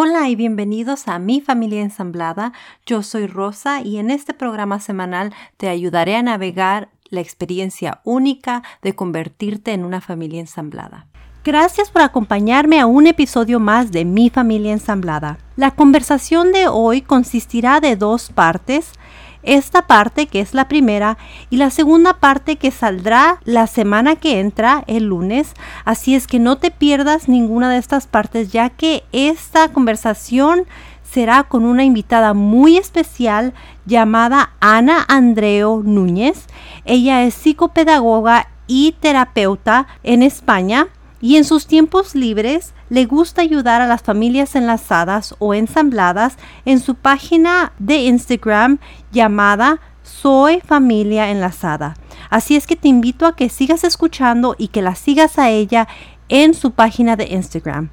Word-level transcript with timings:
Hola 0.00 0.28
y 0.28 0.36
bienvenidos 0.36 1.08
a 1.08 1.18
Mi 1.18 1.40
Familia 1.40 1.82
Ensamblada. 1.82 2.52
Yo 2.86 3.02
soy 3.02 3.26
Rosa 3.26 3.80
y 3.82 3.98
en 3.98 4.12
este 4.12 4.32
programa 4.32 4.78
semanal 4.78 5.34
te 5.56 5.68
ayudaré 5.68 6.14
a 6.14 6.22
navegar 6.22 6.88
la 7.08 7.20
experiencia 7.20 8.00
única 8.04 8.62
de 8.80 8.94
convertirte 8.94 9.72
en 9.72 9.84
una 9.84 10.00
familia 10.00 10.38
ensamblada. 10.38 11.08
Gracias 11.42 11.90
por 11.90 12.02
acompañarme 12.02 12.78
a 12.78 12.86
un 12.86 13.08
episodio 13.08 13.58
más 13.58 13.90
de 13.90 14.04
Mi 14.04 14.30
Familia 14.30 14.72
Ensamblada. 14.72 15.38
La 15.56 15.72
conversación 15.72 16.52
de 16.52 16.68
hoy 16.68 17.02
consistirá 17.02 17.80
de 17.80 17.96
dos 17.96 18.30
partes 18.30 18.92
esta 19.42 19.86
parte 19.86 20.26
que 20.26 20.40
es 20.40 20.54
la 20.54 20.68
primera 20.68 21.18
y 21.50 21.56
la 21.56 21.70
segunda 21.70 22.14
parte 22.14 22.56
que 22.56 22.70
saldrá 22.70 23.40
la 23.44 23.66
semana 23.66 24.16
que 24.16 24.40
entra 24.40 24.84
el 24.86 25.04
lunes. 25.04 25.54
Así 25.84 26.14
es 26.14 26.26
que 26.26 26.38
no 26.38 26.56
te 26.58 26.70
pierdas 26.70 27.28
ninguna 27.28 27.70
de 27.70 27.78
estas 27.78 28.06
partes 28.06 28.52
ya 28.52 28.70
que 28.70 29.04
esta 29.12 29.68
conversación 29.68 30.66
será 31.10 31.44
con 31.44 31.64
una 31.64 31.84
invitada 31.84 32.34
muy 32.34 32.76
especial 32.76 33.54
llamada 33.86 34.50
Ana 34.60 35.04
Andreo 35.08 35.82
Núñez. 35.84 36.46
Ella 36.84 37.22
es 37.22 37.34
psicopedagoga 37.34 38.48
y 38.66 38.94
terapeuta 39.00 39.86
en 40.02 40.22
España 40.22 40.88
y 41.20 41.36
en 41.36 41.44
sus 41.44 41.66
tiempos 41.66 42.14
libres 42.14 42.74
le 42.90 43.04
gusta 43.04 43.42
ayudar 43.42 43.80
a 43.80 43.86
las 43.86 44.02
familias 44.02 44.54
enlazadas 44.54 45.34
o 45.38 45.54
ensambladas 45.54 46.36
en 46.64 46.80
su 46.80 46.94
página 46.94 47.72
de 47.78 47.96
Instagram 47.98 48.78
llamada 49.12 49.80
Soy 50.02 50.60
Familia 50.60 51.30
Enlazada. 51.30 51.94
Así 52.30 52.56
es 52.56 52.66
que 52.66 52.76
te 52.76 52.88
invito 52.88 53.26
a 53.26 53.36
que 53.36 53.48
sigas 53.48 53.84
escuchando 53.84 54.54
y 54.58 54.68
que 54.68 54.82
la 54.82 54.94
sigas 54.94 55.38
a 55.38 55.50
ella 55.50 55.88
en 56.28 56.54
su 56.54 56.72
página 56.72 57.16
de 57.16 57.26
Instagram. 57.26 57.90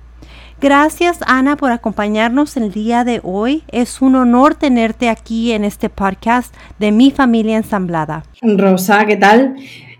Gracias 0.62 1.20
Ana 1.28 1.58
por 1.58 1.72
acompañarnos 1.72 2.56
el 2.56 2.72
día 2.72 3.04
de 3.04 3.20
hoy. 3.23 3.64
Es 3.67 4.02
un 4.02 4.16
honor 4.16 4.56
tenerte 4.56 5.10
aquí 5.10 5.52
en 5.52 5.66
este 5.66 5.89
podcast 5.89 6.56
de 6.80 6.94
mi 6.94 7.12
familia 7.12 7.58
ensamblada. 7.58 8.23
Rosa, 8.42 9.06
¿qué 9.06 9.17
tal? 9.17 9.56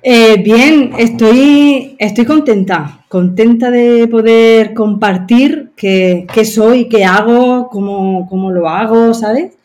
Eh, 0.08 0.38
bien, 0.44 0.92
estoy, 1.00 1.96
estoy 1.98 2.26
contenta, 2.26 3.04
contenta 3.08 3.72
de 3.72 4.08
poder 4.08 4.76
compartir 4.76 5.72
qué, 5.76 6.28
soy, 6.46 6.88
qué 6.90 7.04
hago, 7.04 7.70
cómo, 7.70 8.28
cómo, 8.30 8.52
lo 8.52 8.70
hago, 8.70 9.16
¿sabes? 9.16 9.58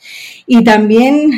Y 0.46 0.64
también 0.64 1.30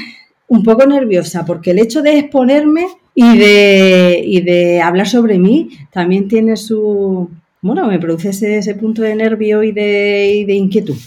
un 0.46 0.62
poco 0.62 0.86
nerviosa, 0.86 1.44
porque 1.44 1.72
el 1.72 1.80
hecho 1.80 2.00
de 2.00 2.16
exponerme 2.16 2.86
y 3.12 3.38
de, 3.38 4.22
y 4.24 4.40
de 4.42 4.80
hablar 4.80 5.08
sobre 5.08 5.36
mí 5.36 5.70
también 5.90 6.28
tiene 6.28 6.56
su... 6.56 7.28
Bueno, 7.60 7.88
me 7.88 7.98
produce 7.98 8.28
ese, 8.28 8.58
ese 8.58 8.76
punto 8.76 9.02
de 9.02 9.16
nervio 9.16 9.64
y 9.64 9.72
de, 9.72 10.32
y 10.32 10.44
de 10.44 10.54
inquietud 10.54 10.98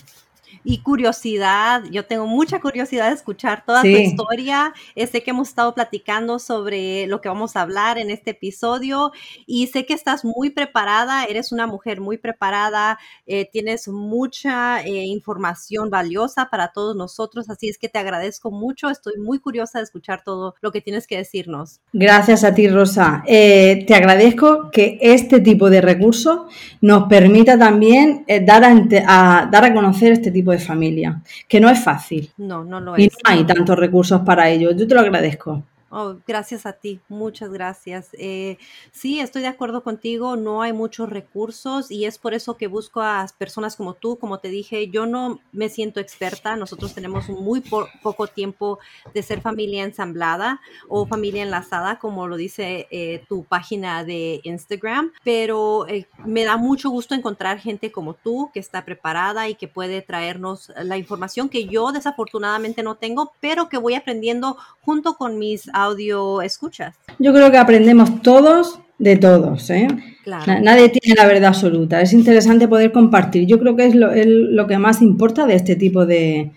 y 0.65 0.79
curiosidad. 0.79 1.83
Yo 1.91 2.05
tengo 2.05 2.25
mucha 2.25 2.59
curiosidad 2.59 3.09
de 3.09 3.13
escuchar 3.13 3.63
toda 3.65 3.83
tu 3.83 3.87
historia. 3.87 4.73
Eh, 4.95 5.05
sé 5.05 5.21
que 5.21 5.29
hemos 5.29 5.49
estado 5.49 5.75
platicando 5.75 6.39
sobre 6.39 7.05
lo 7.05 7.21
que 7.21 7.29
vamos 7.29 7.55
a 7.55 7.61
hablar 7.61 7.99
en 7.99 8.09
este 8.09 8.31
episodio 8.31 9.11
y 9.45 9.67
sé 9.67 9.85
que 9.85 9.93
estás 9.93 10.25
muy 10.25 10.49
preparada, 10.49 11.25
eres 11.25 11.51
una 11.51 11.67
mujer 11.67 12.01
muy 12.01 12.17
preparada, 12.17 12.97
eh, 13.27 13.47
tienes 13.51 13.87
mucha 13.87 14.81
eh, 14.81 15.05
información 15.05 15.91
valiosa 15.91 16.49
para 16.49 16.69
todos 16.69 16.95
nosotros, 16.95 17.49
así 17.49 17.69
es 17.69 17.77
que 17.77 17.87
te 17.87 17.99
agradezco 17.99 18.49
mucho. 18.49 18.89
Estoy 18.89 19.19
muy 19.19 19.37
curiosa 19.39 19.77
de 19.77 19.83
escuchar 19.83 20.23
todo 20.23 20.55
lo 20.61 20.71
que 20.71 20.81
tienes 20.81 21.05
que 21.05 21.17
decirnos. 21.17 21.79
Gracias 21.93 22.43
a 22.43 22.55
ti, 22.55 22.67
Rosa. 22.67 23.23
te 23.25 23.93
agradezco 23.95 24.71
que 24.71 24.97
este 24.99 25.41
tipo 25.41 25.69
de 25.69 25.81
recursos 25.81 26.51
nos 26.81 27.03
permita 27.07 27.59
también 27.59 28.25
dar, 28.45 28.63
a, 28.63 29.47
dar 29.51 29.65
a 29.65 29.73
conocer 29.73 30.13
este 30.13 30.31
tipo 30.31 30.51
de 30.51 30.54
familia, 30.59 31.21
que 31.47 31.59
no 31.59 31.69
es 31.69 31.83
fácil. 31.83 32.31
No, 32.37 32.63
no 32.63 32.79
lo 32.79 32.95
es. 32.95 33.03
Y 33.03 33.07
no 33.07 33.13
hay 33.23 33.43
tantos 33.45 33.77
recursos 33.77 34.21
para 34.21 34.49
ello. 34.49 34.71
Yo 34.71 34.87
te 34.87 34.95
lo 34.95 35.01
agradezco. 35.01 35.63
Oh, 35.97 36.17
gracias 36.27 36.65
a 36.65 36.73
ti, 36.73 36.99
muchas 37.07 37.49
gracias. 37.49 38.09
Eh, 38.19 38.57
sí, 38.91 39.21
estoy 39.21 39.43
de 39.43 39.47
acuerdo 39.47 39.81
contigo, 39.81 40.35
no 40.35 40.61
hay 40.61 40.73
muchos 40.73 41.07
recursos 41.07 41.89
y 41.89 42.03
es 42.03 42.17
por 42.17 42.33
eso 42.33 42.57
que 42.57 42.67
busco 42.67 42.99
a 43.01 43.25
personas 43.37 43.77
como 43.77 43.93
tú, 43.93 44.17
como 44.19 44.39
te 44.39 44.49
dije, 44.49 44.89
yo 44.89 45.05
no 45.05 45.39
me 45.53 45.69
siento 45.69 46.01
experta, 46.01 46.57
nosotros 46.57 46.93
tenemos 46.93 47.29
muy 47.29 47.61
poco 47.61 48.27
tiempo 48.27 48.77
de 49.13 49.23
ser 49.23 49.39
familia 49.39 49.85
ensamblada 49.85 50.59
o 50.89 51.05
familia 51.05 51.43
enlazada, 51.43 51.97
como 51.97 52.27
lo 52.27 52.35
dice 52.35 52.89
eh, 52.91 53.23
tu 53.29 53.45
página 53.45 54.03
de 54.03 54.41
Instagram, 54.43 55.13
pero 55.23 55.87
eh, 55.87 56.09
me 56.25 56.43
da 56.43 56.57
mucho 56.57 56.89
gusto 56.89 57.15
encontrar 57.15 57.59
gente 57.59 57.93
como 57.93 58.15
tú 58.15 58.51
que 58.53 58.59
está 58.59 58.83
preparada 58.83 59.47
y 59.47 59.55
que 59.55 59.69
puede 59.69 60.01
traernos 60.01 60.73
la 60.75 60.97
información 60.97 61.47
que 61.47 61.67
yo 61.67 61.93
desafortunadamente 61.93 62.83
no 62.83 62.95
tengo, 62.95 63.31
pero 63.39 63.69
que 63.69 63.77
voy 63.77 63.93
aprendiendo 63.93 64.57
junto 64.81 65.13
con 65.13 65.39
mis 65.39 65.69
audio 65.85 66.41
escuchas? 66.41 66.95
Yo 67.19 67.33
creo 67.33 67.51
que 67.51 67.57
aprendemos 67.57 68.21
todos 68.21 68.79
de 68.97 69.17
todos. 69.17 69.69
¿eh? 69.69 69.87
Nadie 70.25 70.89
tiene 70.89 71.19
la 71.19 71.27
verdad 71.27 71.49
absoluta. 71.49 72.01
Es 72.01 72.13
interesante 72.13 72.67
poder 72.67 72.91
compartir. 72.91 73.45
Yo 73.45 73.59
creo 73.59 73.75
que 73.75 73.87
es 73.87 73.95
lo, 73.95 74.67
que 74.67 74.77
más 74.77 75.01
importa 75.01 75.45
de 75.45 75.55
este 75.55 75.75
tipo 75.75 76.05
de, 76.05 76.51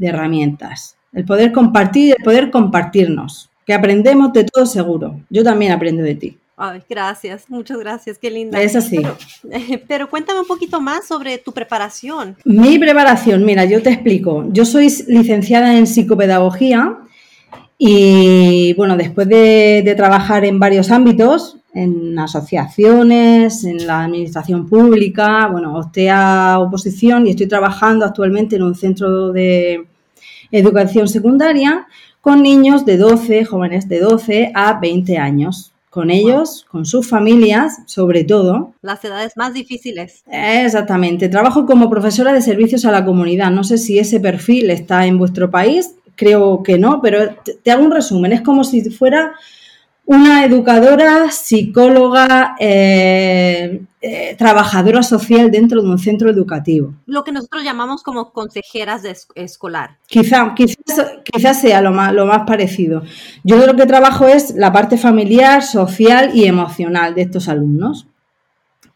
herramientas. 0.00 0.96
El 1.12 1.24
poder 1.24 1.52
compartir 1.52 2.08
y 2.08 2.10
el 2.10 2.24
poder 2.24 2.50
compartirnos. 2.50 3.50
Que 3.64 3.74
aprendemos 3.74 4.32
de 4.32 4.44
todo 4.44 4.66
seguro. 4.66 5.20
Yo 5.28 5.42
también 5.42 5.72
aprendo 5.72 6.02
de 6.02 6.14
ti. 6.14 6.38
Ay, 6.58 6.82
gracias, 6.88 7.50
muchas 7.50 7.78
gracias, 7.78 8.16
qué 8.16 8.30
linda. 8.30 8.62
Es 8.62 8.74
así. 8.76 9.02
pero, 9.88 10.08
cuéntame 10.08 10.40
un 10.40 10.46
poquito 10.46 10.80
más 10.80 11.06
sobre 11.06 11.36
tu 11.36 11.52
preparación. 11.52 12.34
Mi 12.46 12.78
preparación, 12.78 13.44
mira, 13.44 13.66
yo 13.66 13.82
te 13.82 13.90
explico. 13.90 14.46
Yo 14.52 14.64
soy 14.64 14.88
licenciada 15.08 15.76
en 15.76 15.86
psicopedagogía 15.86 16.96
y 17.78 18.72
bueno, 18.74 18.96
después 18.96 19.28
de, 19.28 19.94
trabajar 19.96 20.44
en 20.44 20.58
varios 20.58 20.90
ámbitos, 20.90 21.58
en 21.74 22.18
asociaciones, 22.18 23.64
en 23.64 23.86
la 23.86 24.04
administración 24.04 24.66
pública, 24.66 25.46
bueno, 25.48 25.76
opté 25.76 26.08
a 26.10 26.58
oposición 26.58 27.26
y 27.26 27.30
estoy 27.30 27.48
trabajando 27.48 28.06
actualmente 28.06 28.56
en 28.56 28.62
un 28.62 28.74
centro 28.74 29.30
de 29.30 29.86
educación 30.50 31.06
secundaria 31.06 31.86
con 32.22 32.42
niños 32.42 32.86
de 32.86 32.96
12, 32.96 33.44
jóvenes 33.44 33.88
de 33.88 34.00
12 34.00 34.52
a 34.54 34.80
20 34.80 35.18
años. 35.18 35.72
Con 35.90 36.10
ellos, 36.10 36.66
con 36.70 36.84
sus 36.84 37.08
familias, 37.08 37.78
sobre 37.86 38.22
todo. 38.24 38.74
Las 38.82 39.02
edades 39.02 39.32
más 39.34 39.54
difíciles. 39.54 40.24
Exactamente. 40.30 41.30
Trabajo 41.30 41.64
como 41.64 41.88
profesora 41.88 42.34
de 42.34 42.42
servicios 42.42 42.84
a 42.84 42.92
la 42.92 43.02
comunidad. 43.02 43.50
No 43.50 43.64
sé 43.64 43.78
si 43.78 43.98
ese 43.98 44.20
perfil 44.20 44.68
está 44.68 45.06
en 45.06 45.16
vuestro 45.16 45.50
país 45.50 45.94
creo 46.16 46.62
que 46.62 46.78
no, 46.78 47.00
pero 47.00 47.36
te, 47.62 47.70
hago 47.70 47.84
un 47.84 47.92
resumen. 47.92 48.32
Es 48.32 48.42
como 48.42 48.64
si 48.64 48.90
fuera 48.90 49.34
una 50.04 50.44
educadora, 50.44 51.30
psicóloga, 51.30 52.54
eh, 52.60 53.82
eh, 54.00 54.36
trabajadora 54.38 55.02
social 55.02 55.50
dentro 55.50 55.82
de 55.82 55.88
un 55.88 55.98
centro 55.98 56.30
educativo. 56.30 56.94
Lo 57.06 57.24
que 57.24 57.32
nosotros 57.32 57.64
llamamos 57.64 58.02
como 58.02 58.32
consejeras 58.32 59.02
de 59.02 59.16
escolar. 59.34 59.98
Quizá, 60.06 60.54
quizás, 60.54 61.60
sea 61.60 61.80
lo 61.80 61.90
más, 61.90 62.12
lo 62.12 62.24
más 62.24 62.42
parecido. 62.46 63.02
Yo 63.42 63.66
lo 63.66 63.74
que 63.74 63.86
trabajo 63.86 64.26
es 64.26 64.54
la 64.54 64.72
parte 64.72 64.96
familiar, 64.96 65.62
social 65.62 66.30
y 66.34 66.46
emocional 66.46 67.14
de 67.14 67.22
estos 67.22 67.48
alumnos 67.48 68.06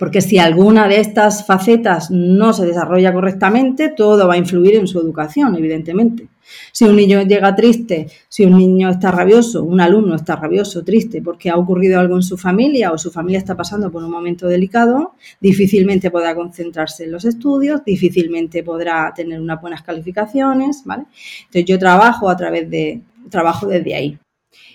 porque 0.00 0.22
si 0.22 0.38
alguna 0.38 0.88
de 0.88 0.98
estas 0.98 1.46
facetas 1.46 2.10
no 2.10 2.54
se 2.54 2.64
desarrolla 2.64 3.12
correctamente, 3.12 3.90
todo 3.94 4.26
va 4.26 4.32
a 4.32 4.38
influir 4.38 4.76
en 4.76 4.86
su 4.86 4.98
educación, 4.98 5.54
evidentemente. 5.56 6.28
Si 6.72 6.86
un 6.86 6.96
niño 6.96 7.20
llega 7.22 7.54
triste, 7.54 8.06
si 8.26 8.46
un 8.46 8.56
niño 8.56 8.88
está 8.88 9.10
rabioso, 9.10 9.62
un 9.62 9.78
alumno 9.78 10.14
está 10.14 10.36
rabioso, 10.36 10.82
triste, 10.84 11.20
porque 11.20 11.50
ha 11.50 11.56
ocurrido 11.56 12.00
algo 12.00 12.16
en 12.16 12.22
su 12.22 12.38
familia 12.38 12.92
o 12.92 12.96
su 12.96 13.10
familia 13.10 13.40
está 13.40 13.54
pasando 13.54 13.92
por 13.92 14.02
un 14.02 14.10
momento 14.10 14.46
delicado, 14.46 15.16
difícilmente 15.38 16.10
podrá 16.10 16.34
concentrarse 16.34 17.04
en 17.04 17.12
los 17.12 17.26
estudios, 17.26 17.84
difícilmente 17.84 18.62
podrá 18.62 19.12
tener 19.14 19.38
unas 19.38 19.60
buenas 19.60 19.82
calificaciones, 19.82 20.82
¿vale? 20.86 21.04
Entonces 21.40 21.66
yo 21.66 21.78
trabajo 21.78 22.30
a 22.30 22.36
través 22.38 22.70
de, 22.70 23.02
trabajo 23.28 23.66
desde 23.66 23.94
ahí. 23.94 24.18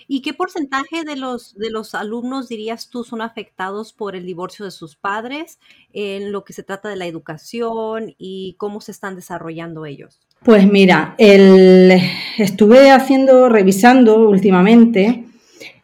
¿Y 0.08 0.22
qué 0.22 0.32
porcentaje 0.32 1.04
de 1.04 1.16
los, 1.16 1.56
de 1.56 1.70
los 1.70 1.94
alumnos 1.94 2.48
dirías 2.48 2.90
tú 2.90 3.02
son 3.02 3.20
afectados 3.20 3.92
por 3.92 4.14
el 4.14 4.24
divorcio 4.24 4.64
de 4.64 4.70
sus 4.70 4.96
padres 4.96 5.58
en 5.92 6.32
lo 6.32 6.44
que 6.44 6.52
se 6.52 6.62
trata 6.62 6.88
de 6.88 6.96
la 6.96 7.06
educación 7.06 8.14
y 8.18 8.54
cómo 8.58 8.80
se 8.80 8.92
están 8.92 9.16
desarrollando 9.16 9.84
ellos? 9.84 10.20
Pues 10.44 10.66
mira, 10.70 11.16
estuve 11.18 12.90
haciendo, 12.90 13.48
revisando 13.48 14.28
últimamente 14.28 15.24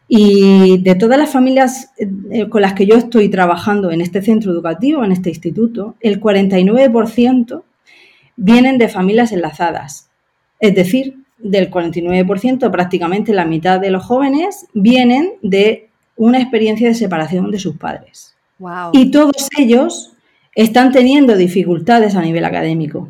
y 0.07 0.77
de 0.77 0.95
todas 0.95 1.17
las 1.17 1.31
familias 1.31 1.91
eh, 1.97 2.47
con 2.47 2.61
las 2.61 2.73
que 2.73 2.85
yo 2.85 2.95
estoy 2.95 3.29
trabajando 3.29 3.91
en 3.91 3.99
este 3.99 4.21
centro 4.21 4.51
educativo, 4.51 5.03
en 5.03 5.11
este 5.11 5.29
instituto, 5.29 5.95
el 6.01 6.21
49% 6.21 7.63
vienen 8.35 8.77
de 8.77 8.89
familias 8.89 9.31
enlazadas. 9.31 10.09
Es 10.59 10.75
decir, 10.75 11.22
del 11.43 11.69
49%, 11.69 12.71
prácticamente 12.71 13.33
la 13.33 13.45
mitad 13.45 13.79
de 13.79 13.91
los 13.91 14.03
jóvenes 14.03 14.65
vienen 14.73 15.33
de 15.41 15.89
una 16.15 16.39
experiencia 16.39 16.87
de 16.87 16.95
separación 16.95 17.51
de 17.51 17.59
sus 17.59 17.77
padres. 17.77 18.35
Y 18.93 19.11
todos 19.11 19.49
ellos 19.57 20.13
están 20.55 20.91
teniendo 20.91 21.35
dificultades 21.35 22.15
a 22.15 22.21
nivel 22.21 22.45
académico. 22.45 23.09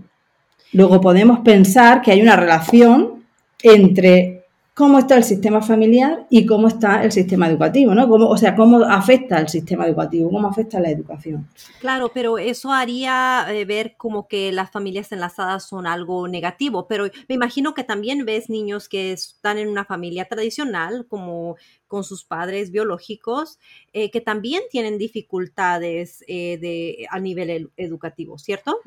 Luego 0.71 0.99
podemos 0.99 1.39
pensar 1.39 2.01
que 2.01 2.11
hay 2.11 2.21
una 2.21 2.35
relación 2.35 3.23
entre 3.61 4.32
cómo 4.73 4.97
está 4.97 5.15
el 5.17 5.23
sistema 5.23 5.61
familiar 5.61 6.25
y 6.31 6.47
cómo 6.47 6.67
está 6.67 7.03
el 7.03 7.11
sistema 7.11 7.47
educativo, 7.47 7.93
¿no? 7.93 8.07
o 8.09 8.37
sea, 8.37 8.55
cómo 8.55 8.83
afecta 8.83 9.39
el 9.39 9.47
sistema 9.47 9.85
educativo, 9.85 10.31
cómo 10.31 10.47
afecta 10.47 10.79
la 10.79 10.89
educación. 10.89 11.47
Claro, 11.79 12.09
pero 12.11 12.39
eso 12.39 12.71
haría 12.71 13.45
eh, 13.49 13.65
ver 13.65 13.95
como 13.97 14.27
que 14.27 14.51
las 14.51 14.71
familias 14.71 15.11
enlazadas 15.11 15.67
son 15.67 15.85
algo 15.85 16.27
negativo, 16.27 16.87
pero 16.87 17.05
me 17.29 17.35
imagino 17.35 17.75
que 17.75 17.83
también 17.83 18.25
ves 18.25 18.49
niños 18.49 18.89
que 18.89 19.11
están 19.11 19.59
en 19.59 19.69
una 19.69 19.85
familia 19.85 20.25
tradicional, 20.25 21.05
como 21.07 21.55
con 21.87 22.03
sus 22.03 22.25
padres 22.25 22.71
biológicos, 22.71 23.59
eh, 23.93 24.09
que 24.09 24.21
también 24.21 24.63
tienen 24.71 24.97
dificultades 24.97 26.23
eh, 26.27 26.57
de, 26.59 27.05
a 27.11 27.19
nivel 27.19 27.69
educativo, 27.77 28.39
¿cierto? 28.39 28.79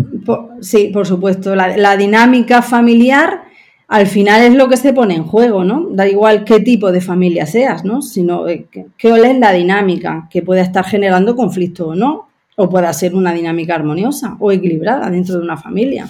sí, 0.60 0.88
por 0.88 1.06
supuesto. 1.06 1.54
la 1.54 1.96
dinámica 1.96 2.62
familiar 2.62 3.44
al 3.88 4.06
final 4.06 4.42
es 4.42 4.54
lo 4.54 4.68
que 4.68 4.76
se 4.76 4.92
pone 4.92 5.14
en 5.14 5.24
juego, 5.24 5.62
¿no? 5.62 5.88
Da 5.90 6.08
igual 6.08 6.44
qué 6.44 6.60
tipo 6.60 6.90
de 6.90 7.00
familia 7.00 7.46
seas, 7.46 7.84
¿no? 7.84 8.02
Sino 8.02 8.48
eh, 8.48 8.66
que, 8.70 8.86
es 8.98 9.38
la 9.38 9.52
dinámica 9.52 10.28
que 10.30 10.42
puede 10.42 10.62
estar 10.62 10.84
generando 10.84 11.36
conflicto 11.36 11.88
o 11.88 11.94
no, 11.94 12.28
o 12.56 12.68
pueda 12.68 12.92
ser 12.92 13.14
una 13.14 13.32
dinámica 13.32 13.74
armoniosa 13.74 14.36
o 14.40 14.50
equilibrada 14.50 15.08
dentro 15.10 15.36
de 15.36 15.42
una 15.42 15.56
familia. 15.56 16.08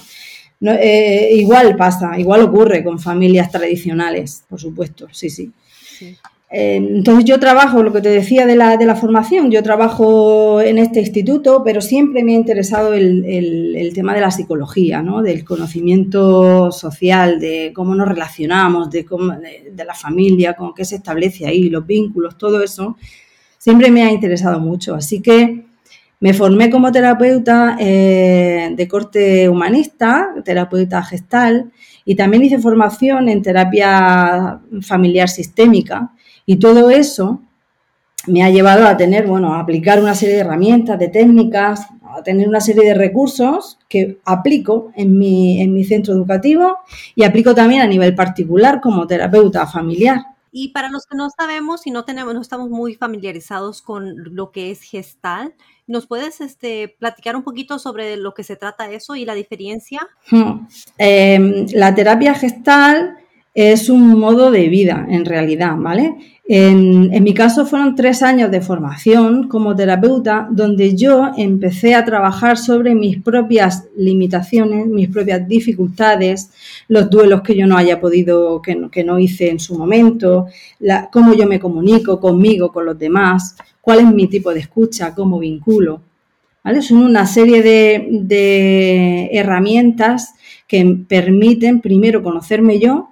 Eh, 0.60 1.30
igual 1.34 1.76
pasa, 1.76 2.18
igual 2.18 2.42
ocurre 2.42 2.82
con 2.82 2.98
familias 2.98 3.50
tradicionales, 3.50 4.44
por 4.48 4.58
supuesto, 4.58 5.06
sí. 5.12 5.28
sí. 5.28 5.52
Eh, 6.48 6.76
entonces 6.76 7.24
yo 7.24 7.40
trabajo, 7.40 7.82
lo 7.82 7.92
que 7.92 8.00
te 8.00 8.08
decía 8.08 8.46
de 8.46 8.54
la, 8.54 8.76
de 8.76 8.86
la, 8.86 8.94
formación, 8.94 9.50
yo 9.50 9.64
trabajo 9.64 10.60
en 10.60 10.78
este 10.78 11.00
instituto, 11.00 11.62
pero 11.64 11.80
siempre 11.80 12.22
me 12.22 12.32
ha 12.32 12.36
interesado 12.36 12.94
el, 12.94 13.92
tema 13.94 14.14
de 14.14 14.20
la 14.20 14.30
psicología, 14.30 15.02
¿no? 15.02 15.22
del 15.22 15.44
conocimiento 15.44 16.70
social, 16.70 17.40
de 17.40 17.72
cómo 17.74 17.94
nos 17.96 18.08
relacionamos, 18.08 18.90
de, 18.90 19.04
cómo, 19.04 19.32
de, 19.34 19.84
la 19.84 19.94
familia, 19.94 20.54
con 20.54 20.72
qué 20.72 20.84
se 20.84 20.96
establece 20.96 21.46
ahí, 21.46 21.68
los 21.68 21.84
vínculos, 21.84 22.38
todo 22.38 22.62
eso, 22.62 22.96
siempre 23.58 23.90
me 23.90 24.04
ha 24.04 24.12
interesado 24.12 24.60
mucho. 24.60 24.94
Así 24.94 25.20
que 25.20 25.66
me 26.20 26.32
formé 26.32 26.70
como 26.70 26.92
terapeuta 26.92 27.76
eh, 27.80 28.70
de 28.72 28.88
corte 28.88 29.48
humanista, 29.48 30.28
terapeuta 30.44 31.02
gestal, 31.02 31.72
y 32.04 32.14
también 32.14 32.44
hice 32.44 32.60
formación 32.60 33.28
en 33.28 33.42
terapia 33.42 34.60
familiar 34.80 35.28
sistémica 35.28 36.12
y 36.46 36.56
todo 36.56 36.90
eso 36.90 37.42
me 38.26 38.42
ha 38.42 38.50
llevado 38.50 38.86
a 38.86 38.96
tener, 38.96 39.26
bueno, 39.26 39.54
a 39.54 39.60
aplicar 39.60 40.00
una 40.00 40.14
serie 40.14 40.36
de 40.36 40.40
herramientas, 40.40 40.98
de 40.98 41.08
técnicas, 41.08 41.86
a 42.16 42.22
tener 42.22 42.48
una 42.48 42.60
serie 42.60 42.84
de 42.84 42.94
recursos 42.94 43.78
que 43.88 44.18
aplico 44.24 44.90
en 44.96 45.18
mi, 45.18 45.60
en 45.60 45.72
mi 45.72 45.84
centro 45.84 46.14
educativo 46.14 46.78
y 47.14 47.24
aplico 47.24 47.54
también 47.54 47.82
a 47.82 47.86
nivel 47.86 48.14
particular 48.14 48.80
como 48.80 49.06
terapeuta 49.06 49.66
familiar. 49.66 50.22
Y 50.50 50.68
para 50.68 50.88
los 50.88 51.04
que 51.04 51.16
no 51.16 51.28
sabemos 51.28 51.86
y 51.86 51.90
no 51.90 52.04
tenemos, 52.04 52.32
no 52.32 52.40
estamos 52.40 52.70
muy 52.70 52.94
familiarizados 52.94 53.82
con 53.82 54.34
lo 54.34 54.52
que 54.52 54.70
es 54.70 54.80
gestal, 54.80 55.54
¿nos 55.86 56.06
puedes 56.06 56.40
este, 56.40 56.96
platicar 56.98 57.36
un 57.36 57.42
poquito 57.42 57.78
sobre 57.78 58.16
lo 58.16 58.32
que 58.32 58.42
se 58.42 58.56
trata 58.56 58.90
eso 58.90 59.16
y 59.16 59.26
la 59.26 59.34
diferencia? 59.34 60.08
Hmm. 60.30 60.66
Em, 60.96 61.66
la 61.74 61.94
terapia 61.94 62.34
gestal 62.34 63.18
es 63.52 63.88
un 63.88 64.18
modo 64.18 64.50
de 64.50 64.68
vida 64.68 65.06
en 65.08 65.24
realidad, 65.24 65.76
¿vale? 65.76 66.14
En, 66.48 67.24
mi 67.24 67.34
caso 67.34 67.66
fueron 67.66 67.96
tres 67.96 68.22
años 68.22 68.52
de 68.52 68.60
formación 68.60 69.48
como 69.48 69.74
terapeuta 69.74 70.46
donde 70.48 70.94
yo 70.94 71.32
empecé 71.36 71.96
a 71.96 72.04
trabajar 72.04 72.56
sobre 72.56 72.94
mis 72.94 73.20
propias 73.20 73.88
limitaciones, 73.96 74.86
mis 74.86 75.08
propias 75.08 75.48
dificultades, 75.48 76.50
los 76.86 77.10
duelos 77.10 77.42
que 77.42 77.56
yo 77.56 77.66
no 77.66 77.76
haya 77.76 78.00
podido, 78.00 78.62
que 78.62 78.76
no, 78.76 78.90
que 78.92 79.02
no 79.02 79.18
hice 79.18 79.50
en 79.50 79.58
su 79.58 79.76
momento, 79.76 80.46
cómo 81.10 81.34
yo 81.34 81.48
me 81.48 81.58
comunico 81.58 82.20
conmigo, 82.20 82.70
con 82.70 82.86
los 82.86 82.96
demás, 82.96 83.56
cuál 83.80 84.00
es 84.00 84.06
mi 84.06 84.28
tipo 84.28 84.54
de 84.54 84.60
escucha, 84.60 85.14
cómo 85.14 85.40
vinculo. 85.40 86.00
Son 86.80 86.98
una 86.98 87.26
serie 87.26 87.62
de 87.62 89.30
herramientas 89.32 90.34
que 90.68 90.96
permiten 91.08 91.80
primero 91.80 92.22
conocerme 92.22 92.78
yo, 92.78 93.08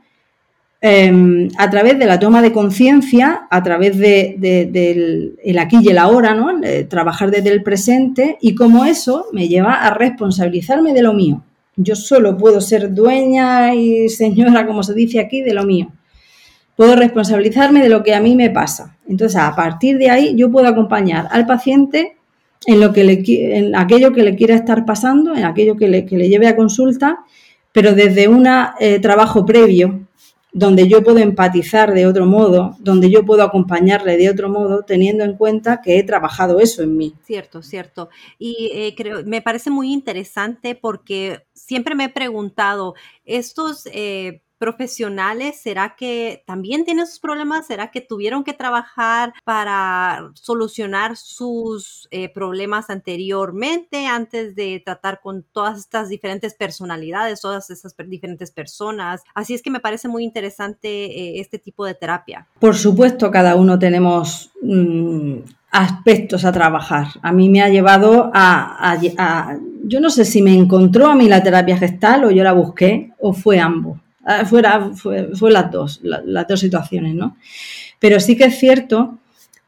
Em, 0.86 1.48
a 1.56 1.70
través 1.70 1.98
de 1.98 2.04
la 2.04 2.18
toma 2.18 2.42
de 2.42 2.52
conciencia, 2.52 3.46
a 3.48 3.62
través 3.62 3.96
del 3.96 4.38
de, 4.38 5.56
aquí 5.58 5.78
y 5.80 5.88
el 5.88 5.96
ahora, 5.96 6.34
¿no? 6.34 6.60
trabajar 6.90 7.30
desde 7.30 7.48
el 7.48 7.62
presente 7.62 8.36
y 8.42 8.54
cómo 8.54 8.84
eso 8.84 9.24
me 9.32 9.48
lleva 9.48 9.76
a 9.76 9.94
responsabilizarme 9.94 10.92
de 10.92 11.00
lo 11.00 11.14
mío. 11.14 11.42
Yo 11.76 11.96
solo 11.96 12.36
puedo 12.36 12.60
ser 12.60 12.92
dueña 12.92 13.74
y 13.74 14.10
señora, 14.10 14.66
como 14.66 14.82
se 14.82 14.92
dice 14.92 15.20
aquí, 15.20 15.40
de 15.40 15.54
lo 15.54 15.64
mío. 15.64 15.90
Puedo 16.76 16.96
responsabilizarme 16.96 17.80
de 17.80 17.88
lo 17.88 18.02
que 18.02 18.14
a 18.14 18.20
mí 18.20 18.36
me 18.36 18.50
pasa. 18.50 18.94
Entonces, 19.08 19.40
a 19.40 19.56
partir 19.56 19.96
de 19.96 20.10
ahí, 20.10 20.34
yo 20.36 20.50
puedo 20.50 20.68
acompañar 20.68 21.28
al 21.30 21.46
paciente 21.46 22.16
en, 22.66 22.80
lo 22.80 22.92
que 22.92 23.04
le, 23.04 23.22
en 23.56 23.74
aquello 23.74 24.12
que 24.12 24.22
le 24.22 24.36
quiera 24.36 24.54
estar 24.54 24.84
pasando, 24.84 25.34
en 25.34 25.46
aquello 25.46 25.78
que 25.78 25.88
le, 25.88 26.04
que 26.04 26.18
le 26.18 26.28
lleve 26.28 26.46
a 26.46 26.56
consulta, 26.56 27.20
pero 27.72 27.94
desde 27.94 28.28
un 28.28 28.46
eh, 28.80 28.98
trabajo 29.00 29.46
previo 29.46 30.03
donde 30.54 30.86
yo 30.86 31.02
puedo 31.02 31.18
empatizar 31.18 31.92
de 31.92 32.06
otro 32.06 32.26
modo, 32.26 32.76
donde 32.78 33.10
yo 33.10 33.24
puedo 33.24 33.42
acompañarle 33.42 34.16
de 34.16 34.30
otro 34.30 34.48
modo, 34.48 34.84
teniendo 34.84 35.24
en 35.24 35.36
cuenta 35.36 35.82
que 35.82 35.98
he 35.98 36.04
trabajado 36.04 36.60
eso 36.60 36.80
en 36.84 36.96
mí. 36.96 37.12
Cierto, 37.24 37.60
cierto. 37.60 38.08
Y 38.38 38.70
eh, 38.72 38.94
creo, 38.96 39.24
me 39.24 39.42
parece 39.42 39.70
muy 39.70 39.92
interesante 39.92 40.76
porque 40.76 41.40
siempre 41.52 41.96
me 41.96 42.04
he 42.04 42.08
preguntado, 42.08 42.94
estos 43.24 43.88
eh, 43.92 44.42
profesionales, 44.58 45.60
¿será 45.60 45.94
que 45.96 46.42
también 46.46 46.84
tienen 46.84 47.06
sus 47.06 47.20
problemas? 47.20 47.66
¿Será 47.66 47.90
que 47.90 48.00
tuvieron 48.00 48.44
que 48.44 48.52
trabajar 48.52 49.32
para 49.44 50.30
solucionar 50.34 51.16
sus 51.16 52.08
eh, 52.10 52.28
problemas 52.28 52.90
anteriormente 52.90 54.06
antes 54.06 54.54
de 54.54 54.82
tratar 54.84 55.20
con 55.20 55.44
todas 55.52 55.78
estas 55.78 56.08
diferentes 56.08 56.54
personalidades, 56.54 57.40
todas 57.40 57.70
esas 57.70 57.94
diferentes 58.06 58.50
personas? 58.50 59.22
Así 59.34 59.54
es 59.54 59.62
que 59.62 59.70
me 59.70 59.80
parece 59.80 60.08
muy 60.08 60.24
interesante 60.24 60.88
eh, 60.88 61.40
este 61.40 61.58
tipo 61.58 61.84
de 61.84 61.94
terapia. 61.94 62.46
Por 62.58 62.74
supuesto, 62.76 63.30
cada 63.30 63.56
uno 63.56 63.78
tenemos... 63.78 64.50
Mm, 64.62 65.38
aspectos 65.74 66.44
a 66.44 66.52
trabajar. 66.52 67.08
A 67.20 67.32
mí 67.32 67.48
me 67.48 67.60
ha 67.60 67.68
llevado 67.68 68.30
a, 68.32 68.96
yo 69.84 70.00
no 70.00 70.08
sé 70.08 70.24
si 70.24 70.40
me 70.40 70.54
encontró 70.54 71.08
a 71.08 71.16
mí 71.16 71.28
la 71.28 71.42
terapia 71.42 71.76
gestal 71.76 72.24
o 72.24 72.30
yo 72.30 72.44
la 72.44 72.52
busqué 72.52 73.10
o 73.18 73.32
fue 73.32 73.58
ambos. 73.58 73.98
Ah, 74.24 74.44
fuera, 74.46 74.90
fue, 74.94 75.28
las 75.50 75.70
dos, 75.70 76.00
las 76.02 76.48
dos 76.48 76.60
situaciones, 76.60 77.14
¿no? 77.14 77.36
Pero 77.98 78.18
sí 78.20 78.36
que 78.36 78.44
es 78.44 78.58
cierto 78.58 79.18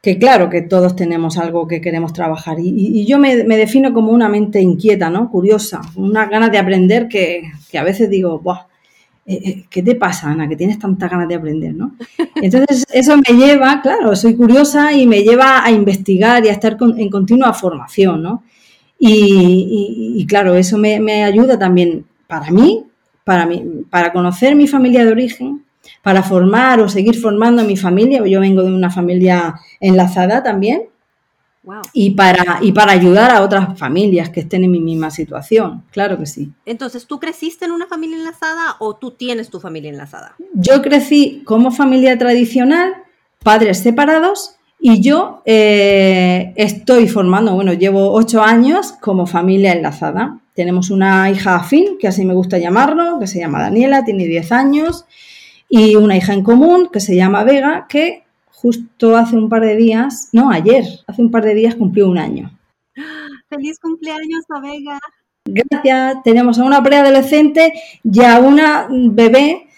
que 0.01 0.19
claro 0.19 0.49
que 0.49 0.63
todos 0.63 0.97
tenemos 0.97 1.37
algo 1.37 1.67
que 1.67 1.81
queremos 1.81 2.13
trabajar 2.13 2.59
y, 2.61 3.05
yo 3.07 3.19
me, 3.19 3.37
defino 3.37 3.93
como 3.93 4.13
una 4.13 4.29
mente 4.29 4.61
inquieta, 4.61 5.11
¿no? 5.11 5.31
Curiosa, 5.31 5.83
unas 5.97 6.31
ganas 6.31 6.51
de 6.53 6.59
aprender 6.59 7.09
que, 7.09 7.51
a 7.77 7.83
veces 7.83 8.09
digo, 8.09 8.39
Buah, 8.39 8.67
eh, 9.27 9.41
eh, 9.45 9.65
¿qué 9.69 9.83
te 9.83 9.97
pasa, 9.97 10.31
Ana? 10.31 10.49
Que 10.49 10.57
tienes 10.57 10.79
tantas 10.79 11.11
ganas 11.11 11.29
de 11.29 11.35
aprender, 11.35 11.75
¿no? 11.75 11.97
Entonces 12.37 12.87
eso 12.93 13.17
me 13.17 13.37
lleva, 13.37 13.83
claro, 13.83 14.17
soy 14.17 14.37
curiosa 14.37 14.93
y 14.93 15.07
me 15.07 15.23
lleva 15.23 15.65
a 15.65 15.71
investigar 15.71 16.45
y 16.47 16.49
a 16.49 16.53
estar 16.53 16.79
en 16.97 17.11
continua 17.11 17.53
formación, 17.53 18.23
¿no? 18.23 18.45
Y, 18.99 20.25
claro, 20.27 20.55
eso 20.55 20.79
me, 20.79 21.01
me 21.01 21.25
ayuda 21.25 21.59
también 21.59 22.07
para 22.27 22.51
mí 22.51 22.87
para, 23.26 23.45
mí, 23.45 23.61
para 23.90 24.12
conocer 24.12 24.54
mi 24.54 24.68
familia 24.68 25.04
de 25.04 25.11
origen, 25.11 25.64
para 26.00 26.23
formar 26.23 26.78
o 26.78 26.88
seguir 26.88 27.18
formando 27.18 27.64
mi 27.64 27.76
familia, 27.76 28.25
yo 28.25 28.38
vengo 28.38 28.62
de 28.62 28.73
una 28.73 28.88
familia 28.88 29.56
enlazada 29.80 30.45
también, 30.45 30.83
y, 31.92 32.11
para, 32.11 32.61
y 32.62 32.71
para 32.71 32.92
ayudar 32.92 33.33
a 33.33 33.42
otras 33.42 33.76
familias 33.76 34.30
que 34.30 34.38
estén 34.38 34.62
en 34.62 34.71
mi 34.71 34.78
misma 34.78 35.11
situación, 35.11 35.83
claro 35.90 36.16
que 36.16 36.26
sí. 36.26 36.52
Entonces, 36.64 37.09
¿tú 37.09 37.18
creciste 37.18 37.64
en 37.64 37.73
una 37.73 37.88
familia 37.88 38.16
enlazada 38.16 38.76
o 38.78 38.95
tú 38.95 39.11
tienes 39.11 39.50
tu 39.50 39.59
familia 39.59 39.90
enlazada? 39.90 40.37
Yo 40.54 40.80
crecí 40.80 41.42
como 41.45 41.73
familia 41.73 42.16
tradicional, 42.16 42.95
padres 43.42 43.80
separados, 43.80 44.54
y 44.78 45.00
yo 45.00 45.42
eh, 45.47 46.52
estoy 46.54 47.09
formando, 47.09 47.56
bueno, 47.56 47.73
llevo 47.73 48.12
ocho 48.12 48.40
años 48.40 48.92
como 48.92 49.26
familia 49.26 49.73
enlazada. 49.73 50.38
Tenemos 50.57 50.89
una 50.91 51.31
hija 51.31 51.57
afín, 51.57 51.99
que 51.99 52.09
así 52.09 52.25
me 52.25 52.33
gusta 52.33 52.57
llamarlo, 52.57 53.19
que 53.21 53.27
se 53.27 53.39
llama 53.39 53.61
Daniela, 53.61 54.05
tiene 54.05 54.27
10 54.27 54.53
años, 54.53 55.05
y 55.69 55.97
una 55.97 56.17
hija 56.17 56.33
en 56.33 56.43
común, 56.43 56.89
que 56.91 57.01
se 57.01 57.15
llama 57.15 57.45
Vega, 57.45 57.87
que 57.89 58.25
justo 58.51 59.17
hace 59.17 59.37
un 59.37 59.51
par 59.51 59.61
de 59.61 59.77
días, 59.77 60.31
no, 60.33 60.51
ayer, 60.51 60.85
hace 61.07 61.21
un 61.21 61.31
par 61.31 61.45
de 61.45 61.55
días 61.55 61.75
cumplió 61.75 62.09
un 62.09 62.17
año. 62.17 62.59
¡Feliz 63.51 63.79
cumpleaños 63.79 64.45
a 64.49 64.61
Vega! 64.61 64.99
Gracias. 65.45 66.23
Tenemos 66.25 66.59
a 66.59 66.65
una 66.65 66.83
preadolescente 66.83 67.75
y 68.03 68.23
a 68.23 68.41
una 68.41 68.89
bebé 68.91 69.69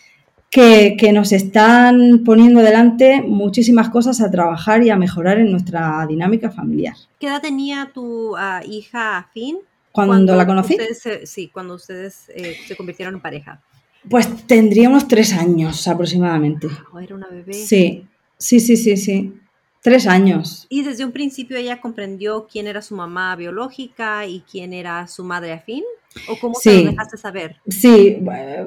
que, 0.49 0.97
que, 0.99 1.12
nos 1.12 1.32
están 1.32 2.23
poniendo 2.25 2.61
delante 2.61 3.20
muchísimas 3.20 3.90
cosas 3.90 4.20
a 4.20 4.30
trabajar 4.30 4.82
y 4.82 4.90
a 4.90 4.97
mejorar 4.97 5.38
en 5.38 5.50
nuestra 5.50 6.06
dinámica 6.08 6.50
familiar. 6.50 6.94
¿Qué 7.18 7.26
edad 7.26 7.42
tenía 7.42 7.90
tu 7.92 8.35
ah, 8.37 8.62
hija 8.64 9.18
Afín? 9.18 9.58
Cuando 10.06 10.34
la 10.34 10.46
conocí. 10.46 10.76
sí, 11.24 11.48
cuando 11.48 11.74
ustedes 11.74 12.30
eh, 12.34 12.56
se 12.66 12.76
convirtieron 12.76 13.14
en 13.14 13.20
pareja. 13.20 13.60
Pues 14.08 14.46
tendría 14.46 14.88
unos 14.88 15.08
tres 15.08 15.32
años 15.32 15.86
aproximadamente. 15.88 16.68
Oh, 16.92 17.00
era 17.00 17.14
una 17.14 17.28
bebé. 17.28 17.52
Sí, 17.52 18.06
sí, 18.36 18.60
sí, 18.60 18.76
sí, 18.76 18.96
sí. 18.96 19.34
Tres 19.82 20.06
años. 20.06 20.66
Y 20.68 20.82
desde 20.82 21.04
un 21.04 21.12
principio 21.12 21.56
ella 21.56 21.80
comprendió 21.80 22.46
quién 22.50 22.66
era 22.66 22.82
su 22.82 22.94
mamá 22.94 23.34
biológica 23.36 24.26
y 24.26 24.40
quién 24.50 24.72
era 24.72 25.06
su 25.06 25.24
madre 25.24 25.52
afín. 25.52 25.84
¿O 26.28 26.36
cómo 26.38 26.54
se 26.54 26.82
lo 26.82 26.90
dejaste 26.90 27.16
saber? 27.16 27.56
Sí, 27.68 28.18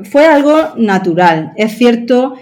fue 0.10 0.26
algo 0.26 0.76
natural. 0.78 1.54
Es 1.58 1.78
cierto 1.78 2.36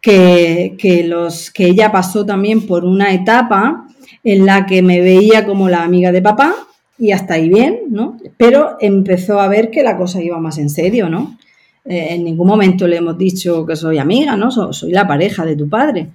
que, 0.00 0.76
que, 0.78 1.04
los, 1.04 1.50
que 1.50 1.66
ella 1.66 1.92
pasó 1.92 2.26
también 2.26 2.66
por 2.66 2.84
una 2.84 3.14
etapa 3.14 3.86
en 4.24 4.44
la 4.44 4.66
que 4.66 4.82
me 4.82 5.00
veía 5.00 5.46
como 5.46 5.68
la 5.68 5.82
amiga 5.82 6.12
de 6.12 6.20
papá 6.20 6.54
y 6.98 7.12
hasta 7.12 7.34
ahí 7.34 7.48
bien, 7.48 7.80
¿no? 7.88 8.18
Pero 8.40 8.78
empezó 8.80 9.38
a 9.38 9.48
ver 9.48 9.70
que 9.70 9.82
la 9.82 9.98
cosa 9.98 10.22
iba 10.22 10.38
más 10.40 10.56
en 10.56 10.70
serio, 10.70 11.10
¿no? 11.10 11.36
Eh, 11.84 12.14
en 12.14 12.24
ningún 12.24 12.46
momento 12.46 12.88
le 12.88 12.96
hemos 12.96 13.18
dicho 13.18 13.66
que 13.66 13.76
soy 13.76 13.98
amiga, 13.98 14.34
¿no? 14.34 14.50
soy 14.50 14.92
la 14.92 15.06
pareja 15.06 15.44
de 15.44 15.56
tu 15.56 15.68
padre. 15.68 16.08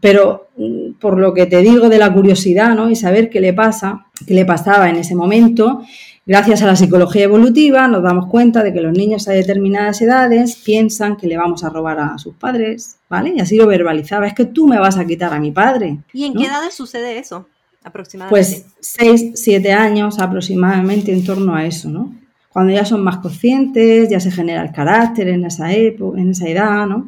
Pero 0.00 0.48
mm, 0.56 0.94
por 0.94 1.16
lo 1.16 1.32
que 1.32 1.46
te 1.46 1.58
digo 1.58 1.88
de 1.88 1.98
la 1.98 2.12
curiosidad, 2.12 2.74
¿no? 2.74 2.90
Y 2.90 2.96
saber 2.96 3.30
qué 3.30 3.40
le 3.40 3.52
pasa, 3.52 4.06
qué 4.26 4.34
le 4.34 4.44
pasaba 4.44 4.90
en 4.90 4.96
ese 4.96 5.14
momento, 5.14 5.82
gracias 6.26 6.60
a 6.62 6.66
la 6.66 6.74
psicología 6.74 7.22
evolutiva 7.22 7.86
nos 7.86 8.02
damos 8.02 8.26
cuenta 8.26 8.64
de 8.64 8.72
que 8.72 8.80
los 8.80 8.92
niños 8.92 9.28
a 9.28 9.32
determinadas 9.32 10.02
edades 10.02 10.56
piensan 10.56 11.16
que 11.16 11.28
le 11.28 11.36
vamos 11.36 11.62
a 11.62 11.68
robar 11.68 12.00
a 12.00 12.18
sus 12.18 12.34
padres, 12.34 12.96
¿vale? 13.08 13.32
Y 13.36 13.38
así 13.38 13.54
lo 13.54 13.68
verbalizaba, 13.68 14.26
es 14.26 14.34
que 14.34 14.46
tú 14.46 14.66
me 14.66 14.80
vas 14.80 14.98
a 14.98 15.06
quitar 15.06 15.32
a 15.32 15.38
mi 15.38 15.52
padre. 15.52 15.98
¿Y 16.12 16.24
en 16.24 16.34
qué 16.34 16.46
edades 16.46 16.74
sucede 16.74 17.18
eso? 17.18 17.46
Aproximadamente. 17.82 18.30
Pues 18.30 18.66
6, 18.80 19.32
7 19.34 19.72
años 19.72 20.18
aproximadamente 20.18 21.12
en 21.12 21.24
torno 21.24 21.54
a 21.54 21.64
eso, 21.64 21.88
¿no? 21.88 22.14
Cuando 22.50 22.72
ya 22.72 22.84
son 22.84 23.02
más 23.02 23.18
conscientes, 23.18 24.08
ya 24.08 24.20
se 24.20 24.30
genera 24.30 24.62
el 24.62 24.72
carácter 24.72 25.28
en 25.28 25.44
esa 25.44 25.72
época, 25.72 26.20
en 26.20 26.30
esa 26.30 26.48
edad, 26.48 26.86
¿no? 26.86 27.06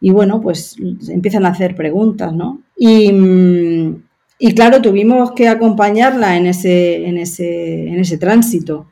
Y 0.00 0.10
bueno, 0.10 0.40
pues 0.40 0.76
empiezan 1.08 1.44
a 1.44 1.48
hacer 1.50 1.74
preguntas, 1.74 2.32
¿no? 2.32 2.62
Y, 2.76 3.12
mm, 3.12 4.02
y 4.38 4.54
claro, 4.54 4.80
tuvimos 4.80 5.32
que 5.32 5.48
acompañarla 5.48 6.36
en 6.36 6.46
ese, 6.46 7.06
en, 7.06 7.18
ese, 7.18 7.88
en 7.88 7.98
ese 7.98 8.18
tránsito. 8.18 8.86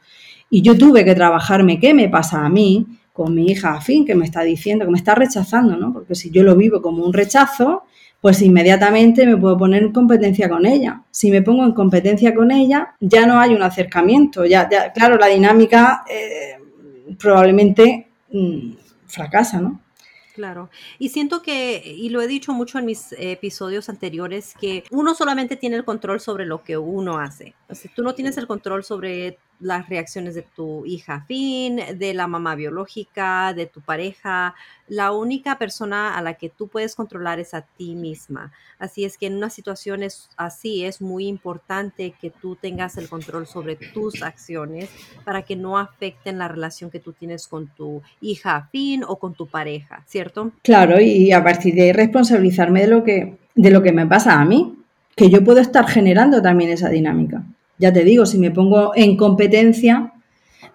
Y 0.50 0.62
yo 0.62 0.76
tuve 0.76 1.04
que 1.04 1.14
trabajarme 1.14 1.78
qué 1.78 1.94
me 1.94 2.08
pasa 2.08 2.44
a 2.44 2.49
mí 2.49 2.87
con 3.12 3.35
mi 3.35 3.46
hija 3.46 3.75
afín, 3.75 4.04
que 4.04 4.14
me 4.14 4.25
está 4.25 4.42
diciendo, 4.42 4.85
que 4.85 4.90
me 4.90 4.99
está 4.99 5.14
rechazando, 5.14 5.76
¿no? 5.76 5.92
Porque 5.92 6.14
si 6.14 6.30
yo 6.30 6.42
lo 6.42 6.56
vivo 6.56 6.82
como 6.82 7.04
un 7.04 7.12
rechazo, 7.12 7.85
pues 8.26 8.42
inmediatamente 8.42 9.25
me 9.25 9.37
puedo 9.37 9.56
poner 9.56 9.85
en 9.85 9.92
competencia 9.92 10.49
con 10.49 10.66
ella. 10.66 11.00
Si 11.12 11.30
me 11.30 11.42
pongo 11.42 11.62
en 11.62 11.71
competencia 11.71 12.35
con 12.35 12.50
ella, 12.50 12.97
ya 12.99 13.25
no 13.25 13.38
hay 13.38 13.54
un 13.54 13.62
acercamiento. 13.62 14.45
Ya, 14.45 14.68
claro, 14.92 15.16
la 15.16 15.28
dinámica 15.28 16.02
eh, 16.11 16.59
probablemente 17.21 18.09
mm, 18.33 18.73
fracasa, 19.06 19.61
¿no? 19.61 19.80
Claro. 20.35 20.71
Y 20.99 21.11
siento 21.11 21.40
que, 21.40 21.80
y 21.87 22.09
lo 22.09 22.21
he 22.21 22.26
dicho 22.26 22.52
mucho 22.52 22.80
en 22.80 22.87
mis 22.87 23.14
episodios 23.16 23.88
anteriores, 23.88 24.54
que 24.61 24.83
uno 24.90 25.14
solamente 25.14 25.54
tiene 25.54 25.76
el 25.76 25.85
control 25.85 26.18
sobre 26.18 26.47
lo 26.47 26.64
que 26.64 26.76
uno 26.76 27.21
hace. 27.21 27.54
O 27.68 27.75
tú 27.95 28.02
no 28.02 28.16
tienes 28.16 28.37
el 28.38 28.49
control 28.49 28.83
sobre 28.83 29.38
las 29.60 29.88
reacciones 29.88 30.34
de 30.34 30.42
tu 30.42 30.84
hija 30.86 31.25
fin, 31.26 31.80
de 31.94 32.14
la 32.14 32.26
mamá 32.26 32.54
biológica, 32.54 33.52
de 33.54 33.66
tu 33.66 33.80
pareja. 33.80 34.54
La 34.88 35.12
única 35.12 35.58
persona 35.58 36.16
a 36.16 36.22
la 36.22 36.34
que 36.34 36.48
tú 36.48 36.68
puedes 36.68 36.94
controlar 36.94 37.40
es 37.40 37.54
a 37.54 37.62
ti 37.62 37.94
misma. 37.94 38.52
Así 38.78 39.04
es 39.04 39.16
que 39.16 39.26
en 39.26 39.36
una 39.36 39.50
situación 39.50 40.02
así 40.36 40.84
es 40.84 41.00
muy 41.00 41.26
importante 41.26 42.14
que 42.20 42.30
tú 42.30 42.56
tengas 42.56 42.96
el 42.96 43.08
control 43.08 43.46
sobre 43.46 43.76
tus 43.76 44.22
acciones 44.22 44.90
para 45.25 45.42
que 45.42 45.56
no 45.56 45.78
afecten 45.78 46.38
la 46.38 46.48
relación 46.48 46.90
que 46.90 47.00
tú 47.00 47.12
tienes 47.12 47.48
con 47.48 47.68
tu 47.68 48.02
hija 48.20 48.68
fin 48.70 49.02
o 49.06 49.18
con 49.18 49.34
tu 49.34 49.46
pareja, 49.46 50.02
¿cierto? 50.06 50.52
Claro, 50.62 51.00
y 51.00 51.32
a 51.32 51.42
partir 51.42 51.75
de 51.75 51.82
ahí 51.82 51.92
responsabilizarme 51.92 52.82
de 52.82 52.86
lo 52.88 53.02
que, 53.02 53.38
de 53.54 53.70
lo 53.70 53.82
que 53.82 53.92
me 53.92 54.06
pasa 54.06 54.40
a 54.40 54.44
mí, 54.44 54.76
que 55.16 55.30
yo 55.30 55.42
puedo 55.42 55.60
estar 55.60 55.88
generando 55.88 56.42
también 56.42 56.70
esa 56.70 56.90
dinámica. 56.90 57.42
Ya 57.78 57.92
te 57.92 58.04
digo, 58.04 58.26
si 58.26 58.38
me 58.38 58.50
pongo 58.50 58.92
en 58.95 59.16
competencia 59.16 60.12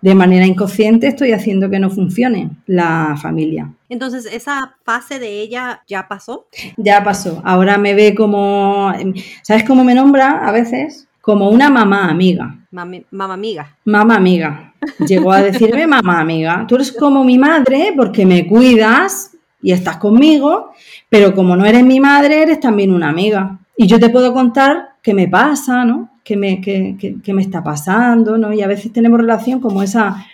de 0.01 0.15
manera 0.15 0.45
inconsciente, 0.45 1.07
estoy 1.07 1.31
haciendo 1.31 1.69
que 1.69 1.79
no 1.79 1.89
funcione 1.89 2.49
la 2.65 3.15
familia. 3.21 3.71
Entonces, 3.87 4.27
¿esa 4.31 4.75
fase 4.83 5.19
de 5.19 5.41
ella 5.41 5.83
ya 5.87 6.07
pasó? 6.07 6.47
Ya 6.77 7.03
pasó. 7.03 7.41
Ahora 7.45 7.77
me 7.77 7.93
ve 7.93 8.15
como, 8.15 8.91
¿sabes 9.43 9.63
cómo 9.63 9.83
me 9.83 9.93
nombra 9.93 10.47
a 10.47 10.51
veces? 10.51 11.07
Como 11.21 11.49
una 11.49 11.69
mamá 11.69 12.09
amiga. 12.09 12.55
mamá 12.71 13.33
amiga. 13.33 13.75
Mamá 13.85 14.15
amiga. 14.15 14.73
Llegó 15.07 15.31
a 15.31 15.43
decirme 15.43 15.85
mamá 15.85 16.19
amiga. 16.19 16.65
Tú 16.67 16.75
eres 16.75 16.91
como 16.91 17.23
mi 17.23 17.37
madre 17.37 17.93
porque 17.95 18.25
me 18.25 18.47
cuidas 18.47 19.37
y 19.61 19.71
estás 19.71 19.97
conmigo, 19.97 20.71
pero 21.09 21.35
como 21.35 21.55
no 21.55 21.65
eres 21.65 21.83
mi 21.83 21.99
madre, 21.99 22.41
eres 22.41 22.59
también 22.59 22.91
una 22.91 23.09
amiga. 23.09 23.59
Y 23.77 23.85
yo 23.85 23.99
te 23.99 24.09
puedo 24.09 24.33
contar 24.33 24.95
qué 25.03 25.13
me 25.13 25.27
pasa, 25.27 25.85
¿no? 25.85 26.09
Qué 26.23 26.37
me, 26.37 26.61
qué, 26.61 27.33
me 27.33 27.41
está 27.41 27.63
pasando, 27.63 28.37
¿no? 28.37 28.53
Y 28.53 28.61
a 28.61 28.67
veces 28.67 28.91
tenemos 28.91 29.19
relación 29.19 29.59
como 29.59 29.83
esa, 29.83 30.25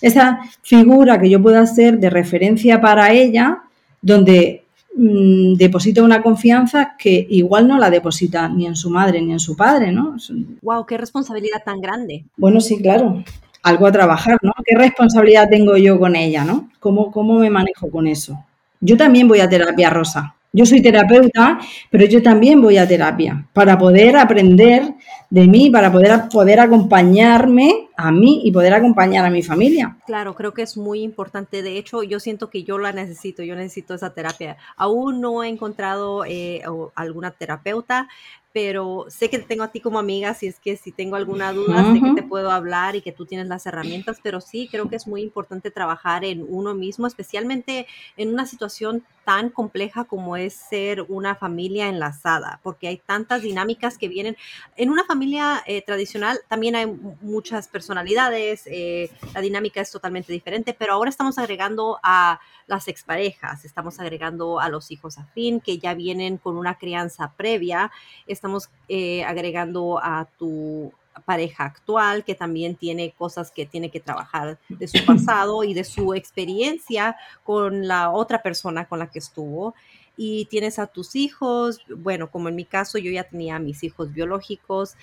esa 0.00 0.40
figura 0.62 1.20
que 1.20 1.30
yo 1.30 1.42
pueda 1.42 1.60
hacer 1.60 1.98
de 1.98 2.10
referencia 2.10 2.80
para 2.80 3.12
ella, 3.12 3.62
donde 4.00 4.64
mm, 4.96 5.54
deposita 5.54 6.02
una 6.02 6.22
confianza 6.22 6.94
que 6.98 7.26
igual 7.30 7.68
no 7.68 7.78
la 7.78 7.90
deposita 7.90 8.48
ni 8.48 8.66
en 8.66 8.76
su 8.76 8.90
madre 8.90 9.20
ni 9.20 9.32
en 9.32 9.40
su 9.40 9.56
padre, 9.56 9.92
¿no? 9.92 10.16
Wow, 10.62 10.86
qué 10.86 10.96
responsabilidad 10.96 11.62
tan 11.64 11.80
grande. 11.80 12.24
Bueno, 12.36 12.60
sí, 12.60 12.80
claro. 12.80 13.22
Algo 13.62 13.86
a 13.86 13.92
trabajar, 13.92 14.38
¿no? 14.42 14.52
¿Qué 14.64 14.76
responsabilidad 14.76 15.48
tengo 15.48 15.76
yo 15.76 15.98
con 15.98 16.16
ella, 16.16 16.44
¿no? 16.44 16.68
¿Cómo, 16.80 17.10
cómo 17.10 17.38
me 17.38 17.48
manejo 17.48 17.90
con 17.90 18.06
eso? 18.06 18.44
Yo 18.80 18.98
también 18.98 19.26
voy 19.26 19.40
a 19.40 19.48
terapia 19.48 19.88
rosa. 19.88 20.34
Yo 20.56 20.64
soy 20.64 20.80
terapeuta, 20.80 21.58
pero 21.90 22.06
yo 22.06 22.22
también 22.22 22.62
voy 22.62 22.78
a 22.78 22.86
terapia 22.86 23.44
para 23.52 23.76
poder 23.76 24.16
aprender 24.16 24.94
de 25.28 25.48
mí, 25.48 25.68
para 25.68 25.90
poder, 25.90 26.28
poder 26.30 26.60
acompañarme 26.60 27.88
a 27.96 28.12
mí 28.12 28.42
y 28.44 28.52
poder 28.52 28.72
acompañar 28.72 29.24
a 29.24 29.30
mi 29.30 29.42
familia. 29.42 29.96
Claro, 30.06 30.36
creo 30.36 30.54
que 30.54 30.62
es 30.62 30.76
muy 30.76 31.02
importante. 31.02 31.62
De 31.62 31.76
hecho, 31.76 32.04
yo 32.04 32.20
siento 32.20 32.50
que 32.50 32.62
yo 32.62 32.78
la 32.78 32.92
necesito, 32.92 33.42
yo 33.42 33.56
necesito 33.56 33.94
esa 33.94 34.14
terapia. 34.14 34.56
Aún 34.76 35.20
no 35.20 35.42
he 35.42 35.48
encontrado 35.48 36.24
eh, 36.24 36.62
alguna 36.94 37.32
terapeuta, 37.32 38.06
pero 38.52 39.06
sé 39.08 39.28
que 39.28 39.40
te 39.40 39.46
tengo 39.46 39.64
a 39.64 39.72
ti 39.72 39.80
como 39.80 39.98
amiga, 39.98 40.34
si 40.34 40.46
es 40.46 40.60
que 40.60 40.76
si 40.76 40.92
tengo 40.92 41.16
alguna 41.16 41.52
duda, 41.52 41.92
sé 41.92 42.00
que 42.00 42.14
te 42.14 42.22
puedo 42.22 42.52
hablar 42.52 42.94
y 42.94 43.00
que 43.00 43.10
tú 43.10 43.26
tienes 43.26 43.48
las 43.48 43.66
herramientas, 43.66 44.20
pero 44.22 44.40
sí 44.40 44.68
creo 44.70 44.88
que 44.88 44.94
es 44.94 45.08
muy 45.08 45.22
importante 45.22 45.72
trabajar 45.72 46.24
en 46.24 46.46
uno 46.48 46.72
mismo, 46.74 47.08
especialmente 47.08 47.88
en 48.16 48.32
una 48.32 48.46
situación 48.46 49.02
tan 49.24 49.50
compleja 49.50 50.04
como 50.04 50.36
es 50.36 50.54
ser 50.54 51.02
una 51.08 51.34
familia 51.34 51.88
enlazada, 51.88 52.60
porque 52.62 52.88
hay 52.88 52.98
tantas 52.98 53.42
dinámicas 53.42 53.98
que 53.98 54.08
vienen. 54.08 54.36
En 54.76 54.90
una 54.90 55.04
familia 55.04 55.62
eh, 55.66 55.82
tradicional 55.82 56.40
también 56.48 56.76
hay 56.76 56.86
muchas 57.20 57.68
personalidades, 57.68 58.62
eh, 58.66 59.10
la 59.34 59.40
dinámica 59.40 59.80
es 59.80 59.90
totalmente 59.90 60.32
diferente, 60.32 60.74
pero 60.78 60.92
ahora 60.92 61.10
estamos 61.10 61.38
agregando 61.38 61.98
a 62.02 62.40
las 62.66 62.88
exparejas, 62.88 63.64
estamos 63.64 64.00
agregando 64.00 64.60
a 64.60 64.68
los 64.68 64.90
hijos 64.90 65.18
afín 65.18 65.60
que 65.60 65.78
ya 65.78 65.94
vienen 65.94 66.38
con 66.38 66.56
una 66.56 66.78
crianza 66.78 67.32
previa, 67.36 67.90
estamos 68.26 68.70
eh, 68.88 69.24
agregando 69.24 69.98
a 70.02 70.26
tu 70.38 70.92
pareja 71.24 71.64
actual 71.64 72.24
que 72.24 72.34
también 72.34 72.76
tiene 72.76 73.12
cosas 73.12 73.50
que 73.50 73.66
tiene 73.66 73.90
que 73.90 74.00
trabajar 74.00 74.58
de 74.68 74.88
su 74.88 75.04
pasado 75.04 75.64
y 75.64 75.74
de 75.74 75.84
su 75.84 76.14
experiencia 76.14 77.16
con 77.44 77.86
la 77.86 78.10
otra 78.10 78.42
persona 78.42 78.86
con 78.86 78.98
la 78.98 79.10
que 79.10 79.18
estuvo. 79.18 79.74
Y 80.16 80.44
tienes 80.44 80.78
a 80.78 80.86
tus 80.86 81.16
hijos, 81.16 81.80
bueno, 81.88 82.30
como 82.30 82.48
en 82.48 82.54
mi 82.54 82.64
caso 82.64 82.98
yo 82.98 83.10
ya 83.10 83.24
tenía 83.24 83.56
a 83.56 83.58
mis 83.58 83.82
hijos 83.82 84.12
biológicos, 84.12 84.94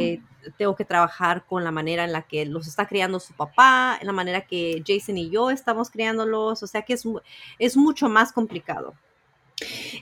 eh, 0.00 0.20
tengo 0.56 0.74
que 0.74 0.84
trabajar 0.84 1.44
con 1.46 1.62
la 1.62 1.70
manera 1.70 2.04
en 2.04 2.10
la 2.10 2.22
que 2.22 2.44
los 2.44 2.66
está 2.66 2.86
criando 2.86 3.20
su 3.20 3.34
papá, 3.34 3.98
en 4.00 4.08
la 4.08 4.12
manera 4.12 4.40
que 4.40 4.82
Jason 4.84 5.16
y 5.16 5.30
yo 5.30 5.50
estamos 5.50 5.90
criándolos, 5.90 6.60
o 6.62 6.66
sea 6.66 6.82
que 6.82 6.94
es, 6.94 7.04
es 7.60 7.76
mucho 7.76 8.08
más 8.08 8.32
complicado. 8.32 8.94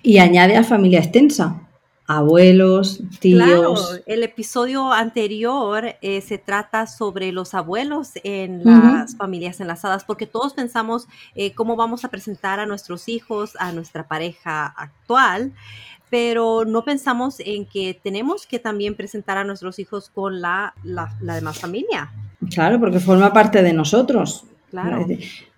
Y 0.02 0.18
añade 0.18 0.56
a 0.56 0.64
familia 0.64 1.00
extensa, 1.00 1.60
abuelos, 2.06 3.00
tíos. 3.18 3.42
Claro, 3.42 3.74
el 4.06 4.22
episodio 4.22 4.92
anterior 4.92 5.96
eh, 6.00 6.20
se 6.20 6.38
trata 6.38 6.86
sobre 6.86 7.32
los 7.32 7.54
abuelos 7.54 8.10
en 8.22 8.62
las 8.64 9.16
familias 9.16 9.60
enlazadas, 9.60 10.04
porque 10.04 10.26
todos 10.26 10.54
pensamos 10.54 11.08
eh, 11.34 11.52
cómo 11.52 11.74
vamos 11.74 12.04
a 12.04 12.08
presentar 12.08 12.60
a 12.60 12.66
nuestros 12.66 13.08
hijos, 13.08 13.56
a 13.58 13.72
nuestra 13.72 14.06
pareja 14.06 14.66
actual, 14.66 15.52
pero 16.08 16.64
no 16.64 16.84
pensamos 16.84 17.40
en 17.40 17.66
que 17.66 17.98
tenemos 18.00 18.46
que 18.46 18.60
también 18.60 18.94
presentar 18.94 19.36
a 19.38 19.44
nuestros 19.44 19.80
hijos 19.80 20.08
con 20.08 20.40
la, 20.40 20.74
la, 20.84 21.10
demás 21.20 21.58
familia. 21.58 22.12
Claro, 22.50 22.78
porque 22.78 23.00
forma 23.00 23.32
parte 23.32 23.62
de 23.62 23.72
nosotros. 23.72 24.44
Claro. 24.70 25.06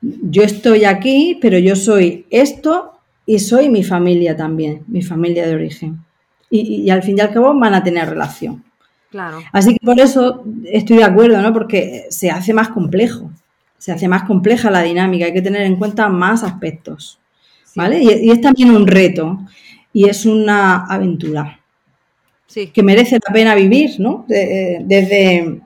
Yo 0.01 0.43
estoy 0.43 0.85
aquí, 0.85 1.39
pero 1.43 1.59
yo 1.59 1.77
soy 1.77 2.27
esto 2.31 2.93
y 3.27 3.41
soy 3.41 3.69
mi 3.69 3.85
familia 3.85 4.35
también, 4.35 4.85
mi 4.87 5.03
familia 5.03 5.47
de 5.47 5.55
origen 5.55 6.08
y, 6.51 6.89
al 6.91 7.03
fin 7.03 7.17
y 7.19 7.21
al 7.21 7.33
cabo 7.33 7.53
van 7.59 7.75
a 7.75 7.83
tener 7.83 8.09
relación. 8.09 8.65
Claro. 9.11 9.39
Así 9.53 9.73
que 9.75 9.85
por 9.87 9.99
eso 9.99 10.45
estoy 10.65 10.99
de 10.99 11.05
acuerdo, 11.05 11.41
¿no? 11.41 11.53
Porque 11.53 12.05
se 12.11 12.31
hace 12.31 12.53
más 12.53 12.69
complejo, 12.69 13.31
se 13.79 13.93
hace 13.93 14.07
más 14.09 14.25
compleja 14.25 14.71
la 14.71 14.83
dinámica, 14.83 15.27
hay 15.27 15.33
que 15.33 15.43
tener 15.43 15.63
en 15.63 15.77
cuenta 15.77 16.09
más 16.09 16.43
aspectos, 16.43 17.19
¿vale? 17.75 18.01
Y, 18.03 18.27
y 18.29 18.31
es 18.31 18.41
también 18.41 18.71
un 18.71 18.87
reto 18.87 19.39
y 19.93 20.09
es 20.09 20.27
una 20.27 20.85
aventura 20.87 21.55
Sí. 22.47 22.69
que 22.69 22.83
merece 22.83 23.19
la 23.27 23.33
pena 23.33 23.55
vivir, 23.55 23.99
¿no? 23.99 24.25
De- 24.27 24.79
desde, 24.85 25.61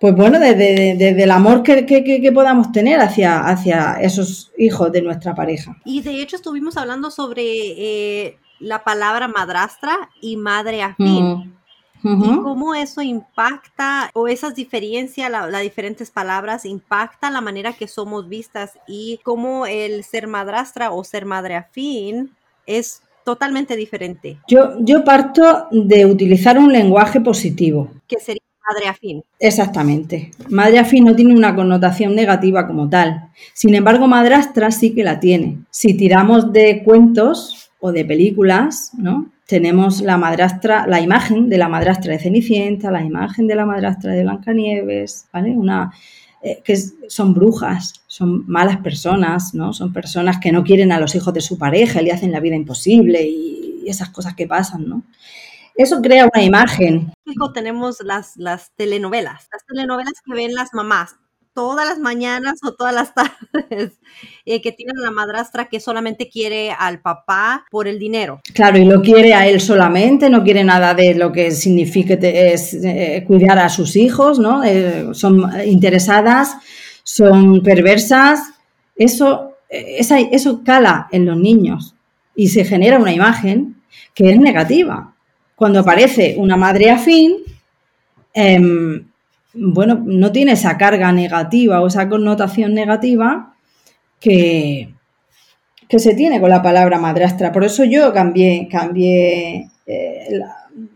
pues 0.00 0.14
bueno, 0.14 0.38
desde, 0.38 0.94
desde 0.96 1.22
el 1.24 1.30
amor 1.32 1.62
que- 1.64 1.84
que 1.86 2.32
podamos 2.32 2.70
tener 2.72 3.00
hacia, 3.00 3.40
hacia 3.48 3.94
esos 4.00 4.52
hijos 4.58 4.92
de 4.92 5.02
nuestra 5.02 5.34
pareja. 5.34 5.76
Y 5.84 6.00
de 6.02 6.22
hecho 6.22 6.36
estuvimos 6.36 6.76
hablando 6.76 7.10
sobre 7.10 7.42
eh, 7.44 8.36
la 8.60 8.84
palabra 8.84 9.28
madrastra 9.28 10.10
y 10.20 10.36
madre 10.36 10.82
afín. 10.82 11.54
Mm. 12.02 12.24
Y 12.24 12.36
cómo 12.42 12.76
eso 12.76 13.02
impacta, 13.02 14.10
o 14.14 14.28
esas 14.28 14.54
diferencias, 14.54 15.28
la- 15.30 15.48
las 15.48 15.62
diferentes 15.62 16.10
palabras, 16.12 16.64
impacta 16.64 17.28
la 17.30 17.40
manera 17.40 17.72
que 17.72 17.88
somos 17.88 18.28
vistas 18.28 18.78
y 18.86 19.18
cómo 19.24 19.66
el 19.66 20.04
ser 20.04 20.28
madrastra 20.28 20.92
o 20.92 21.02
ser 21.02 21.24
madre 21.26 21.56
afín 21.56 22.30
es 22.66 23.02
totalmente 23.24 23.76
diferente, 23.76 24.38
Yo, 24.48 24.76
yo 24.80 25.04
parto 25.04 25.66
de 25.70 26.06
utilizar 26.06 26.56
un 26.58 26.72
lenguaje 26.72 27.20
positivo. 27.20 27.90
que 28.06 28.18
sería 28.20 28.40
madre 28.72 28.88
afín. 28.88 29.24
Exactamente. 29.38 30.30
Madre 30.48 30.78
afín 30.78 31.04
no 31.04 31.14
tiene 31.16 31.34
una 31.34 31.54
connotación 31.54 32.14
negativa 32.14 32.66
como 32.66 32.88
tal. 32.88 33.28
Sin 33.54 33.74
embargo, 33.74 34.06
madrastra 34.06 34.70
sí 34.70 34.94
que 34.94 35.02
la 35.04 35.18
tiene. 35.20 35.58
Si 35.70 35.94
tiramos 35.94 36.52
de 36.52 36.82
cuentos 36.84 37.67
o 37.80 37.92
de 37.92 38.04
películas, 38.04 38.92
¿no? 38.96 39.30
Tenemos 39.46 40.00
la 40.00 40.18
madrastra, 40.18 40.86
la 40.86 41.00
imagen 41.00 41.48
de 41.48 41.58
la 41.58 41.68
madrastra 41.68 42.12
de 42.12 42.18
Cenicienta, 42.18 42.90
la 42.90 43.02
imagen 43.02 43.46
de 43.46 43.54
la 43.54 43.64
madrastra 43.64 44.12
de 44.12 44.22
Blancanieves, 44.22 45.26
¿vale? 45.32 45.50
Una 45.50 45.92
eh, 46.42 46.60
que 46.64 46.76
son 47.08 47.34
brujas, 47.34 47.94
son 48.06 48.44
malas 48.46 48.78
personas, 48.78 49.54
¿no? 49.54 49.72
Son 49.72 49.92
personas 49.92 50.38
que 50.38 50.52
no 50.52 50.64
quieren 50.64 50.92
a 50.92 51.00
los 51.00 51.14
hijos 51.14 51.32
de 51.34 51.40
su 51.40 51.58
pareja 51.58 52.02
le 52.02 52.12
hacen 52.12 52.32
la 52.32 52.40
vida 52.40 52.56
imposible 52.56 53.22
y, 53.22 53.56
esas 53.86 54.10
cosas 54.10 54.34
que 54.34 54.46
pasan, 54.46 54.86
¿no? 54.86 55.02
Eso 55.74 56.02
crea 56.02 56.28
una 56.30 56.44
imagen 56.44 57.10
tenemos 57.54 58.02
las, 58.02 58.36
las 58.36 58.70
telenovelas, 58.76 59.48
las 59.50 59.64
telenovelas 59.64 60.12
que 60.22 60.34
ven 60.34 60.54
las 60.54 60.74
mamás 60.74 61.16
todas 61.58 61.88
las 61.88 61.98
mañanas 61.98 62.60
o 62.62 62.74
todas 62.74 62.94
las 62.94 63.12
tardes, 63.16 63.98
eh, 64.46 64.62
que 64.62 64.70
tienen 64.70 64.94
la 65.02 65.10
madrastra 65.10 65.68
que 65.68 65.80
solamente 65.80 66.28
quiere 66.28 66.70
al 66.70 67.00
papá 67.00 67.64
por 67.68 67.88
el 67.88 67.98
dinero. 67.98 68.40
Claro, 68.54 68.78
y 68.78 68.84
lo 68.84 69.02
quiere 69.02 69.34
a 69.34 69.44
él 69.44 69.60
solamente, 69.60 70.30
no 70.30 70.44
quiere 70.44 70.62
nada 70.62 70.94
de 70.94 71.16
lo 71.16 71.32
que 71.32 71.50
signifique 71.50 72.16
eh, 72.22 73.24
cuidar 73.26 73.58
a 73.58 73.68
sus 73.70 73.96
hijos, 73.96 74.38
¿no? 74.38 74.62
Eh, 74.62 75.08
son 75.14 75.50
interesadas, 75.66 76.54
son 77.02 77.60
perversas. 77.60 78.38
Eso, 78.94 79.56
eh, 79.68 79.98
eso 80.30 80.62
cala 80.62 81.08
en 81.10 81.26
los 81.26 81.36
niños 81.36 81.96
y 82.36 82.50
se 82.50 82.64
genera 82.64 82.98
una 82.98 83.12
imagen 83.12 83.82
que 84.14 84.30
es 84.30 84.38
negativa. 84.38 85.12
Cuando 85.56 85.80
aparece 85.80 86.36
una 86.38 86.56
madre 86.56 86.92
afín, 86.92 87.38
em, 88.32 89.07
bueno, 89.54 90.02
no 90.04 90.32
tiene 90.32 90.52
esa 90.52 90.76
carga 90.76 91.12
negativa 91.12 91.80
o 91.80 91.86
esa 91.86 92.08
connotación 92.08 92.74
negativa 92.74 93.54
que, 94.20 94.94
que 95.88 95.98
se 95.98 96.14
tiene 96.14 96.40
con 96.40 96.50
la 96.50 96.62
palabra 96.62 96.98
madrastra. 96.98 97.52
Por 97.52 97.64
eso 97.64 97.84
yo 97.84 98.12
cambié, 98.12 98.68
cambié, 98.70 99.70
eh, 99.86 100.40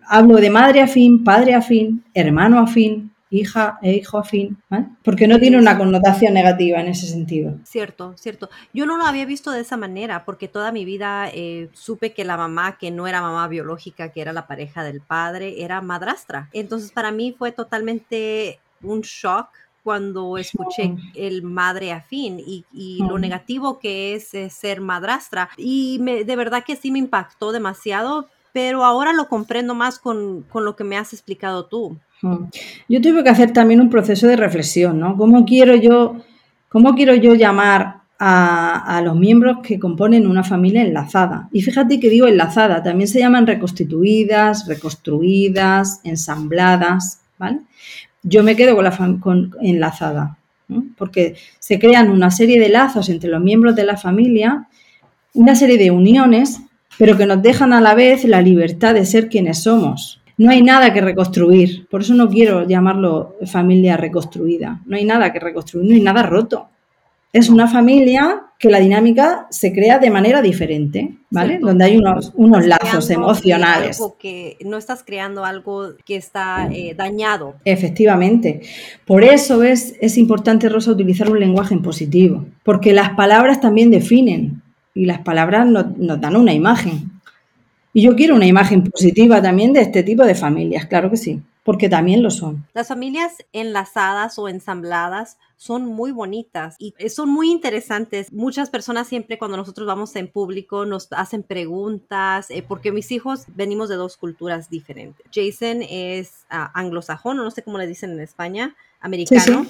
hablo 0.06 0.36
de 0.36 0.50
madre 0.50 0.80
afín, 0.82 1.24
padre 1.24 1.54
afín, 1.54 2.04
hermano 2.14 2.58
afín, 2.58 3.11
hija 3.32 3.78
e 3.82 3.94
hijo 3.94 4.18
afín, 4.18 4.62
¿vale? 4.68 4.86
porque 5.02 5.26
no 5.26 5.40
tiene 5.40 5.56
una 5.58 5.78
connotación 5.78 6.34
negativa 6.34 6.78
en 6.80 6.88
ese 6.88 7.06
sentido. 7.06 7.54
Cierto, 7.64 8.14
cierto. 8.16 8.50
Yo 8.74 8.84
no 8.86 8.96
lo 8.98 9.04
había 9.06 9.24
visto 9.24 9.50
de 9.50 9.60
esa 9.62 9.76
manera 9.78 10.24
porque 10.26 10.48
toda 10.48 10.70
mi 10.70 10.84
vida 10.84 11.28
eh, 11.32 11.70
supe 11.72 12.12
que 12.12 12.24
la 12.24 12.36
mamá, 12.36 12.76
que 12.78 12.90
no 12.90 13.06
era 13.06 13.22
mamá 13.22 13.48
biológica, 13.48 14.10
que 14.10 14.20
era 14.20 14.32
la 14.34 14.46
pareja 14.46 14.84
del 14.84 15.00
padre, 15.00 15.62
era 15.64 15.80
madrastra. 15.80 16.48
Entonces 16.52 16.92
para 16.92 17.10
mí 17.10 17.34
fue 17.36 17.52
totalmente 17.52 18.60
un 18.82 19.00
shock 19.00 19.48
cuando 19.82 20.36
escuché 20.38 20.94
el 21.16 21.42
madre 21.42 21.90
afín 21.92 22.38
y, 22.38 22.64
y 22.72 22.98
lo 23.08 23.16
Mm. 23.16 23.20
negativo 23.20 23.78
que 23.80 24.14
es 24.14 24.32
eh, 24.34 24.50
ser 24.50 24.80
madrastra. 24.80 25.48
Y 25.56 25.98
me- 26.00 26.24
de 26.24 26.36
verdad 26.36 26.62
que 26.64 26.76
sí 26.76 26.90
me 26.92 26.98
impactó 27.00 27.50
demasiado, 27.50 28.28
pero 28.52 28.84
ahora 28.84 29.12
lo 29.14 29.26
comprendo 29.28 29.74
más 29.74 29.98
con, 29.98 30.42
con 30.42 30.64
lo 30.64 30.76
que 30.76 30.84
me 30.84 30.98
has 30.98 31.12
explicado 31.14 31.64
tú. 31.64 31.98
Yo 32.88 33.00
tuve 33.00 33.24
que 33.24 33.30
hacer 33.30 33.52
también 33.52 33.80
un 33.80 33.90
proceso 33.90 34.28
de 34.28 34.36
reflexión, 34.36 35.00
¿no? 35.00 35.16
¿Cómo 35.16 35.44
quiero 35.44 35.74
yo, 35.74 36.16
cómo 36.68 36.94
quiero 36.94 37.14
yo 37.14 37.34
llamar 37.34 38.02
a, 38.18 39.02
los 39.04 39.16
miembros 39.16 39.58
que 39.64 39.80
componen 39.80 40.28
una 40.28 40.44
familia 40.44 40.82
enlazada? 40.82 41.48
Y 41.52 41.62
fíjate 41.62 41.98
que 41.98 42.08
digo 42.08 42.28
enlazada, 42.28 42.82
también 42.82 43.08
se 43.08 43.18
llaman 43.18 43.46
reconstituidas, 43.46 44.68
reconstruidas, 44.68 46.00
ensambladas, 46.04 47.20
¿vale? 47.38 47.60
Yo 48.22 48.44
me 48.44 48.54
quedo 48.54 48.76
con 48.76 48.84
la 48.84 49.18
con 49.20 49.56
enlazada, 49.60 50.38
porque 50.96 51.34
se 51.58 51.80
crean 51.80 52.08
una 52.08 52.30
serie 52.30 52.60
de 52.60 52.68
lazos 52.68 53.08
entre 53.08 53.30
los 53.30 53.42
miembros 53.42 53.74
de 53.74 53.84
la 53.84 53.96
familia, 53.96 54.68
una 55.34 55.56
serie 55.56 55.76
de 55.76 55.90
uniones, 55.90 56.60
pero 56.98 57.16
que 57.16 57.26
nos 57.26 57.42
dejan 57.42 57.72
a 57.72 57.80
la 57.80 57.94
vez 57.94 58.24
la 58.24 58.42
libertad 58.42 58.94
de 58.94 59.06
ser 59.06 59.28
quienes 59.28 59.64
somos. 59.64 60.21
No 60.38 60.50
hay 60.50 60.62
nada 60.62 60.92
que 60.92 61.00
reconstruir, 61.00 61.86
por 61.88 62.00
eso 62.00 62.14
no 62.14 62.28
quiero 62.28 62.66
llamarlo 62.66 63.36
familia 63.46 63.96
reconstruida. 63.96 64.80
No 64.86 64.96
hay 64.96 65.04
nada 65.04 65.32
que 65.32 65.40
reconstruir, 65.40 65.88
no 65.88 65.94
hay 65.94 66.02
nada 66.02 66.22
roto. 66.22 66.68
Es 67.32 67.48
una 67.48 67.66
familia 67.66 68.42
que 68.58 68.70
la 68.70 68.78
dinámica 68.78 69.46
se 69.50 69.72
crea 69.72 69.98
de 69.98 70.10
manera 70.10 70.42
diferente, 70.42 71.16
¿vale? 71.30 71.58
Donde 71.58 71.84
hay 71.86 71.96
unos, 71.96 72.30
unos 72.36 72.66
lazos 72.66 73.10
emocionales. 73.10 73.98
algo 73.98 74.16
que 74.18 74.58
no 74.64 74.76
estás 74.76 75.02
creando 75.02 75.44
algo 75.44 75.94
que 76.04 76.16
está 76.16 76.68
eh, 76.70 76.94
dañado. 76.94 77.54
Efectivamente. 77.64 78.60
Por 79.06 79.24
eso 79.24 79.62
es, 79.62 79.96
es 80.00 80.18
importante, 80.18 80.68
Rosa, 80.68 80.92
utilizar 80.92 81.30
un 81.30 81.40
lenguaje 81.40 81.74
en 81.74 81.82
positivo, 81.82 82.44
porque 82.62 82.92
las 82.92 83.10
palabras 83.10 83.60
también 83.60 83.90
definen 83.90 84.62
y 84.94 85.06
las 85.06 85.20
palabras 85.20 85.66
nos, 85.66 85.96
nos 85.96 86.20
dan 86.20 86.36
una 86.36 86.52
imagen. 86.52 87.11
Y 87.94 88.02
yo 88.02 88.16
quiero 88.16 88.36
una 88.36 88.46
imagen 88.46 88.84
positiva 88.84 89.42
también 89.42 89.72
de 89.72 89.82
este 89.82 90.02
tipo 90.02 90.24
de 90.24 90.34
familias, 90.34 90.86
claro 90.86 91.10
que 91.10 91.18
sí, 91.18 91.42
porque 91.62 91.90
también 91.90 92.22
lo 92.22 92.30
son. 92.30 92.66
Las 92.72 92.88
familias 92.88 93.34
enlazadas 93.52 94.38
o 94.38 94.48
ensambladas 94.48 95.36
son 95.58 95.84
muy 95.84 96.10
bonitas 96.10 96.76
y 96.78 96.94
son 97.10 97.28
muy 97.28 97.50
interesantes. 97.50 98.32
Muchas 98.32 98.70
personas 98.70 99.08
siempre 99.08 99.38
cuando 99.38 99.58
nosotros 99.58 99.86
vamos 99.86 100.16
en 100.16 100.26
público 100.28 100.86
nos 100.86 101.08
hacen 101.12 101.42
preguntas, 101.42 102.50
eh, 102.50 102.64
porque 102.66 102.92
mis 102.92 103.12
hijos 103.12 103.44
venimos 103.54 103.90
de 103.90 103.96
dos 103.96 104.16
culturas 104.16 104.70
diferentes. 104.70 105.26
Jason 105.32 105.82
es 105.82 106.46
ah, 106.48 106.70
anglosajón, 106.74 107.38
o 107.40 107.44
no 107.44 107.50
sé 107.50 107.62
cómo 107.62 107.76
le 107.76 107.86
dicen 107.86 108.12
en 108.12 108.20
España, 108.20 108.74
americano. 109.00 109.66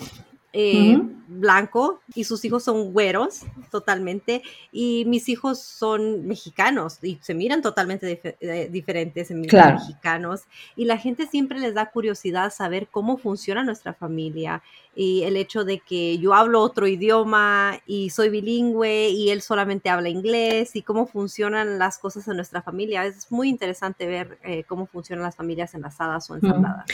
Eh, 0.54 0.96
Ujú. 0.98 1.12
blanco 1.28 2.02
y 2.14 2.24
sus 2.24 2.44
hijos 2.44 2.62
son 2.64 2.92
güeros 2.92 3.40
totalmente 3.70 4.42
y 4.70 5.04
mis 5.06 5.28
hijos 5.30 5.60
son 5.60 6.26
mexicanos 6.26 6.98
y 7.02 7.18
se 7.22 7.32
miran 7.34 7.62
totalmente 7.62 8.06
dife- 8.20 8.36
eh, 8.40 8.68
diferentes 8.70 9.28
se 9.28 9.34
miran 9.34 9.48
Claro. 9.48 9.78
mexicanos 9.78 10.42
y 10.76 10.84
la 10.84 10.98
gente 10.98 11.26
siempre 11.26 11.58
les 11.58 11.72
da 11.74 11.90
curiosidad 11.90 12.52
saber 12.52 12.88
cómo 12.90 13.16
funciona 13.16 13.64
nuestra 13.64 13.94
familia 13.94 14.62
y 14.94 15.22
el 15.22 15.38
hecho 15.38 15.64
de 15.64 15.78
que 15.80 16.18
yo 16.18 16.34
hablo 16.34 16.60
otro 16.60 16.86
idioma 16.86 17.78
y 17.86 18.10
soy 18.10 18.28
bilingüe 18.28 19.08
y 19.08 19.30
él 19.30 19.40
solamente 19.40 19.88
habla 19.88 20.10
inglés 20.10 20.76
y 20.76 20.82
cómo 20.82 21.06
funcionan 21.06 21.78
las 21.78 21.98
cosas 21.98 22.28
en 22.28 22.36
nuestra 22.36 22.60
familia. 22.60 23.06
Es 23.06 23.32
muy 23.32 23.48
interesante 23.48 24.06
ver 24.06 24.38
eh, 24.44 24.64
cómo 24.64 24.86
funcionan 24.86 25.22
las 25.22 25.36
familias 25.36 25.72
enlazadas 25.74 26.28
o 26.30 26.34
ensambladas. 26.34 26.90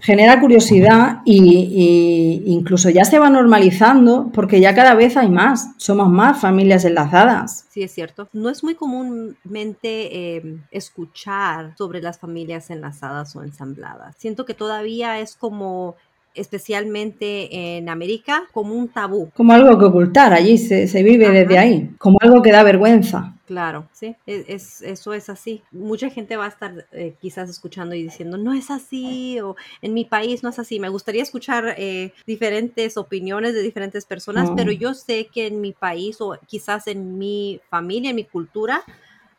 Genera 0.00 0.40
curiosidad 0.40 1.22
y, 1.24 2.42
incluso 2.46 2.90
ya 2.90 3.04
se 3.04 3.18
va 3.18 3.28
normalizando 3.28 4.30
porque 4.32 4.60
ya 4.60 4.74
cada 4.74 4.94
vez 4.94 5.16
hay 5.16 5.28
más, 5.28 5.70
somos 5.78 6.08
más 6.08 6.40
familias 6.40 6.84
enlazadas. 6.84 7.66
Sí, 7.70 7.82
es 7.82 7.92
cierto. 7.92 8.28
No 8.32 8.48
es 8.48 8.62
muy 8.62 8.76
comúnmente 8.76 10.36
eh, 10.36 10.60
escuchar 10.70 11.74
sobre 11.76 12.00
las 12.00 12.20
familias 12.20 12.70
enlazadas 12.70 13.34
o 13.34 13.42
ensambladas. 13.42 14.14
Siento 14.16 14.44
que 14.44 14.54
todavía 14.54 15.18
es 15.18 15.34
como, 15.34 15.96
especialmente 16.36 17.76
en 17.78 17.88
América, 17.88 18.44
como 18.52 18.74
un 18.74 18.88
tabú. 18.88 19.30
Como 19.36 19.52
algo 19.52 19.78
que 19.78 19.84
ocultar, 19.86 20.32
allí 20.32 20.58
se, 20.58 20.86
se 20.88 21.02
vive 21.02 21.24
Ajá. 21.26 21.34
desde 21.34 21.58
ahí, 21.58 21.90
como 21.98 22.18
algo 22.20 22.42
que 22.42 22.52
da 22.52 22.62
vergüenza. 22.62 23.32
Claro, 23.46 23.86
sí, 23.92 24.16
es, 24.26 24.44
es- 24.48 24.82
eso 24.82 25.14
es 25.14 25.28
así. 25.28 25.62
Mucha 25.70 26.10
gente 26.10 26.36
va 26.36 26.46
a 26.46 26.48
estar 26.48 26.86
eh, 26.92 27.14
quizás 27.20 27.48
escuchando 27.48 27.94
y 27.94 28.02
diciendo, 28.02 28.36
no 28.38 28.52
es 28.52 28.70
así, 28.72 29.38
o 29.40 29.54
en 29.82 29.94
mi 29.94 30.04
país 30.04 30.42
no 30.42 30.48
es 30.50 30.58
así. 30.58 30.80
Me 30.80 30.88
gustaría 30.88 31.22
escuchar 31.22 31.74
eh, 31.78 32.12
diferentes 32.26 32.96
opiniones 32.96 33.54
de 33.54 33.62
diferentes 33.62 34.04
personas, 34.04 34.50
Mm. 34.50 34.54
pero 34.56 34.72
yo 34.72 34.94
sé 34.94 35.28
que 35.32 35.46
en 35.46 35.60
mi 35.60 35.72
país 35.72 36.16
o 36.20 36.36
quizás 36.46 36.88
en 36.88 37.18
mi 37.18 37.60
familia, 37.70 38.10
en 38.10 38.16
mi 38.16 38.24
cultura, 38.24 38.82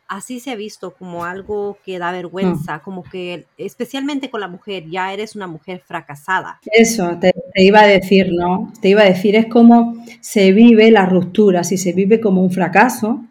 así 0.08 0.40
se 0.40 0.50
ha 0.50 0.56
visto 0.56 0.94
como 0.94 1.24
algo 1.24 1.78
que 1.84 1.98
da 1.98 2.10
vergüenza, 2.10 2.78
mm. 2.78 2.80
como 2.80 3.02
que 3.04 3.44
especialmente 3.58 4.30
con 4.30 4.40
la 4.40 4.48
mujer, 4.48 4.84
ya 4.90 5.12
eres 5.12 5.36
una 5.36 5.46
mujer 5.46 5.82
fracasada. 5.86 6.58
Eso, 6.72 7.18
te, 7.20 7.32
iba 7.56 7.80
a 7.82 7.86
decir, 7.86 8.32
¿no? 8.32 8.72
Te 8.80 8.88
iba 8.88 9.02
a 9.02 9.04
decir, 9.04 9.36
es 9.36 9.46
como 9.46 10.02
se 10.20 10.52
vive 10.52 10.90
la 10.90 11.06
ruptura, 11.06 11.62
si 11.62 11.76
se 11.76 11.92
vive 11.92 12.20
como 12.20 12.42
un 12.42 12.50
fracaso, 12.50 13.22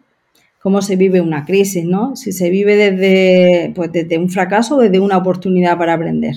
cómo 0.60 0.80
se 0.82 0.96
vive 0.96 1.20
una 1.20 1.44
crisis, 1.44 1.84
¿no? 1.84 2.14
Si 2.14 2.32
se 2.32 2.50
vive 2.50 2.76
desde, 2.76 3.72
pues 3.74 3.90
desde 3.92 4.18
un 4.18 4.30
fracaso 4.30 4.76
o 4.76 4.80
desde 4.80 5.00
una 5.00 5.16
oportunidad 5.16 5.76
para 5.76 5.94
aprender. 5.94 6.34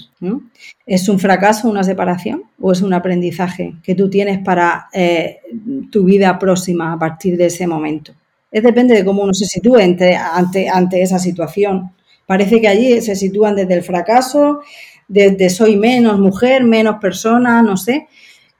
¿Es 0.86 1.08
un 1.08 1.19
fracaso 1.19 1.69
una 1.69 1.84
separación 1.84 2.43
o 2.60 2.71
es 2.71 2.82
un 2.82 2.93
aprendizaje 2.93 3.75
que 3.84 3.95
tú 3.95 4.10
tienes 4.10 4.39
para 4.39 4.88
eh, 4.93 5.38
tu 5.91 6.04
vida 6.04 6.38
próxima 6.39 6.93
a 6.93 6.99
partir 6.99 7.38
de 7.38 7.45
ese 7.45 7.67
momento? 7.67 8.13
Es 8.51 8.63
depende 8.63 8.93
de 8.93 9.05
cómo 9.05 9.23
uno 9.23 9.33
se 9.33 9.45
sitúe 9.45 9.77
ante, 9.77 10.15
ante, 10.15 11.01
esa 11.01 11.19
situación. 11.19 11.91
Parece 12.25 12.59
que 12.59 12.67
allí 12.67 13.01
se 13.01 13.15
sitúan 13.15 13.55
desde 13.55 13.73
el 13.73 13.83
fracaso, 13.83 14.59
desde 15.07 15.49
soy 15.49 15.77
menos 15.77 16.19
mujer, 16.19 16.63
menos 16.63 16.97
persona, 16.97 17.61
no 17.61 17.77
sé, 17.77 18.07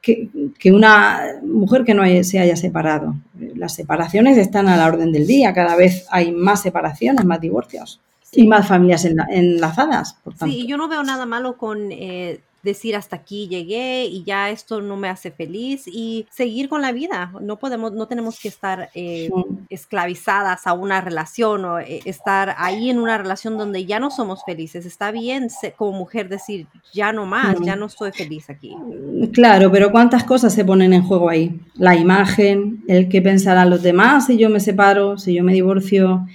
que, 0.02 0.30
una 0.72 1.22
mujer 1.44 1.84
que 1.84 1.94
no 1.94 2.04
se 2.24 2.40
haya 2.40 2.56
separado. 2.56 3.16
Las 3.56 3.76
separaciones 3.76 4.38
están 4.38 4.68
a 4.68 4.78
la 4.78 4.88
orden 4.88 5.12
del 5.12 5.28
día, 5.28 5.54
cada 5.54 5.76
vez 5.76 6.06
hay 6.10 6.32
más 6.32 6.62
separaciones, 6.62 7.26
más 7.26 7.40
divorcios 7.40 8.02
y 8.32 8.48
más 8.48 8.68
familias 8.68 9.06
enlazadas. 9.06 10.16
Por 10.24 10.36
tanto. 10.36 10.54
Sí, 10.54 10.66
yo 10.66 10.78
no 10.78 10.88
veo 10.88 11.04
nada 11.04 11.26
malo 11.26 11.58
con 11.58 11.92
eh, 11.92 12.40
decir 12.64 12.96
hasta 12.96 13.16
aquí 13.16 13.48
llegué 13.48 14.06
y 14.06 14.24
ya 14.24 14.50
esto 14.50 14.82
no 14.82 14.98
me 14.98 15.10
hace 15.10 15.32
feliz 15.32 15.84
y 15.88 16.28
seguir 16.30 16.70
con 16.70 16.82
la 16.82 16.92
vida. 16.92 17.34
No 17.42 17.58
podemos, 17.58 17.94
no 17.94 18.08
tenemos 18.08 18.40
que 18.40 18.48
estar 18.48 18.90
eh, 18.94 19.30
esclavizadas 19.70 20.68
a 20.68 20.74
una 20.74 21.02
relación 21.02 21.66
o 21.66 21.80
eh, 21.80 22.02
estar 22.06 22.56
ahí 22.58 22.90
en 22.90 23.00
una 23.00 23.18
relación 23.18 23.58
donde 23.58 23.86
ya 23.86 24.00
no 24.00 24.12
somos 24.12 24.44
felices. 24.46 24.86
Está 24.86 25.12
bien 25.12 25.48
como 25.76 25.98
mujer 25.98 26.30
decir 26.30 26.68
ya 26.94 27.12
no 27.12 27.26
más, 27.26 27.60
ya 27.62 27.76
no 27.76 27.88
estoy 27.88 28.12
feliz 28.12 28.50
aquí. 28.50 28.76
Claro, 29.34 29.72
pero 29.72 29.92
¿cuántas 29.92 30.24
cosas 30.24 30.54
se 30.54 30.66
ponen 30.66 30.94
en 30.94 31.04
juego 31.04 31.30
ahí? 31.30 31.60
La 31.76 31.96
imagen, 31.96 32.84
el 32.88 33.10
que 33.10 33.22
pensarán 33.22 33.70
los 33.70 33.82
demás 33.82 34.28
si 34.28 34.38
yo 34.38 34.50
me 34.50 34.60
separo, 34.60 35.18
si 35.18 35.34
yo 35.34 35.44
me 35.44 35.54
divorcio 35.54 36.26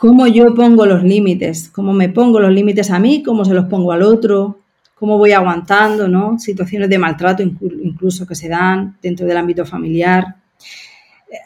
cómo 0.00 0.26
yo 0.26 0.54
pongo 0.54 0.86
los 0.86 1.02
límites, 1.02 1.68
cómo 1.68 1.92
me 1.92 2.08
pongo 2.08 2.40
los 2.40 2.50
límites 2.50 2.90
a 2.90 2.98
mí, 2.98 3.22
cómo 3.22 3.44
se 3.44 3.52
los 3.52 3.66
pongo 3.66 3.92
al 3.92 4.02
otro, 4.02 4.59
cómo 5.00 5.16
voy 5.16 5.32
aguantando, 5.32 6.08
¿no? 6.08 6.38
Situaciones 6.38 6.90
de 6.90 6.98
maltrato 6.98 7.42
incluso 7.42 8.26
que 8.26 8.34
se 8.34 8.50
dan 8.50 8.98
dentro 9.00 9.26
del 9.26 9.38
ámbito 9.38 9.64
familiar. 9.64 10.36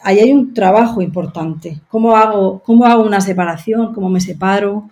Ahí 0.03 0.19
hay 0.19 0.33
un 0.33 0.53
trabajo 0.53 1.01
importante. 1.01 1.81
¿Cómo 1.87 2.17
hago, 2.17 2.61
cómo 2.65 2.85
hago 2.85 3.05
una 3.05 3.21
separación? 3.21 3.95
¿Cómo 3.95 4.11
me 4.11 4.21
separo? 4.21 4.91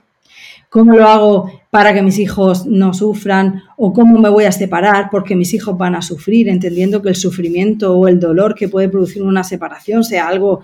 ¿Cómo 0.69 0.95
lo 0.95 1.09
hago 1.09 1.51
para 1.71 1.93
que 1.93 2.03
mis 2.03 2.21
hijos 2.21 2.65
no 2.65 2.95
sufran? 2.95 3.65
¿O 3.77 3.93
cómo 3.93 4.21
me 4.21 4.29
voy 4.29 4.45
a 4.45 4.53
separar 4.53 5.09
porque 5.11 5.35
mis 5.35 5.53
hijos 5.55 5.77
van 5.77 5.97
a 5.97 6.03
sufrir? 6.03 6.49
Entendiendo 6.49 7.03
que 7.03 7.09
el 7.09 7.17
sufrimiento 7.17 7.99
o 7.99 8.07
el 8.07 8.21
dolor 8.21 8.55
que 8.55 8.69
puede 8.69 8.89
producir 8.89 9.25
una 9.25 9.43
separación 9.43 10.05
sea 10.05 10.29
algo 10.29 10.63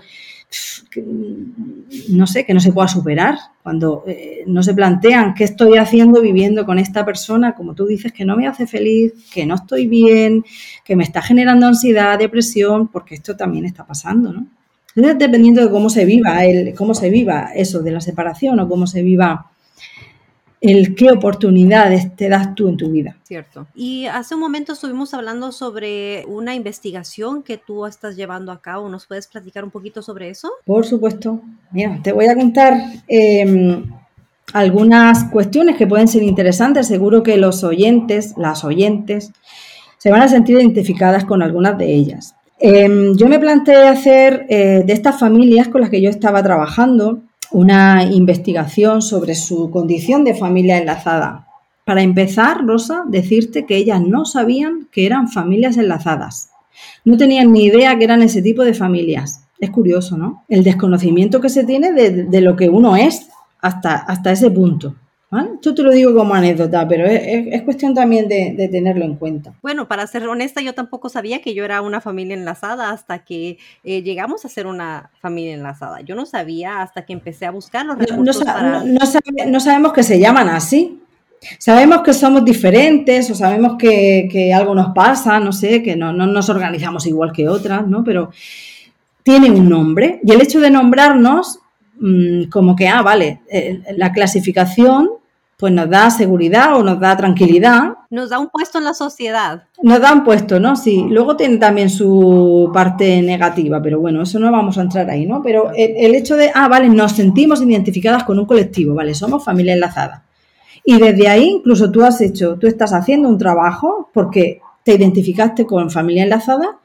no 2.09 2.25
sé, 2.25 2.45
que 2.45 2.53
no 2.53 2.59
se 2.59 2.71
pueda 2.71 2.87
superar, 2.87 3.37
cuando 3.61 4.03
eh, 4.07 4.43
no 4.47 4.63
se 4.63 4.73
plantean 4.73 5.35
qué 5.35 5.43
estoy 5.43 5.77
haciendo 5.77 6.21
viviendo 6.21 6.65
con 6.65 6.79
esta 6.79 7.05
persona, 7.05 7.53
como 7.53 7.75
tú 7.75 7.85
dices, 7.85 8.11
que 8.11 8.25
no 8.25 8.35
me 8.35 8.47
hace 8.47 8.65
feliz, 8.65 9.13
que 9.31 9.45
no 9.45 9.55
estoy 9.55 9.87
bien, 9.87 10.43
que 10.83 10.95
me 10.95 11.03
está 11.03 11.21
generando 11.21 11.67
ansiedad, 11.67 12.17
depresión, 12.17 12.87
porque 12.87 13.15
esto 13.15 13.35
también 13.35 13.65
está 13.65 13.85
pasando, 13.85 14.33
¿no? 14.33 14.47
Entonces, 14.95 15.19
dependiendo 15.19 15.61
de 15.61 15.69
cómo 15.69 15.89
se 15.89 16.03
viva, 16.05 16.43
el, 16.43 16.73
cómo 16.73 16.95
se 16.95 17.09
viva 17.09 17.51
eso 17.55 17.81
de 17.81 17.91
la 17.91 18.01
separación 18.01 18.59
o 18.59 18.67
cómo 18.67 18.87
se 18.87 19.03
viva 19.03 19.51
el 20.61 20.95
qué 20.95 21.11
oportunidades 21.11 22.15
te 22.15 22.27
das 22.27 22.53
tú 22.55 22.67
en 22.67 22.77
tu 22.77 22.89
vida. 22.89 23.15
Cierto. 23.23 23.67
Y 23.73 24.05
hace 24.07 24.35
un 24.35 24.41
momento 24.41 24.73
estuvimos 24.73 25.13
hablando 25.13 25.51
sobre 25.51 26.25
una 26.27 26.53
investigación 26.53 27.43
que 27.43 27.57
tú 27.57 27.85
estás 27.85 28.15
llevando 28.15 28.51
a 28.51 28.61
cabo. 28.61 28.89
¿Nos 28.89 29.05
puedes 29.05 29.27
platicar 29.27 29.63
un 29.63 29.71
poquito 29.71 30.01
sobre 30.01 30.29
eso? 30.29 30.51
Por 30.65 30.85
supuesto. 30.85 31.41
Mira, 31.71 31.99
te 32.03 32.11
voy 32.11 32.25
a 32.25 32.35
contar 32.35 32.73
em, 33.07 33.85
algunas 34.53 35.25
cuestiones 35.25 35.77
que 35.77 35.87
pueden 35.87 36.07
ser 36.07 36.23
interesantes. 36.23 36.87
Seguro 36.87 37.23
que 37.23 37.37
los 37.37 37.63
oyentes, 37.63 38.33
las 38.37 38.65
oyentes, 38.65 39.31
se 39.97 40.11
van 40.11 40.21
a 40.21 40.27
sentir 40.27 40.57
identificadas 40.57 41.23
con 41.23 41.41
algunas 41.41 41.77
de 41.77 41.93
ellas. 41.93 42.35
Em, 42.59 43.15
yo 43.15 43.29
me 43.29 43.39
planteé 43.39 43.87
hacer 43.87 44.45
eh, 44.49 44.83
de 44.85 44.93
estas 44.93 45.17
familias 45.17 45.69
con 45.69 45.79
las 45.79 45.89
que 45.89 46.01
yo 46.01 46.09
estaba 46.09 46.43
trabajando, 46.43 47.21
una 47.51 48.03
investigación 48.03 49.01
sobre 49.01 49.35
su 49.35 49.69
condición 49.71 50.23
de 50.23 50.35
familia 50.35 50.77
enlazada. 50.77 51.47
Para 51.85 52.01
empezar, 52.03 52.63
Rosa, 52.65 53.03
decirte 53.07 53.65
que 53.65 53.75
ellas 53.75 54.01
no 54.01 54.25
sabían 54.25 54.87
que 54.91 55.05
eran 55.05 55.27
familias 55.27 55.77
enlazadas. 55.77 56.51
No 57.03 57.17
tenían 57.17 57.51
ni 57.51 57.65
idea 57.65 57.97
que 57.97 58.03
eran 58.03 58.21
ese 58.21 58.41
tipo 58.41 58.63
de 58.63 58.73
familias. 58.73 59.41
Es 59.59 59.71
curioso, 59.71 60.17
¿no? 60.17 60.43
El 60.47 60.63
desconocimiento 60.63 61.41
que 61.41 61.49
se 61.49 61.63
tiene 61.63 61.91
de, 61.91 62.41
lo 62.41 62.55
que 62.55 62.69
uno 62.69 62.95
es 62.95 63.27
hasta, 63.59 63.95
hasta 63.95 64.31
ese 64.31 64.51
punto. 64.51 64.95
Yo 65.61 65.75
te 65.75 65.83
lo 65.83 65.91
digo 65.91 66.15
como 66.15 66.33
anécdota, 66.33 66.87
pero 66.87 67.05
es, 67.05 67.61
cuestión 67.61 67.93
también 67.93 68.27
de, 68.27 68.67
tenerlo 68.71 69.05
en 69.05 69.15
cuenta. 69.15 69.53
Bueno, 69.61 69.87
para 69.87 70.07
ser 70.07 70.27
honesta, 70.27 70.59
yo 70.61 70.73
tampoco 70.73 71.07
sabía 71.07 71.39
que 71.39 71.53
yo 71.53 71.63
era 71.63 71.81
una 71.81 72.01
familia 72.01 72.33
enlazada 72.33 72.89
hasta 72.89 73.19
que 73.19 73.59
eh, 73.83 74.01
llegamos 74.01 74.43
a 74.45 74.49
ser 74.49 74.65
una 74.65 75.11
familia 75.21 75.53
enlazada. 75.53 76.01
Yo 76.01 76.15
no 76.15 76.25
sabía 76.25 76.81
hasta 76.81 77.05
que 77.05 77.13
empecé 77.13 77.45
a 77.45 77.51
buscar 77.51 77.85
los 77.85 77.99
recursos 77.99 78.43
no, 79.47 79.59
sabemos 79.59 79.93
que 79.93 80.01
se 80.01 80.19
llaman 80.19 80.49
así. 80.49 80.99
Sabemos 81.59 82.01
que 82.01 82.13
somos 82.13 82.43
diferentes 82.43 83.29
o 83.29 83.35
sabemos 83.35 83.75
que, 83.77 84.51
algo 84.53 84.73
nos 84.73 84.93
pasa, 84.95 85.39
no 85.39 85.53
sé, 85.53 85.83
que 85.83 85.95
no, 85.95 86.11
nos 86.11 86.49
organizamos 86.49 87.05
igual 87.05 87.31
que 87.31 87.47
otras, 87.47 87.85
¿no? 87.87 88.03
Pero 88.03 88.31
tienen 89.21 89.53
un 89.53 89.69
nombre 89.69 90.19
y 90.23 90.31
el 90.31 90.41
hecho 90.41 90.59
de 90.59 90.71
nombrarnos 90.71 91.59
mm, 91.99 92.45
como 92.45 92.75
que, 92.75 92.87
ah, 92.87 93.03
vale, 93.03 93.41
eh, 93.51 93.79
la 93.95 94.11
clasificación 94.11 95.18
pues 95.59 95.73
nos 95.73 95.89
da 95.89 96.09
seguridad 96.09 96.77
o 96.77 96.83
nos 96.83 97.01
da 97.01 97.17
tranquilidad. 97.17 97.95
Nos 98.09 98.29
da 98.29 98.39
un 98.39 98.47
puesto 98.47 98.77
en 98.77 98.85
la 98.85 98.93
sociedad. 98.93 99.63
Nos 99.83 99.99
da 99.99 100.13
un 100.13 100.23
puesto, 100.23 100.57
¿no? 100.57 100.77
Sí. 100.77 101.05
Luego 101.09 101.35
tiene 101.35 101.57
también 101.57 101.89
su 101.89 102.71
parte 102.73 103.21
negativa, 103.21 103.81
pero 103.81 103.99
bueno, 103.99 104.21
eso 104.21 104.39
no 104.39 104.49
vamos 104.53 104.77
a 104.77 104.83
entrar 104.83 105.09
ahí, 105.09 105.25
¿no? 105.25 105.41
Pero 105.43 105.73
el, 105.75 106.15
hecho 106.15 106.37
de, 106.37 106.49
ah, 106.55 106.69
vale, 106.69 106.87
nos 106.87 107.11
sentimos 107.11 107.61
identificadas 107.61 108.23
con 108.23 108.39
un 108.39 108.45
colectivo, 108.45 108.95
¿vale? 108.95 109.13
Somos 109.13 109.43
familia 109.43 109.73
enlazada. 109.73 110.23
Y 110.85 110.97
desde 110.97 111.27
ahí 111.27 111.49
incluso 111.57 111.91
tú 111.91 112.05
has 112.05 112.21
hecho, 112.21 112.55
tú 112.55 112.65
estás 112.65 112.93
haciendo 112.93 113.27
un 113.27 113.37
trabajo 113.37 114.09
porque 114.13 114.61
te 114.83 114.93
identificaste 114.93 115.65
con 115.65 115.91
familia 115.91 116.23
enlazada 116.23 116.77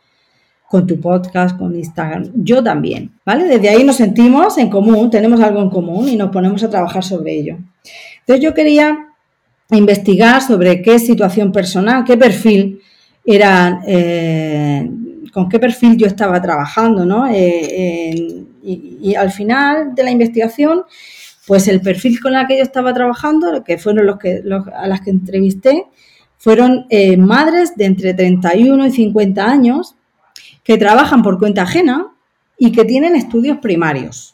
con 0.68 0.88
tu 0.88 0.98
podcast, 0.98 1.56
con 1.56 1.76
Instagram. 1.76 2.32
Yo 2.34 2.60
también, 2.60 3.12
¿vale? 3.24 3.44
Desde 3.44 3.68
ahí 3.68 3.84
nos 3.84 3.94
sentimos 3.94 4.58
en 4.58 4.68
común, 4.68 5.10
tenemos 5.10 5.40
algo 5.40 5.62
en 5.62 5.70
común 5.70 6.08
y 6.08 6.16
nos 6.16 6.30
ponemos 6.30 6.60
a 6.64 6.70
trabajar 6.70 7.04
sobre 7.04 7.34
ello. 7.38 7.58
Entonces 8.26 8.42
yo 8.42 8.54
quería 8.54 9.08
investigar 9.70 10.40
sobre 10.40 10.80
qué 10.80 10.98
situación 10.98 11.52
personal, 11.52 12.04
qué 12.04 12.16
perfil 12.16 12.80
era, 13.24 13.82
eh, 13.86 14.88
con 15.32 15.48
qué 15.48 15.58
perfil 15.58 15.96
yo 15.96 16.06
estaba 16.06 16.40
trabajando, 16.40 17.04
¿no? 17.04 17.26
Eh, 17.30 18.44
y, 18.62 19.14
al 19.14 19.30
final 19.30 19.94
de 19.94 20.02
la 20.02 20.10
investigación, 20.10 20.82
pues 21.46 21.68
el 21.68 21.82
perfil 21.82 22.18
con 22.20 22.34
el 22.34 22.46
que 22.46 22.56
yo 22.56 22.62
estaba 22.62 22.94
trabajando, 22.94 23.62
que 23.62 23.76
fueron 23.76 24.06
los 24.06 24.18
que 24.18 24.42
a 24.74 24.86
las 24.86 25.02
que 25.02 25.10
entrevisté, 25.10 25.84
fueron 26.38 26.86
eh, 26.88 27.16
madres 27.18 27.76
de 27.76 27.84
entre 27.84 28.14
31 28.14 28.86
y 28.86 28.90
50 28.90 29.44
años 29.44 29.96
que 30.62 30.78
trabajan 30.78 31.22
por 31.22 31.38
cuenta 31.38 31.62
ajena 31.62 32.08
y 32.58 32.72
que 32.72 32.84
tienen 32.84 33.16
estudios 33.16 33.58
primarios. 33.58 34.33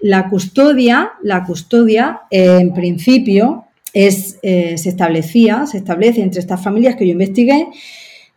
La 0.00 0.28
custodia, 0.28 1.12
la 1.22 1.44
custodia 1.44 2.22
en 2.30 2.72
principio 2.72 3.64
es, 3.92 4.38
eh, 4.42 4.78
se 4.78 4.88
establecía, 4.88 5.66
se 5.66 5.78
establece 5.78 6.22
entre 6.22 6.40
estas 6.40 6.62
familias 6.62 6.96
que 6.96 7.06
yo 7.06 7.12
investigué, 7.12 7.68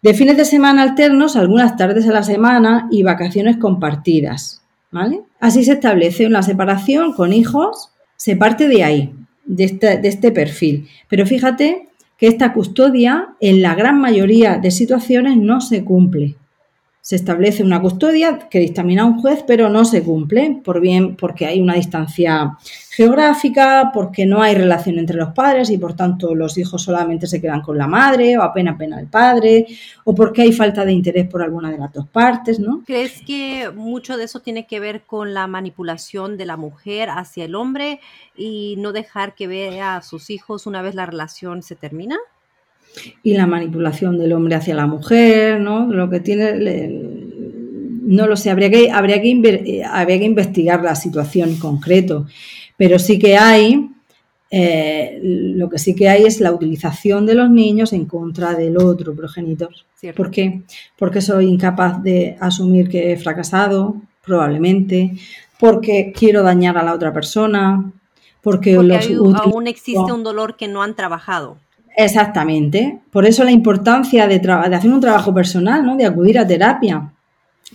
de 0.01 0.13
fines 0.13 0.35
de 0.35 0.45
semana 0.45 0.81
alternos, 0.81 1.35
algunas 1.35 1.77
tardes 1.77 2.07
a 2.07 2.11
la 2.11 2.23
semana 2.23 2.87
y 2.91 3.03
vacaciones 3.03 3.57
compartidas. 3.57 4.61
¿vale? 4.91 5.21
Así 5.39 5.63
se 5.63 5.73
establece 5.73 6.27
una 6.27 6.43
separación 6.43 7.13
con 7.13 7.33
hijos, 7.33 7.91
se 8.15 8.35
parte 8.35 8.67
de 8.67 8.83
ahí, 8.83 9.13
de 9.45 9.63
este, 9.65 9.97
de 9.97 10.07
este 10.07 10.31
perfil. 10.31 10.87
Pero 11.09 11.25
fíjate 11.25 11.89
que 12.17 12.27
esta 12.27 12.53
custodia 12.53 13.29
en 13.39 13.61
la 13.61 13.75
gran 13.75 13.99
mayoría 13.99 14.57
de 14.57 14.71
situaciones 14.71 15.37
no 15.37 15.61
se 15.61 15.83
cumple. 15.83 16.35
Se 17.03 17.17
establece 17.17 17.63
una 17.63 17.81
custodia 17.81 18.47
que 18.49 18.59
dictamina 18.59 19.03
un 19.03 19.19
juez, 19.19 19.43
pero 19.45 19.67
no 19.67 19.83
se 19.83 20.03
cumple, 20.03 20.61
por 20.63 20.79
bien 20.79 21.17
porque 21.17 21.45
hay 21.45 21.59
una 21.59 21.73
distancia 21.73 22.57
geográfica, 22.91 23.91
porque 23.93 24.25
no 24.25 24.41
hay 24.41 24.55
relación 24.55 24.97
entre 24.97 25.17
los 25.17 25.33
padres 25.33 25.69
y 25.69 25.77
por 25.77 25.97
tanto 25.97 26.33
los 26.33 26.57
hijos 26.57 26.81
solamente 26.81 27.27
se 27.27 27.41
quedan 27.41 27.61
con 27.61 27.77
la 27.77 27.87
madre 27.87 28.37
o 28.37 28.41
apenas 28.41 28.77
pena 28.77 29.01
el 29.01 29.07
padre, 29.07 29.67
o 30.05 30.15
porque 30.15 30.43
hay 30.43 30.53
falta 30.53 30.85
de 30.85 30.93
interés 30.93 31.27
por 31.27 31.43
alguna 31.43 31.69
de 31.69 31.77
las 31.77 31.91
dos 31.91 32.07
partes, 32.07 32.57
¿no? 32.57 32.83
¿Crees 32.85 33.21
que 33.27 33.69
mucho 33.75 34.15
de 34.15 34.23
eso 34.23 34.39
tiene 34.39 34.65
que 34.65 34.79
ver 34.79 35.01
con 35.01 35.33
la 35.33 35.45
manipulación 35.47 36.37
de 36.37 36.45
la 36.45 36.55
mujer 36.55 37.09
hacia 37.09 37.43
el 37.43 37.55
hombre 37.55 37.99
y 38.37 38.75
no 38.77 38.93
dejar 38.93 39.35
que 39.35 39.47
vea 39.47 39.97
a 39.97 40.03
sus 40.03 40.29
hijos 40.29 40.67
una 40.67 40.81
vez 40.81 40.95
la 40.95 41.05
relación 41.05 41.63
se 41.63 41.75
termina? 41.75 42.15
Y 43.23 43.33
la 43.33 43.47
manipulación 43.47 44.17
del 44.17 44.33
hombre 44.33 44.55
hacia 44.55 44.75
la 44.75 44.87
mujer, 44.87 45.59
¿no? 45.59 45.91
Lo 45.91 46.09
que 46.09 46.19
tiene, 46.19 46.89
no 48.03 48.27
lo 48.27 48.35
sé, 48.35 48.49
habría 48.49 48.69
que, 48.69 48.91
habría, 48.91 49.21
que, 49.21 49.83
habría 49.89 50.19
que 50.19 50.25
investigar 50.25 50.83
la 50.83 50.95
situación 50.95 51.49
en 51.49 51.57
concreto, 51.57 52.27
pero 52.77 52.99
sí 52.99 53.19
que 53.19 53.37
hay, 53.37 53.89
eh, 54.51 55.19
lo 55.21 55.69
que 55.69 55.79
sí 55.79 55.95
que 55.95 56.09
hay 56.09 56.25
es 56.25 56.39
la 56.39 56.51
utilización 56.51 57.25
de 57.25 57.35
los 57.35 57.49
niños 57.49 57.93
en 57.93 58.05
contra 58.05 58.53
del 58.53 58.77
otro 58.77 59.15
progenitor. 59.15 59.69
¿Por 60.15 60.31
qué? 60.31 60.61
Porque 60.97 61.21
soy 61.21 61.47
incapaz 61.47 62.03
de 62.03 62.35
asumir 62.39 62.89
que 62.89 63.13
he 63.13 63.17
fracasado, 63.17 63.95
probablemente, 64.25 65.13
porque 65.59 66.13
quiero 66.15 66.43
dañar 66.43 66.77
a 66.77 66.83
la 66.83 66.93
otra 66.93 67.13
persona, 67.13 67.91
porque, 68.41 68.75
aún 68.75 69.67
existe 69.67 70.11
un 70.11 70.23
dolor 70.23 70.57
que 70.57 70.67
no 70.67 70.83
han 70.83 70.95
trabajado. 70.95 71.57
Exactamente. 71.95 72.99
Por 73.11 73.25
eso 73.25 73.43
la 73.43 73.51
importancia 73.51 74.27
de, 74.27 74.39
de, 74.39 74.75
hacer 74.75 74.91
un 74.91 75.01
trabajo 75.01 75.33
personal, 75.33 75.85
¿no? 75.85 75.95
De 75.95 76.05
acudir 76.05 76.39
a 76.39 76.47
terapia 76.47 77.11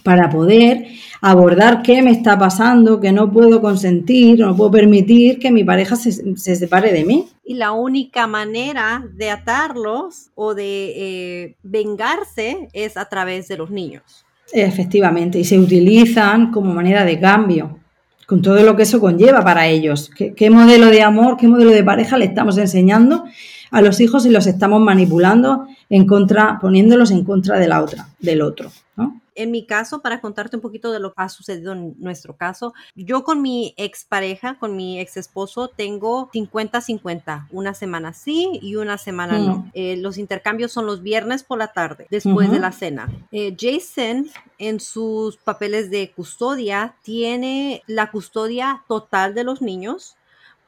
para 0.03 0.31
poder 0.31 0.87
abordar 1.21 1.83
qué 1.83 2.03
me 2.03 2.11
está 2.11 2.39
pasando, 2.39 3.01
que 3.01 3.13
no 3.13 3.33
puedo 3.33 3.61
consentir, 3.61 4.41
no 4.41 4.57
puedo 4.57 4.71
permitir 4.71 5.39
que 5.39 5.51
mi 5.51 5.65
pareja 5.65 5.97
se, 5.97 6.37
separe 6.37 6.93
de 6.93 7.05
mí. 7.05 7.29
Y 7.45 7.55
la 7.55 7.73
única 7.73 8.27
manera 8.27 9.05
de 9.15 9.31
atarlos 9.31 10.31
o 10.35 10.55
de 10.55 10.93
eh, 10.97 11.57
vengarse 11.63 12.69
es 12.73 12.97
a 12.97 13.09
través 13.09 13.49
de 13.49 13.57
los 13.57 13.71
niños. 13.71 14.25
Efectivamente, 14.53 15.39
y 15.39 15.45
se 15.45 15.59
utilizan 15.59 16.51
como 16.53 16.73
manera 16.73 17.05
de 17.05 17.21
cambio, 17.21 17.79
con 18.27 18.41
todo 18.41 18.63
lo 18.63 18.77
que 18.77 18.83
eso 18.83 19.01
conlleva 19.01 19.43
para 19.43 19.67
ellos. 19.67 20.11
qué 20.11 20.51
modelo 20.51 20.87
de 20.87 21.03
amor, 21.03 21.37
qué 21.37 21.49
modelo 21.49 21.71
de 21.71 21.85
pareja 21.85 22.17
le 22.19 22.27
estamos 22.27 22.57
enseñando? 22.59 23.25
A 23.71 23.83
los 23.83 24.01
hijos 24.01 24.27
y 24.27 24.31
los 24.31 24.47
estamos 24.47 24.81
manipulando 24.81 25.67
en 25.89 26.07
contra, 26.07 26.59
poniéndolos 26.61 27.11
en 27.11 27.25
contra 27.25 27.59
de 27.59 27.69
la 27.69 27.83
otra, 27.83 28.09
del 28.19 28.43
otro, 28.43 28.71
¿no? 28.97 29.21
En 29.39 29.53
mi 29.53 29.65
caso, 29.65 30.03
para 30.03 30.21
contarte 30.21 30.57
un 30.57 30.63
poquito 30.63 30.91
de 30.91 30.99
lo 30.99 31.11
que 31.15 31.23
ha 31.23 31.29
sucedido 31.29 31.73
en 31.73 31.95
nuestro 32.01 32.37
caso, 32.37 32.75
yo 32.97 33.23
con 33.23 33.41
mi 33.41 33.73
expareja, 33.77 34.59
con 34.59 34.75
mi 34.75 34.99
ex 34.99 35.17
esposo, 35.17 35.69
tengo 35.69 36.29
50-50, 36.33 37.47
una 37.53 37.73
semana 37.73 38.13
sí 38.15 38.59
y 38.61 38.75
una 38.75 38.99
semana 38.99 39.39
no. 39.39 39.59
Mm. 39.59 39.71
Eh, 39.75 39.97
los 39.97 40.19
intercambios 40.19 40.73
son 40.73 40.87
los 40.87 41.05
viernes 41.05 41.45
por 41.45 41.57
la 41.59 41.69
tarde, 41.69 42.09
después 42.11 42.51
de 42.51 42.59
la 42.59 42.73
cena. 42.73 43.09
Eh, 43.31 43.57
Jason, 43.57 44.27
en 44.59 44.81
sus 44.81 45.37
papeles 45.37 45.89
de 45.89 46.11
custodia, 46.11 46.97
tiene 47.03 47.85
la 47.87 48.11
custodia 48.11 48.83
total 48.89 49.37
de 49.37 49.45
los 49.45 49.63
niños 49.63 50.17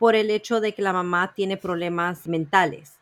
por 0.01 0.15
el 0.17 0.31
hecho 0.31 0.63
de 0.63 0.73
que 0.73 0.81
la 0.81 0.95
mamá 0.95 1.35
tiene 1.37 1.59
problemas 1.59 2.27
mentales. 2.27 2.97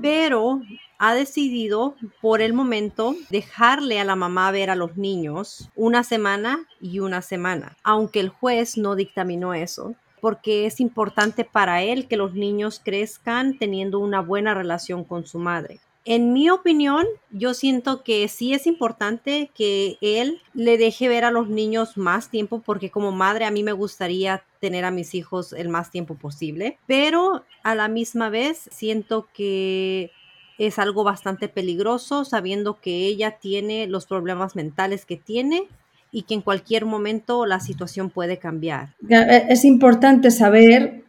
Pero 0.00 0.60
ha 0.98 1.14
decidido 1.14 1.96
por 2.20 2.40
el 2.40 2.52
momento 2.52 3.16
dejarle 3.28 3.98
a 3.98 4.04
la 4.04 4.14
mamá 4.14 4.52
ver 4.52 4.70
a 4.70 4.76
los 4.76 4.96
niños 4.96 5.68
una 5.74 6.04
semana 6.04 6.60
y 6.80 7.00
una 7.00 7.22
semana, 7.22 7.76
aunque 7.82 8.20
el 8.20 8.28
juez 8.28 8.78
no 8.78 8.94
dictaminó 8.94 9.52
eso 9.52 9.96
porque 10.20 10.66
es 10.66 10.80
importante 10.80 11.44
para 11.44 11.82
él 11.82 12.06
que 12.06 12.16
los 12.16 12.34
niños 12.34 12.80
crezcan 12.84 13.58
teniendo 13.58 13.98
una 13.98 14.20
buena 14.20 14.54
relación 14.54 15.02
con 15.02 15.26
su 15.26 15.38
madre. 15.40 15.80
En 16.08 16.32
mi 16.32 16.50
opinión, 16.50 17.04
yo 17.32 17.52
siento 17.52 18.04
que 18.04 18.28
sí 18.28 18.54
es 18.54 18.68
importante 18.68 19.50
que 19.56 19.98
él 20.00 20.40
le 20.54 20.78
deje 20.78 21.08
ver 21.08 21.24
a 21.24 21.32
los 21.32 21.48
niños 21.48 21.96
más 21.96 22.30
tiempo 22.30 22.62
porque 22.64 22.90
como 22.90 23.10
madre 23.10 23.44
a 23.44 23.50
mí 23.50 23.64
me 23.64 23.72
gustaría 23.72 24.44
tener 24.60 24.84
a 24.84 24.92
mis 24.92 25.16
hijos 25.16 25.52
el 25.52 25.68
más 25.68 25.90
tiempo 25.90 26.14
posible, 26.14 26.78
pero 26.86 27.42
a 27.64 27.74
la 27.74 27.88
misma 27.88 28.28
vez 28.28 28.68
siento 28.70 29.26
que 29.34 30.12
es 30.58 30.78
algo 30.78 31.02
bastante 31.02 31.48
peligroso 31.48 32.24
sabiendo 32.24 32.80
que 32.80 33.08
ella 33.08 33.38
tiene 33.40 33.88
los 33.88 34.06
problemas 34.06 34.54
mentales 34.54 35.06
que 35.06 35.16
tiene 35.16 35.66
y 36.12 36.22
que 36.22 36.34
en 36.34 36.40
cualquier 36.42 36.84
momento 36.84 37.46
la 37.46 37.58
situación 37.58 38.10
puede 38.10 38.38
cambiar. 38.38 38.94
Es 39.08 39.64
importante 39.64 40.30
saber 40.30 41.02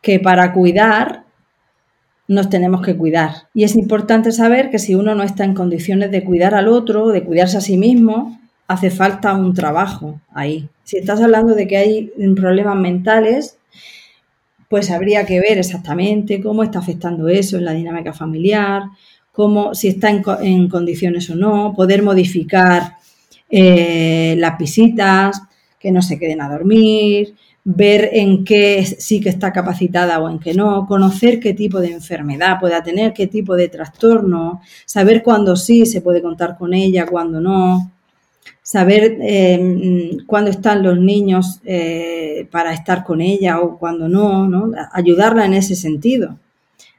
que 0.00 0.20
para 0.20 0.52
cuidar 0.52 1.24
nos 2.28 2.50
tenemos 2.50 2.82
que 2.82 2.96
cuidar. 2.96 3.48
Y 3.54 3.64
es 3.64 3.74
importante 3.74 4.30
saber 4.32 4.70
que 4.70 4.78
si 4.78 4.94
uno 4.94 5.14
no 5.14 5.22
está 5.22 5.44
en 5.44 5.54
condiciones 5.54 6.10
de 6.10 6.22
cuidar 6.22 6.54
al 6.54 6.68
otro, 6.68 7.08
de 7.08 7.24
cuidarse 7.24 7.56
a 7.56 7.62
sí 7.62 7.78
mismo, 7.78 8.38
hace 8.68 8.90
falta 8.90 9.34
un 9.34 9.54
trabajo 9.54 10.20
ahí. 10.32 10.68
Si 10.84 10.98
estás 10.98 11.20
hablando 11.22 11.54
de 11.54 11.66
que 11.66 11.78
hay 11.78 12.12
problemas 12.36 12.76
mentales, 12.76 13.56
pues 14.68 14.90
habría 14.90 15.24
que 15.24 15.40
ver 15.40 15.56
exactamente 15.58 16.42
cómo 16.42 16.62
está 16.62 16.78
afectando 16.78 17.28
eso 17.28 17.56
en 17.56 17.64
la 17.64 17.72
dinámica 17.72 18.12
familiar, 18.12 18.82
cómo, 19.32 19.74
si 19.74 19.88
está 19.88 20.10
en, 20.10 20.68
condiciones 20.68 21.30
o 21.30 21.34
no, 21.34 21.72
poder 21.74 22.02
modificar 22.02 22.96
eh, 23.48 24.34
las 24.36 24.58
visitas, 24.58 25.40
que 25.80 25.90
no 25.90 26.02
se 26.02 26.18
queden 26.18 26.42
a 26.42 26.50
dormir, 26.50 27.34
ver 27.70 28.08
en 28.14 28.44
qué 28.46 28.82
sí 28.86 29.20
que 29.20 29.28
está 29.28 29.52
capacitada 29.52 30.18
o 30.20 30.30
en 30.30 30.38
qué 30.38 30.54
no, 30.54 30.86
conocer 30.86 31.38
qué 31.38 31.52
tipo 31.52 31.80
de 31.80 31.92
enfermedad 31.92 32.58
pueda 32.58 32.82
tener, 32.82 33.12
qué 33.12 33.26
tipo 33.26 33.56
de 33.56 33.68
trastorno, 33.68 34.62
saber 34.86 35.22
cuándo 35.22 35.54
sí 35.54 35.84
se 35.84 36.00
puede 36.00 36.22
contar 36.22 36.56
con 36.56 36.72
ella, 36.72 37.04
cuándo 37.04 37.42
no, 37.42 37.92
saber 38.62 39.18
eh, 39.20 40.16
cuándo 40.26 40.50
están 40.50 40.82
los 40.82 40.98
niños 40.98 41.60
eh, 41.66 42.48
para 42.50 42.72
estar 42.72 43.04
con 43.04 43.20
ella 43.20 43.60
o 43.60 43.78
cuándo 43.78 44.08
no, 44.08 44.48
no, 44.48 44.72
ayudarla 44.92 45.44
en 45.44 45.52
ese 45.52 45.76
sentido. 45.76 46.38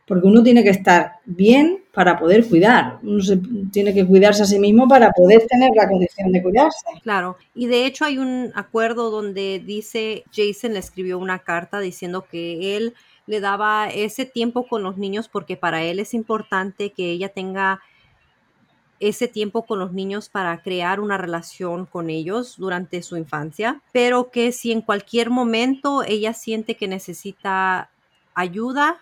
Porque 0.10 0.28
uno 0.28 0.44
tiene 0.44 0.64
que 0.64 0.72
estar 0.72 1.14
bien 1.26 1.84
para 1.94 2.20
poder 2.20 2.46
cuidar. 2.46 3.00
Uno 3.04 3.24
tiene 3.72 3.94
que 3.94 4.06
cuidarse 4.06 4.44
a 4.44 4.46
sí 4.46 4.60
mismo 4.60 4.88
para 4.88 5.12
poder 5.12 5.48
tener 5.48 5.70
la 5.76 5.88
condición 5.88 6.32
de 6.34 6.44
cuidarse. 6.44 6.86
Claro, 7.04 7.38
y 7.56 7.68
de 7.68 7.86
hecho 7.86 8.04
hay 8.04 8.18
un 8.18 8.52
acuerdo 8.56 9.12
donde 9.12 9.64
dice, 9.66 10.26
Jason 10.36 10.74
le 10.74 10.80
escribió 10.80 11.18
una 11.18 11.40
carta 11.40 11.80
diciendo 11.80 12.26
que 12.30 12.76
él 12.76 12.96
le 13.28 13.40
daba 13.40 13.88
ese 13.90 14.26
tiempo 14.26 14.68
con 14.68 14.82
los 14.82 14.98
niños 14.98 15.30
porque 15.30 15.56
para 15.56 15.84
él 15.84 16.00
es 16.00 16.14
importante 16.14 16.92
que 16.92 17.12
ella 17.12 17.30
tenga 17.30 17.80
ese 19.00 19.28
tiempo 19.28 19.66
con 19.66 19.80
los 19.80 19.94
niños 19.94 20.30
para 20.30 20.62
crear 20.62 21.00
una 21.00 21.18
relación 21.18 21.86
con 21.86 22.10
ellos 22.10 22.56
durante 22.58 23.02
su 23.02 23.18
infancia, 23.18 23.82
pero 23.92 24.30
que 24.32 24.52
si 24.52 24.72
en 24.72 24.82
cualquier 24.82 25.30
momento 25.30 26.04
ella 26.04 26.34
siente 26.34 26.76
que 26.76 26.88
necesita 26.88 27.92
ayuda, 28.34 29.00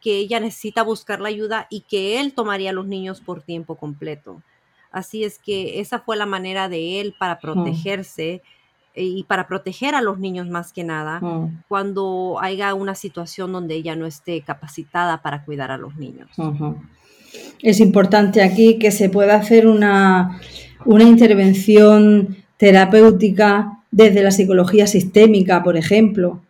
que 0.00 0.18
ella 0.18 0.40
necesita 0.40 0.82
buscar 0.82 1.20
la 1.20 1.28
ayuda 1.28 1.66
y 1.70 1.82
que 1.82 2.20
él 2.20 2.32
tomaría 2.32 2.70
a 2.70 2.74
los 2.74 2.86
niños 2.86 3.20
por 3.20 3.42
tiempo 3.42 3.76
completo. 3.76 4.42
Así 4.90 5.24
es 5.24 5.38
que 5.38 5.80
esa 5.80 6.00
fue 6.00 6.16
la 6.16 6.26
manera 6.26 6.68
de 6.68 7.00
él 7.00 7.14
para 7.18 7.38
protegerse 7.38 8.42
eh, 8.94 9.04
y 9.04 9.22
para 9.24 9.46
proteger 9.46 9.94
a 9.94 10.00
los 10.00 10.18
niños 10.18 10.48
más 10.48 10.72
que 10.72 10.82
nada 10.82 11.20
cuando 11.68 12.38
haya 12.40 12.74
una 12.74 12.94
situación 12.94 13.52
donde 13.52 13.76
ella 13.76 13.94
no 13.94 14.06
esté 14.06 14.40
capacitada 14.42 15.22
para 15.22 15.44
cuidar 15.44 15.70
a 15.70 15.78
los 15.78 15.96
niños. 15.96 16.28
Es 17.62 17.78
importante 17.78 18.42
aquí 18.42 18.78
que 18.78 18.90
se 18.90 19.08
pueda 19.08 19.36
hacer 19.36 19.68
una, 19.68 20.40
una 20.84 21.04
intervención 21.04 22.36
terapéutica 22.56 23.78
desde 23.92 24.22
la 24.22 24.32
psicología 24.32 24.88
sistémica, 24.88 25.62
por 25.62 25.76
ejemplo, 25.76 26.40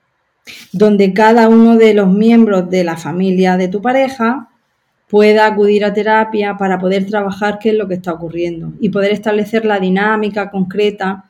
donde 0.72 1.12
cada 1.12 1.48
uno 1.48 1.76
de 1.76 1.94
los 1.94 2.09
miembros 2.09 2.70
de 2.70 2.85
la 2.85 2.96
familia 2.96 3.57
de 3.57 3.68
tu 3.68 3.81
pareja 3.81 4.48
pueda 5.09 5.46
acudir 5.46 5.85
a 5.85 5.92
terapia 5.92 6.57
para 6.57 6.79
poder 6.79 7.07
trabajar 7.07 7.59
qué 7.59 7.70
es 7.70 7.74
lo 7.74 7.88
que 7.88 7.94
está 7.94 8.12
ocurriendo 8.12 8.72
y 8.81 8.90
poder 8.90 9.12
establecer 9.12 9.64
la 9.64 9.81
dinámica 9.81 10.50
concreta 10.50 11.24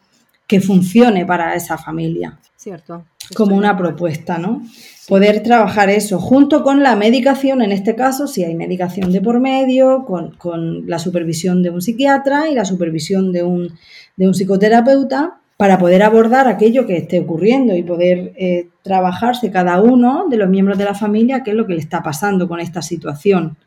que 0.46 0.60
funcione 0.60 1.24
para 1.24 1.54
esa 1.54 1.78
familia. 1.78 2.38
Cierto. 2.56 3.06
Como 3.34 3.56
una 3.56 3.76
propuesta, 3.76 4.36
¿no? 4.36 4.62
Poder 5.08 5.42
trabajar 5.42 5.88
eso 5.88 6.18
junto 6.18 6.62
con 6.62 6.82
la 6.82 6.96
medicación, 6.96 7.62
en 7.62 7.72
este 7.72 7.94
caso, 7.94 8.26
si 8.26 8.44
hay 8.44 8.54
medicación 8.54 9.12
de 9.12 9.20
por 9.20 9.40
medio, 9.40 10.04
con, 10.04 10.32
con 10.32 10.86
la 10.88 10.98
supervisión 10.98 11.62
de 11.62 11.70
un 11.70 11.80
psiquiatra 11.80 12.50
y 12.50 12.54
la 12.54 12.64
supervisión 12.64 13.32
de 13.32 13.44
un, 13.44 13.78
de 14.16 14.26
un 14.26 14.34
psicoterapeuta, 14.34 15.39
para 15.60 15.78
poder 15.78 16.02
abordar 16.02 16.48
aquello 16.48 16.86
que 16.86 16.96
esté 16.96 17.20
ocurriendo 17.20 17.76
y 17.76 17.82
poder 17.82 18.32
eh, 18.38 18.70
trabajarse 18.82 19.50
cada 19.50 19.78
uno 19.82 20.24
de 20.30 20.38
los 20.38 20.48
miembros 20.48 20.78
de 20.78 20.86
la 20.86 20.94
familia 20.94 21.42
qué 21.42 21.50
es 21.50 21.56
lo 21.58 21.66
que 21.66 21.74
le 21.74 21.80
está 21.80 22.02
pasando 22.02 22.48
con 22.48 22.60
esta 22.60 22.80
situación. 22.80 23.58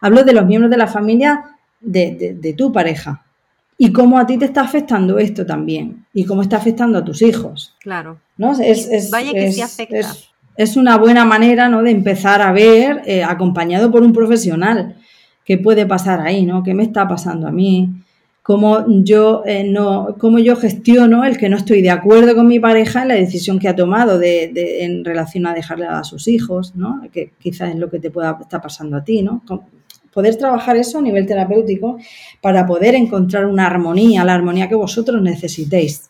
Hablo 0.00 0.22
de 0.22 0.32
los 0.32 0.46
miembros 0.46 0.70
de 0.70 0.76
la 0.76 0.86
familia 0.86 1.42
de, 1.80 2.54
tu 2.56 2.70
pareja, 2.70 3.24
y 3.76 3.92
cómo 3.92 4.20
a 4.20 4.26
ti 4.28 4.38
te 4.38 4.44
está 4.44 4.60
afectando 4.60 5.18
esto 5.18 5.44
también 5.44 6.06
y 6.14 6.24
cómo 6.26 6.42
está 6.42 6.58
afectando 6.58 6.96
a 6.96 7.04
tus 7.04 7.20
hijos. 7.22 7.74
Claro. 7.80 8.20
¿no? 8.36 8.52
Es, 8.60 9.10
Vaya 9.10 9.32
que 9.32 9.50
sí 9.50 9.62
afecta. 9.62 10.14
Es, 10.56 10.76
una 10.76 10.96
buena 10.96 11.24
manera 11.24 11.68
¿no? 11.68 11.82
de 11.82 11.90
empezar 11.90 12.40
a 12.40 12.52
ver, 12.52 13.02
eh, 13.04 13.24
acompañado 13.24 13.90
por 13.90 14.04
un 14.04 14.12
profesional, 14.12 14.94
qué 15.44 15.58
puede 15.58 15.86
pasar 15.86 16.20
ahí, 16.20 16.46
¿no? 16.46 16.62
¿Qué 16.62 16.72
me 16.72 16.84
está 16.84 17.08
pasando 17.08 17.48
a 17.48 17.50
mí? 17.50 17.90
Cómo 18.46 18.84
yo, 19.02 19.42
eh, 19.44 19.64
no, 19.64 20.14
cómo 20.18 20.38
yo 20.38 20.54
gestiono 20.54 21.24
el 21.24 21.36
que 21.36 21.48
no 21.48 21.56
estoy 21.56 21.82
de 21.82 21.90
acuerdo 21.90 22.36
con 22.36 22.46
mi 22.46 22.60
pareja 22.60 23.02
en 23.02 23.08
la 23.08 23.14
decisión 23.14 23.58
que 23.58 23.66
ha 23.66 23.74
tomado 23.74 24.20
de, 24.20 24.84
en 24.84 25.04
relación 25.04 25.48
a 25.48 25.52
dejarle 25.52 25.86
a 25.86 26.04
sus 26.04 26.28
hijos, 26.28 26.76
¿no? 26.76 27.02
que 27.12 27.32
quizás 27.40 27.70
es 27.70 27.76
lo 27.76 27.90
que 27.90 27.98
te 27.98 28.12
pueda 28.12 28.38
estar 28.40 28.62
pasando 28.62 28.98
a 28.98 29.02
ti. 29.02 29.22
¿no? 29.22 29.42
poder 30.12 30.36
trabajar 30.36 30.76
eso 30.76 30.98
a 30.98 31.02
nivel 31.02 31.26
terapéutico 31.26 31.98
para 32.40 32.64
poder 32.64 32.94
encontrar 32.94 33.46
una 33.46 33.66
armonía, 33.66 34.24
la 34.24 34.34
armonía 34.34 34.68
que 34.68 34.76
vosotros 34.76 35.20
necesitéis. 35.20 36.08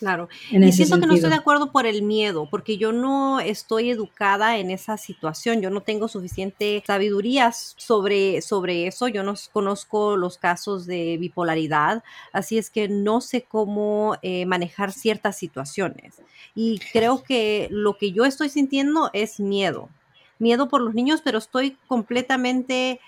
Claro. 0.00 0.30
y 0.50 0.72
siento 0.72 0.98
que 0.98 1.06
no 1.06 1.12
estoy 1.12 1.28
de 1.28 1.36
acuerdo 1.36 1.72
por 1.72 1.84
el 1.84 2.00
miedo, 2.00 2.48
porque 2.50 2.78
yo 2.78 2.90
no 2.90 3.38
estoy 3.38 3.90
educada 3.90 4.56
en 4.56 4.70
esa 4.70 4.96
situación, 4.96 5.60
yo 5.60 5.68
no 5.68 5.82
tengo 5.82 6.08
suficiente 6.08 6.82
sabiduría 6.86 7.52
sobre, 7.52 8.40
sobre 8.40 8.86
eso, 8.86 9.08
yo 9.08 9.22
no 9.22 9.34
conozco 9.52 10.16
los 10.16 10.38
casos 10.38 10.86
de 10.86 11.18
bipolaridad, 11.18 12.02
así 12.32 12.56
es 12.56 12.70
que 12.70 12.88
no 12.88 13.20
sé 13.20 13.42
cómo 13.42 14.16
eh, 14.22 14.46
manejar 14.46 14.92
ciertas 14.92 15.36
situaciones. 15.36 16.14
Y 16.54 16.80
creo 16.94 17.22
que 17.22 17.68
lo 17.70 17.98
que 17.98 18.12
yo 18.12 18.24
estoy 18.24 18.48
sintiendo 18.48 19.10
es 19.12 19.38
miedo, 19.38 19.90
miedo 20.38 20.70
por 20.70 20.80
los 20.80 20.94
niños, 20.94 21.20
pero 21.22 21.36
estoy 21.36 21.76
completamente 21.88 23.00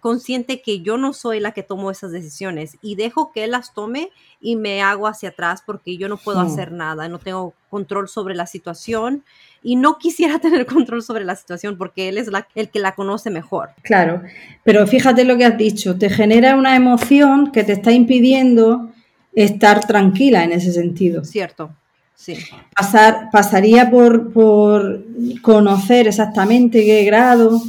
consciente 0.00 0.60
que 0.60 0.80
yo 0.80 0.96
no 0.96 1.12
soy 1.12 1.40
la 1.40 1.52
que 1.52 1.62
tomo 1.62 1.90
esas 1.90 2.12
decisiones 2.12 2.76
y 2.82 2.94
dejo 2.96 3.32
que 3.32 3.44
él 3.44 3.52
las 3.52 3.72
tome 3.72 4.10
y 4.40 4.56
me 4.56 4.82
hago 4.82 5.06
hacia 5.06 5.30
atrás 5.30 5.62
porque 5.64 5.96
yo 5.96 6.08
no 6.08 6.16
puedo 6.16 6.40
hacer 6.40 6.72
nada, 6.72 7.08
no 7.08 7.18
tengo 7.18 7.54
control 7.70 8.08
sobre 8.08 8.34
la 8.34 8.46
situación 8.46 9.24
y 9.62 9.76
no 9.76 9.98
quisiera 9.98 10.38
tener 10.40 10.66
control 10.66 11.02
sobre 11.02 11.24
la 11.24 11.36
situación 11.36 11.78
porque 11.78 12.08
él 12.08 12.18
es 12.18 12.28
el 12.54 12.68
que 12.68 12.78
la 12.78 12.94
conoce 12.94 13.30
mejor. 13.30 13.70
Claro, 13.82 14.22
pero 14.64 14.86
fíjate 14.86 15.24
lo 15.24 15.36
que 15.36 15.44
has 15.44 15.56
dicho, 15.56 15.96
te 15.96 16.10
genera 16.10 16.56
una 16.56 16.76
emoción 16.76 17.50
que 17.52 17.64
te 17.64 17.72
está 17.72 17.92
impidiendo 17.92 18.90
estar 19.34 19.86
tranquila 19.86 20.44
en 20.44 20.52
ese 20.52 20.72
sentido. 20.72 21.24
Cierto. 21.24 21.70
Sí. 22.14 22.36
Pasar, 22.76 23.28
pasaría 23.30 23.90
por, 23.90 24.32
por 24.32 25.04
conocer 25.40 26.08
exactamente 26.08 26.84
qué 26.84 27.04
grado, 27.04 27.62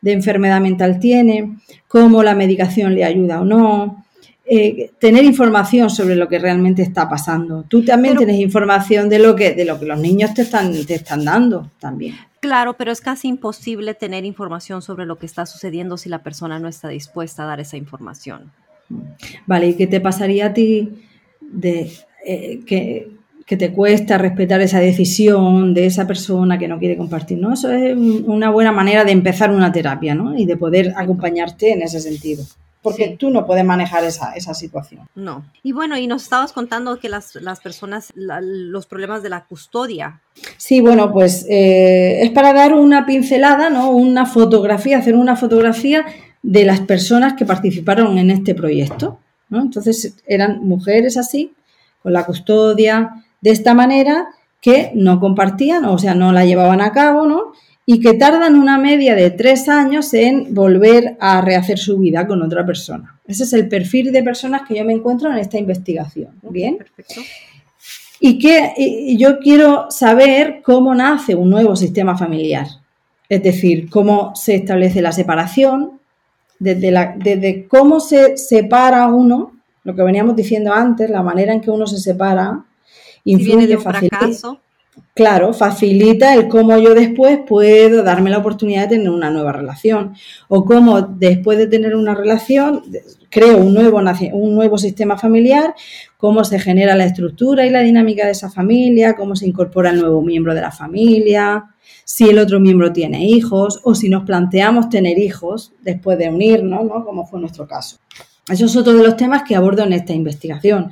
de 0.00 0.12
enfermedad 0.12 0.60
mental 0.60 0.98
tiene, 0.98 1.58
cómo 1.88 2.22
la 2.22 2.34
medicación 2.34 2.94
le 2.94 3.04
ayuda 3.04 3.40
o 3.40 3.44
no, 3.44 4.04
eh, 4.52 4.90
tener 4.98 5.24
información 5.24 5.90
sobre 5.90 6.16
lo 6.16 6.28
que 6.28 6.38
realmente 6.38 6.82
está 6.82 7.08
pasando. 7.08 7.64
Tú 7.68 7.84
también 7.84 8.16
tienes 8.16 8.40
información 8.40 9.08
de 9.08 9.20
lo 9.20 9.36
que 9.36 9.54
de 9.54 9.64
lo 9.64 9.78
que 9.78 9.86
los 9.86 10.00
niños 10.00 10.34
te 10.34 10.42
están 10.42 10.72
te 10.86 10.94
están 10.94 11.24
dando 11.24 11.70
también. 11.78 12.16
Claro, 12.40 12.74
pero 12.76 12.90
es 12.90 13.00
casi 13.00 13.28
imposible 13.28 13.94
tener 13.94 14.24
información 14.24 14.82
sobre 14.82 15.06
lo 15.06 15.18
que 15.18 15.26
está 15.26 15.46
sucediendo 15.46 15.96
si 15.96 16.08
la 16.08 16.22
persona 16.22 16.58
no 16.58 16.68
está 16.68 16.88
dispuesta 16.88 17.44
a 17.44 17.46
dar 17.46 17.60
esa 17.60 17.76
información. 17.76 18.50
Vale, 19.46 19.68
¿y 19.68 19.74
qué 19.74 19.86
te 19.86 20.00
pasaría 20.00 20.46
a 20.46 20.54
ti 20.54 21.04
de 21.40 21.92
eh, 22.26 22.60
que 22.66 23.19
que 23.50 23.56
te 23.56 23.72
cuesta 23.72 24.16
respetar 24.16 24.60
esa 24.60 24.78
decisión 24.78 25.74
de 25.74 25.86
esa 25.86 26.06
persona 26.06 26.56
que 26.56 26.68
no 26.68 26.78
quiere 26.78 26.96
compartir, 26.96 27.38
¿no? 27.38 27.52
Eso 27.52 27.68
es 27.72 27.96
una 27.96 28.48
buena 28.48 28.70
manera 28.70 29.02
de 29.02 29.10
empezar 29.10 29.50
una 29.50 29.72
terapia, 29.72 30.14
¿no? 30.14 30.38
Y 30.38 30.46
de 30.46 30.56
poder 30.56 30.92
acompañarte 30.96 31.72
en 31.72 31.82
ese 31.82 31.98
sentido. 31.98 32.44
Porque 32.80 33.16
tú 33.18 33.28
no 33.28 33.44
puedes 33.46 33.64
manejar 33.64 34.04
esa, 34.04 34.34
esa, 34.34 34.54
situación. 34.54 35.00
No. 35.16 35.44
Y 35.64 35.72
bueno, 35.72 35.98
y 35.98 36.06
nos 36.06 36.22
estabas 36.22 36.52
contando 36.52 37.00
que 37.00 37.08
las, 37.08 37.34
las 37.34 37.58
personas, 37.58 38.12
los 38.14 38.86
problemas 38.86 39.24
de 39.24 39.30
la 39.30 39.44
custodia. 39.46 40.20
Sí, 40.56 40.80
bueno, 40.80 41.12
pues 41.12 41.44
eh, 41.50 42.22
es 42.22 42.30
para 42.30 42.52
dar 42.52 42.72
una 42.72 43.04
pincelada, 43.04 43.68
¿no? 43.68 43.90
Una 43.90 44.26
fotografía, 44.26 44.98
hacer 44.98 45.16
una 45.16 45.34
fotografía 45.34 46.06
de 46.40 46.64
las 46.64 46.82
personas 46.82 47.32
que 47.32 47.46
participaron 47.46 48.16
en 48.16 48.30
este 48.30 48.54
proyecto, 48.54 49.18
¿no? 49.48 49.60
Entonces 49.60 50.14
eran 50.24 50.60
mujeres 50.60 51.16
así, 51.16 51.52
con 52.00 52.12
la 52.12 52.24
custodia, 52.24 53.24
de 53.40 53.50
esta 53.50 53.74
manera 53.74 54.28
que 54.60 54.92
no 54.94 55.20
compartían, 55.20 55.84
o 55.86 55.98
sea, 55.98 56.14
no 56.14 56.32
la 56.32 56.44
llevaban 56.44 56.80
a 56.80 56.92
cabo, 56.92 57.26
¿no? 57.26 57.52
Y 57.86 58.00
que 58.00 58.14
tardan 58.14 58.54
una 58.54 58.78
media 58.78 59.14
de 59.14 59.30
tres 59.30 59.68
años 59.68 60.12
en 60.14 60.54
volver 60.54 61.16
a 61.18 61.40
rehacer 61.40 61.78
su 61.78 61.98
vida 61.98 62.26
con 62.26 62.42
otra 62.42 62.64
persona. 62.64 63.18
Ese 63.26 63.44
es 63.44 63.52
el 63.52 63.68
perfil 63.68 64.12
de 64.12 64.22
personas 64.22 64.62
que 64.68 64.76
yo 64.76 64.84
me 64.84 64.92
encuentro 64.92 65.30
en 65.30 65.38
esta 65.38 65.58
investigación. 65.58 66.28
¿Bien? 66.42 66.76
Perfecto. 66.76 67.20
Y 68.20 68.38
que 68.38 69.16
yo 69.16 69.38
quiero 69.38 69.90
saber 69.90 70.60
cómo 70.62 70.94
nace 70.94 71.34
un 71.34 71.48
nuevo 71.48 71.74
sistema 71.74 72.16
familiar. 72.16 72.66
Es 73.28 73.42
decir, 73.42 73.88
cómo 73.88 74.32
se 74.34 74.56
establece 74.56 75.00
la 75.00 75.12
separación, 75.12 76.00
desde, 76.58 76.90
la, 76.90 77.16
desde 77.16 77.66
cómo 77.66 77.98
se 77.98 78.36
separa 78.36 79.06
uno, 79.08 79.52
lo 79.82 79.96
que 79.96 80.02
veníamos 80.02 80.36
diciendo 80.36 80.72
antes, 80.72 81.08
la 81.10 81.22
manera 81.22 81.52
en 81.52 81.60
que 81.60 81.70
uno 81.70 81.86
se 81.86 81.98
separa, 81.98 82.64
influye, 83.24 83.78
facilita, 83.78 84.28
claro, 85.14 85.52
facilita 85.52 86.34
el 86.34 86.48
cómo 86.48 86.78
yo 86.78 86.94
después 86.94 87.38
puedo 87.46 88.02
darme 88.02 88.30
la 88.30 88.38
oportunidad 88.38 88.82
de 88.82 88.96
tener 88.96 89.10
una 89.10 89.30
nueva 89.30 89.52
relación 89.52 90.14
o 90.48 90.64
cómo 90.64 91.02
después 91.02 91.58
de 91.58 91.66
tener 91.66 91.94
una 91.94 92.14
relación 92.14 92.82
creo 93.30 93.58
un 93.58 93.72
nuevo, 93.72 94.02
un 94.32 94.54
nuevo 94.54 94.76
sistema 94.76 95.16
familiar, 95.16 95.74
cómo 96.18 96.44
se 96.44 96.58
genera 96.58 96.96
la 96.96 97.04
estructura 97.04 97.64
y 97.64 97.70
la 97.70 97.80
dinámica 97.80 98.26
de 98.26 98.32
esa 98.32 98.50
familia, 98.50 99.14
cómo 99.14 99.36
se 99.36 99.46
incorpora 99.46 99.90
el 99.90 100.00
nuevo 100.00 100.20
miembro 100.20 100.54
de 100.54 100.60
la 100.60 100.72
familia, 100.72 101.64
si 102.04 102.28
el 102.28 102.38
otro 102.38 102.58
miembro 102.58 102.92
tiene 102.92 103.24
hijos 103.24 103.80
o 103.84 103.94
si 103.94 104.08
nos 104.08 104.24
planteamos 104.24 104.88
tener 104.88 105.18
hijos 105.18 105.72
después 105.80 106.18
de 106.18 106.28
unirnos, 106.28 106.84
¿no? 106.84 107.04
como 107.04 107.24
fue 107.24 107.40
nuestro 107.40 107.66
caso. 107.68 107.98
Eso 108.48 108.64
es 108.66 108.76
otro 108.76 108.94
de 108.94 109.04
los 109.04 109.16
temas 109.16 109.44
que 109.44 109.54
abordo 109.54 109.84
en 109.84 109.92
esta 109.92 110.12
investigación. 110.12 110.90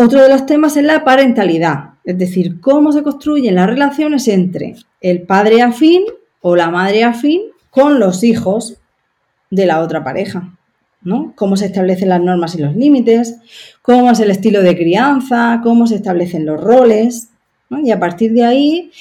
Otro 0.00 0.22
de 0.22 0.28
los 0.28 0.46
temas 0.46 0.76
es 0.76 0.84
la 0.84 1.02
parentalidad, 1.02 1.94
es 2.04 2.16
decir, 2.16 2.60
cómo 2.60 2.92
se 2.92 3.02
construyen 3.02 3.56
las 3.56 3.66
relaciones 3.66 4.28
entre 4.28 4.76
el 5.00 5.22
padre 5.22 5.60
afín 5.60 6.04
o 6.40 6.54
la 6.54 6.70
madre 6.70 7.02
afín 7.02 7.40
con 7.68 7.98
los 7.98 8.22
hijos 8.22 8.76
de 9.50 9.66
la 9.66 9.80
otra 9.80 10.04
pareja. 10.04 10.56
¿no? 11.02 11.32
Cómo 11.34 11.56
se 11.56 11.66
establecen 11.66 12.10
las 12.10 12.22
normas 12.22 12.54
y 12.54 12.62
los 12.62 12.76
límites, 12.76 13.38
cómo 13.82 14.12
es 14.12 14.20
el 14.20 14.30
estilo 14.30 14.62
de 14.62 14.76
crianza, 14.76 15.58
cómo 15.64 15.88
se 15.88 15.96
establecen 15.96 16.46
los 16.46 16.60
roles. 16.60 17.30
Y 17.82 17.90
a 17.90 17.98
partir 17.98 18.32
de 18.34 18.44
ahí, 18.44 18.92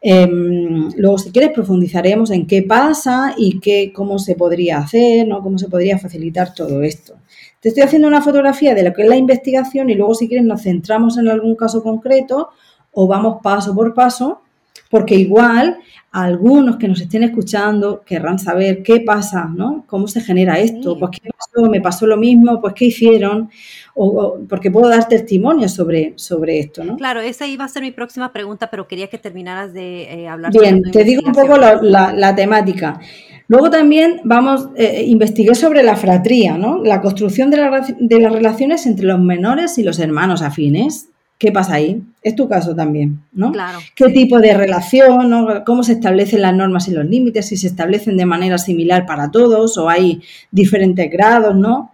em, 0.00 0.88
luego 0.96 1.18
si 1.18 1.32
quieres 1.32 1.50
profundizaremos 1.50 2.30
en 2.30 2.46
qué 2.46 2.62
pasa 2.62 3.34
y 3.36 3.60
qué, 3.60 3.92
cómo 3.94 4.18
se 4.18 4.34
podría 4.36 4.78
hacer, 4.78 5.28
¿no? 5.28 5.42
cómo 5.42 5.58
se 5.58 5.68
podría 5.68 5.98
facilitar 5.98 6.54
todo 6.54 6.82
esto. 6.82 7.18
Te 7.66 7.70
estoy 7.70 7.82
haciendo 7.82 8.06
una 8.06 8.22
fotografía 8.22 8.76
de 8.76 8.84
lo 8.84 8.92
que 8.92 9.02
es 9.02 9.08
la 9.08 9.16
investigación 9.16 9.90
y 9.90 9.96
luego 9.96 10.14
si 10.14 10.28
quieres 10.28 10.46
nos 10.46 10.62
centramos 10.62 11.18
en 11.18 11.26
algún 11.26 11.56
caso 11.56 11.82
concreto 11.82 12.50
o 12.92 13.08
vamos 13.08 13.38
paso 13.42 13.74
por 13.74 13.92
paso, 13.92 14.40
porque 14.88 15.16
igual 15.16 15.76
algunos 16.12 16.76
que 16.76 16.86
nos 16.86 17.00
estén 17.00 17.24
escuchando 17.24 18.02
querrán 18.06 18.38
saber 18.38 18.84
qué 18.84 19.00
pasa, 19.00 19.50
¿no? 19.52 19.82
¿Cómo 19.88 20.06
se 20.06 20.20
genera 20.20 20.60
esto? 20.60 20.96
Pues 20.96 21.18
qué 21.20 21.28
pasó, 21.28 21.68
me 21.68 21.80
pasó 21.80 22.06
lo 22.06 22.16
mismo, 22.16 22.60
pues 22.60 22.72
qué 22.72 22.84
hicieron, 22.84 23.50
o, 23.96 24.38
porque 24.48 24.70
puedo 24.70 24.88
dar 24.88 25.08
testimonio 25.08 25.68
sobre, 25.68 26.12
sobre 26.14 26.60
esto, 26.60 26.84
¿no? 26.84 26.96
Claro, 26.96 27.20
esa 27.20 27.48
iba 27.48 27.64
a 27.64 27.68
ser 27.68 27.82
mi 27.82 27.90
próxima 27.90 28.32
pregunta, 28.32 28.70
pero 28.70 28.86
quería 28.86 29.08
que 29.08 29.18
terminaras 29.18 29.72
de 29.72 30.02
eh, 30.04 30.28
hablar. 30.28 30.52
Bien, 30.52 30.82
te 30.92 31.02
digo 31.02 31.22
un 31.26 31.32
poco 31.32 31.56
la 31.56 32.34
temática. 32.36 33.00
Luego 33.48 33.70
también 33.70 34.20
vamos, 34.24 34.68
eh, 34.76 35.04
investigué 35.06 35.54
sobre 35.54 35.82
la 35.82 35.96
fratría, 35.96 36.58
¿no? 36.58 36.82
La 36.82 37.00
construcción 37.00 37.50
de, 37.50 37.58
las 37.58 38.32
relaciones 38.32 38.86
entre 38.86 39.06
los 39.06 39.20
menores 39.20 39.78
y 39.78 39.84
los 39.84 39.98
hermanos 40.00 40.42
afines. 40.42 41.08
¿Qué 41.38 41.52
pasa 41.52 41.74
ahí? 41.74 42.02
Es 42.22 42.34
tu 42.34 42.48
caso 42.48 42.74
también, 42.74 43.20
¿no? 43.32 43.52
Claro. 43.52 43.78
¿Qué 43.94 44.08
tipo 44.08 44.40
de 44.40 44.54
relación? 44.54 45.28
¿no? 45.28 45.64
¿Cómo 45.64 45.82
se 45.82 45.92
establecen 45.92 46.40
las 46.40 46.54
normas 46.54 46.88
y 46.88 46.92
los 46.92 47.04
límites? 47.04 47.46
Si 47.46 47.58
se 47.58 47.66
establecen 47.66 48.16
de 48.16 48.24
manera 48.24 48.56
similar 48.56 49.04
para 49.04 49.30
todos 49.30 49.76
o 49.76 49.88
hay 49.88 50.22
diferentes 50.50 51.10
grados, 51.10 51.54
¿no? 51.54 51.92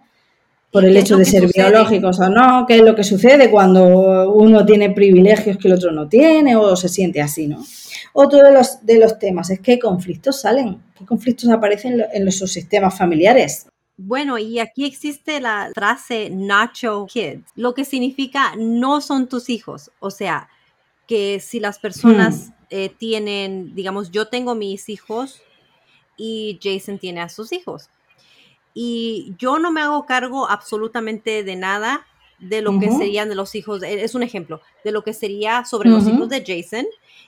Por 0.71 0.85
el 0.85 0.97
hecho 0.97 1.17
de 1.17 1.25
ser 1.25 1.47
biológicos 1.53 2.19
o 2.19 2.29
no, 2.29 2.65
qué 2.65 2.77
es 2.77 2.81
lo 2.81 2.95
que 2.95 3.03
sucede 3.03 3.51
cuando 3.51 4.31
uno 4.31 4.65
tiene 4.65 4.89
privilegios 4.89 5.57
que 5.57 5.67
el 5.67 5.75
otro 5.75 5.91
no 5.91 6.07
tiene 6.07 6.55
o 6.55 6.75
se 6.75 6.89
siente 6.89 7.21
así, 7.21 7.45
¿no? 7.45 7.63
Otro 8.11 8.43
de 8.43 8.51
los, 8.51 8.85
de 8.85 8.99
los 8.99 9.17
temas 9.19 9.49
es 9.49 9.59
qué 9.59 9.79
conflictos 9.79 10.41
salen, 10.41 10.81
qué 10.97 11.05
conflictos 11.05 11.49
aparecen 11.49 12.03
en 12.13 12.25
los 12.25 12.37
subsistemas 12.37 12.97
familiares. 12.97 13.67
Bueno, 13.95 14.37
y 14.37 14.59
aquí 14.59 14.85
existe 14.85 15.39
la 15.39 15.71
frase 15.73 16.29
Nacho 16.31 17.05
Kids, 17.07 17.45
lo 17.55 17.73
que 17.73 17.85
significa 17.85 18.53
no 18.57 19.01
son 19.01 19.29
tus 19.29 19.49
hijos. 19.49 19.91
O 19.99 20.09
sea, 20.09 20.49
que 21.07 21.39
si 21.39 21.59
las 21.59 21.79
personas 21.79 22.47
hmm. 22.47 22.53
eh, 22.71 22.89
tienen, 22.97 23.75
digamos, 23.75 24.11
yo 24.11 24.27
tengo 24.27 24.55
mis 24.55 24.89
hijos 24.89 25.41
y 26.17 26.59
Jason 26.61 26.97
tiene 26.97 27.21
a 27.21 27.29
sus 27.29 27.51
hijos. 27.51 27.89
Y 28.73 29.35
yo 29.37 29.59
no 29.59 29.71
me 29.71 29.81
hago 29.81 30.05
cargo 30.05 30.49
absolutamente 30.49 31.43
de 31.43 31.55
nada 31.55 32.07
de 32.39 32.61
lo 32.61 32.77
que 32.79 32.91
serían 32.91 33.29
de 33.29 33.35
los 33.35 33.55
hijos, 33.55 33.83
es 33.83 34.15
un 34.15 34.23
ejemplo, 34.23 34.59
de 34.83 34.91
lo 34.91 35.03
que 35.03 35.13
sería 35.13 35.63
sobre 35.63 35.89
los 35.89 36.07
hijos 36.07 36.27
de 36.27 36.43
Jason. 36.45 36.85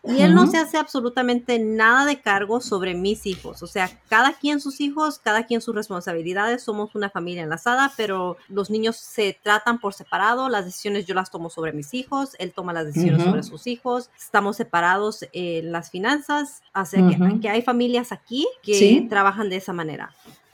Y 0.07 0.21
él 0.21 0.35
no 0.35 0.47
se 0.47 0.57
hace 0.57 0.77
absolutamente 0.77 1.59
nada 1.59 2.05
de 2.05 2.19
cargo 2.19 2.61
sobre 2.61 2.93
mis 2.93 3.25
hijos. 3.25 3.63
O 3.63 3.67
sea, 3.67 3.89
cada 4.07 4.33
quien 4.33 4.59
sus 4.59 4.81
hijos, 4.81 5.19
cada 5.19 5.45
quien 5.45 5.61
sus 5.61 5.73
responsabilidades. 5.73 6.63
Somos 6.63 6.95
una 6.95 7.09
familia 7.09 7.43
enlazada, 7.43 7.91
pero 7.97 8.37
los 8.47 8.69
niños 8.69 8.97
se 8.97 9.37
tratan 9.41 9.79
por 9.79 9.93
separado. 9.93 10.49
Las 10.49 10.65
decisiones 10.65 11.05
yo 11.05 11.15
las 11.15 11.31
tomo 11.31 11.49
sobre 11.49 11.73
mis 11.73 11.93
hijos. 11.93 12.35
Él 12.39 12.53
toma 12.53 12.73
las 12.73 12.85
decisiones 12.85 13.23
sobre 13.23 13.43
sus 13.43 13.67
hijos. 13.67 14.09
Estamos 14.17 14.57
separados 14.57 15.25
en 15.33 15.71
las 15.71 15.89
finanzas. 15.89 16.61
Así 16.73 16.97
que, 17.41 17.49
hay 17.49 17.61
familias 17.61 18.11
aquí 18.11 18.47
que 18.61 19.05
trabajan 19.09 19.49
de 19.49 19.57
esa 19.57 19.73
manera. 19.73 20.11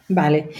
Vale. 0.08 0.52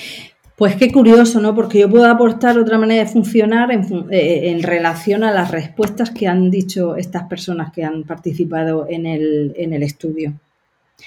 Pues 0.56 0.76
qué 0.76 0.92
curioso, 0.92 1.40
¿no? 1.42 1.56
Porque 1.56 1.80
yo 1.80 1.90
puedo 1.90 2.06
aportar 2.06 2.58
otra 2.58 2.78
manera 2.78 3.04
de 3.04 3.10
funcionar 3.10 3.72
en, 3.72 4.08
eh, 4.12 4.60
relación 4.62 5.24
a 5.24 5.32
las 5.32 5.50
respuestas 5.50 6.12
que 6.12 6.28
han 6.28 6.52
dicho 6.52 6.96
estas 6.96 7.24
personas 7.24 7.72
que 7.72 7.84
han 7.84 8.04
participado 8.04 8.86
en 8.90 9.06
el, 9.06 9.84
estudio. 9.84 10.34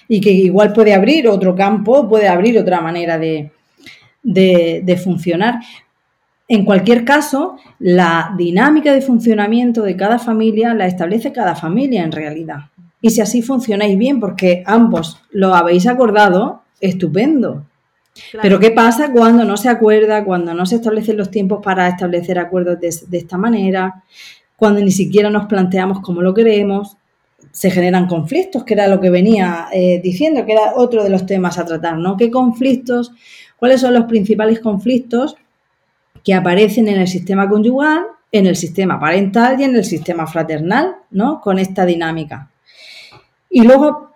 Y 0.09 0.21
que 0.21 0.31
igual 0.31 0.73
puede 0.73 0.93
abrir 0.93 1.29
otro 1.29 1.55
campo, 1.55 2.09
puede 2.09 2.27
abrir 2.27 2.59
otra 2.59 2.81
manera 2.81 3.19
de 3.19 3.51
funcionar. 5.03 5.61
En 6.47 6.65
cualquier 6.65 7.05
caso, 7.05 7.57
la 7.79 8.35
dinámica 8.37 8.93
de 8.93 9.01
funcionamiento 9.01 9.83
de 9.83 9.97
cada 9.97 10.19
familia 10.19 10.75
la 10.75 10.87
establece 10.87 11.33
cada 11.33 11.55
familia 11.55 12.05
en 12.05 12.13
realidad. 12.13 12.67
Y 13.01 13.11
si 13.11 13.21
así 13.21 13.41
funcionáis 13.41 13.97
bien, 13.97 14.21
porque 14.21 14.63
ambos 14.67 15.23
lo 15.31 15.55
habéis 15.55 15.87
acordado, 15.87 16.63
estupendo. 16.81 17.65
Pero 18.41 18.61
¿qué 18.61 18.71
pasa 18.71 19.11
cuando 19.11 19.45
no 19.45 19.57
se 19.57 19.69
acuerda, 19.69 20.25
cuando 20.25 20.55
no 20.55 20.67
se 20.67 20.77
establecen 20.77 21.17
los 21.17 21.31
tiempos 21.31 21.61
para 21.63 21.89
establecer 21.89 22.39
acuerdos 22.39 22.79
de, 22.81 23.19
esta 23.19 23.37
manera, 23.37 24.05
cuando 24.57 24.81
ni 24.81 24.93
siquiera 24.93 25.31
nos 25.31 25.47
planteamos 25.47 26.01
cómo 26.01 26.23
lo 26.23 26.33
queremos? 26.33 26.97
Se 27.51 27.71
generan 27.71 28.07
conflictos, 28.07 28.65
que 28.65 28.75
era 28.75 28.87
lo 28.87 29.01
que 29.01 29.11
venía 29.11 29.69
eh, 29.73 30.01
diciendo, 30.03 30.47
que 30.47 30.53
era 30.53 30.75
otro 30.77 31.03
de 31.03 31.11
los 31.11 31.27
temas 31.27 31.59
a 31.59 31.65
tratar, 31.65 31.99
¿no? 31.99 32.17
¿Qué 32.17 32.31
conflictos? 32.31 33.13
¿Cuáles 33.57 33.81
son 33.81 33.95
los 33.95 34.05
principales 34.05 34.61
conflictos 34.61 35.37
que 36.23 36.35
aparecen 36.35 36.89
en 36.89 37.01
el 37.01 37.09
sistema 37.09 37.49
conyugal, 37.49 38.05
en 38.33 38.47
el 38.47 38.57
sistema 38.57 38.99
parental 38.99 39.61
y 39.61 39.65
en 39.65 39.77
el 39.77 39.85
sistema 39.85 40.27
fraternal, 40.27 40.97
¿no? 41.11 41.41
Con 41.41 41.59
esta 41.59 41.85
dinámica. 41.85 42.51
Y 43.51 43.63
luego, 43.63 44.14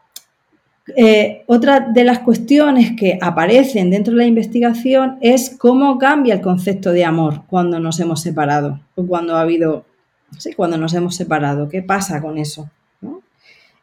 eh, 0.96 1.44
otra 1.46 1.80
de 1.80 2.04
las 2.04 2.20
cuestiones 2.20 2.92
que 2.96 3.18
aparecen 3.20 3.90
dentro 3.90 4.12
de 4.12 4.18
la 4.18 4.26
investigación 4.26 5.18
es 5.20 5.56
cómo 5.58 5.98
cambia 5.98 6.34
el 6.34 6.40
concepto 6.40 6.92
de 6.92 7.04
amor 7.04 7.42
cuando 7.46 7.78
nos 7.78 8.00
hemos 8.00 8.20
separado 8.20 8.80
o 8.94 9.06
cuando 9.06 9.36
ha 9.36 9.42
habido, 9.42 9.84
sí, 10.38 10.52
cuando 10.52 10.78
nos 10.78 10.94
hemos 10.94 11.14
separado. 11.14 11.68
¿Qué 11.68 11.82
pasa 11.82 12.20
con 12.20 12.38
eso? 12.38 12.70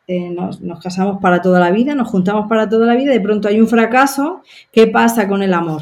Eh, 0.07 0.29
nos, 0.29 0.59
casamos 0.83 1.19
para 1.19 1.41
toda 1.41 1.59
la 1.59 1.71
vida, 1.71 1.95
nos 1.95 2.09
juntamos 2.09 2.47
para 2.47 2.69
toda 2.69 2.85
la 2.85 2.95
vida, 2.95 3.11
de 3.11 3.21
pronto 3.21 3.47
hay 3.47 3.59
un 3.59 3.67
fracaso. 3.67 4.41
¿Qué 4.71 4.87
pasa 4.87 5.27
con 5.27 5.41
el 5.41 5.53
amor? 5.53 5.81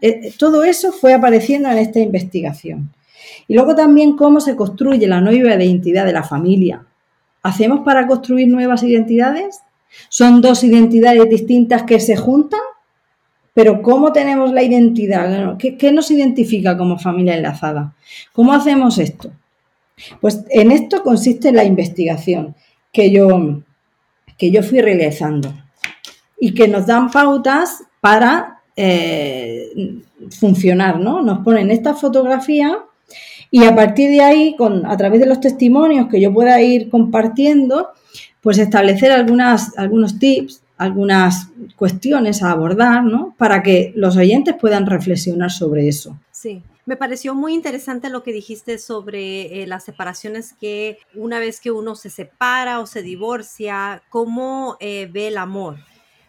Eh, 0.00 0.32
todo 0.38 0.64
eso 0.64 0.92
fue 0.92 1.12
apareciendo 1.12 1.70
en 1.70 1.78
esta 1.78 2.00
investigación. 2.00 2.90
Y 3.48 3.54
luego 3.54 3.74
también 3.74 4.16
cómo 4.16 4.40
se 4.40 4.56
construye 4.56 5.06
la 5.06 5.20
nueva 5.20 5.54
identidad 5.54 6.06
de 6.06 6.12
la 6.12 6.22
familia. 6.22 6.86
¿Hacemos 7.42 7.80
para 7.80 8.06
construir 8.06 8.48
nuevas 8.48 8.82
identidades? 8.82 9.60
Son 10.08 10.40
dos 10.40 10.64
identidades 10.64 11.28
distintas 11.28 11.82
que 11.84 12.00
se 12.00 12.16
juntan, 12.16 12.60
pero 13.54 13.82
¿cómo 13.82 14.12
tenemos 14.12 14.52
la 14.52 14.62
identidad? 14.62 15.56
¿Qué, 15.58 15.92
nos 15.92 16.10
identifica 16.10 16.76
como 16.76 16.98
familia 16.98 17.36
enlazada? 17.36 17.94
¿Cómo 18.32 18.52
hacemos 18.52 18.98
esto? 18.98 19.32
Pues 20.20 20.44
en 20.50 20.70
esto 20.70 21.02
consiste 21.02 21.52
la 21.52 21.64
investigación 21.64 22.54
que 22.92 23.10
yo, 23.10 23.62
que 24.38 24.50
yo 24.50 24.62
fui 24.62 24.80
realizando 24.80 25.52
y 26.38 26.54
que 26.54 26.68
nos 26.68 26.86
dan 26.86 27.10
pautas 27.10 27.84
para 28.00 28.62
eh, 28.76 30.00
funcionar, 30.30 30.98
¿no? 30.98 31.20
Nos 31.20 31.40
ponen 31.40 31.70
esta 31.70 31.94
fotografía 31.94 32.78
y 33.50 33.64
a 33.64 33.74
partir 33.74 34.10
de 34.10 34.22
ahí, 34.22 34.54
con, 34.56 34.86
a 34.86 34.96
través 34.96 35.20
de 35.20 35.26
los 35.26 35.40
testimonios 35.40 36.08
que 36.08 36.20
yo 36.20 36.32
pueda 36.32 36.60
ir 36.62 36.88
compartiendo, 36.88 37.88
pues 38.40 38.58
establecer 38.58 39.10
algunas, 39.12 39.76
algunos 39.76 40.18
tips, 40.18 40.62
algunas 40.78 41.48
cuestiones 41.76 42.42
a 42.42 42.52
abordar, 42.52 43.04
¿no? 43.04 43.34
Para 43.36 43.62
que 43.62 43.92
los 43.96 44.16
oyentes 44.16 44.54
puedan 44.58 44.86
reflexionar 44.86 45.50
sobre 45.50 45.88
eso. 45.88 46.18
Sí. 46.30 46.62
Me 46.86 46.96
pareció 46.96 47.34
muy 47.34 47.54
interesante 47.54 48.08
lo 48.08 48.22
que 48.22 48.32
dijiste 48.32 48.78
sobre 48.78 49.62
eh, 49.62 49.66
las 49.66 49.84
separaciones 49.84 50.54
que 50.54 50.98
una 51.14 51.38
vez 51.38 51.60
que 51.60 51.70
uno 51.70 51.94
se 51.94 52.10
separa 52.10 52.80
o 52.80 52.86
se 52.86 53.02
divorcia, 53.02 54.02
cómo 54.08 54.76
eh, 54.80 55.08
ve 55.12 55.28
el 55.28 55.36
amor. 55.36 55.76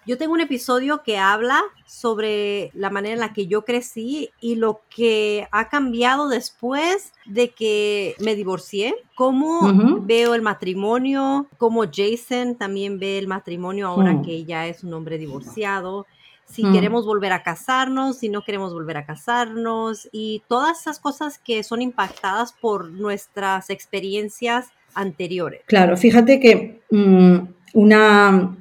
Yo 0.05 0.17
tengo 0.17 0.33
un 0.33 0.41
episodio 0.41 1.03
que 1.03 1.17
habla 1.17 1.61
sobre 1.85 2.71
la 2.73 2.89
manera 2.89 3.13
en 3.13 3.19
la 3.19 3.33
que 3.33 3.47
yo 3.47 3.63
crecí 3.65 4.31
y 4.39 4.55
lo 4.55 4.81
que 4.93 5.47
ha 5.51 5.69
cambiado 5.69 6.27
después 6.27 7.13
de 7.25 7.49
que 7.49 8.15
me 8.19 8.35
divorcié, 8.35 8.95
cómo 9.15 10.01
veo 10.01 10.33
el 10.33 10.41
matrimonio, 10.41 11.47
cómo 11.57 11.83
Jason 11.83 12.55
también 12.55 12.97
ve 12.99 13.19
el 13.19 13.27
matrimonio 13.27 13.87
ahora 13.87 14.13
mm. 14.13 14.21
que 14.23 14.43
ya 14.43 14.67
es 14.67 14.83
un 14.83 14.93
hombre 14.93 15.17
divorciado 15.17 16.07
si 16.51 16.65
mm. 16.65 16.73
queremos 16.73 17.05
volver 17.05 17.31
a 17.31 17.43
casarnos, 17.43 18.17
si 18.17 18.29
no 18.29 18.43
queremos 18.43 18.73
volver 18.73 18.97
a 18.97 19.05
casarnos 19.05 20.09
y 20.11 20.43
todas 20.47 20.81
esas 20.81 20.99
cosas 20.99 21.37
que 21.37 21.63
son 21.63 21.81
impactadas 21.81 22.53
por 22.53 22.91
nuestras 22.91 23.69
experiencias 23.69 24.67
anteriores. 24.93 25.61
Claro, 25.65 25.95
fíjate 25.95 26.39
que 26.39 26.81
mm, 26.91 27.37
una, 27.73 28.57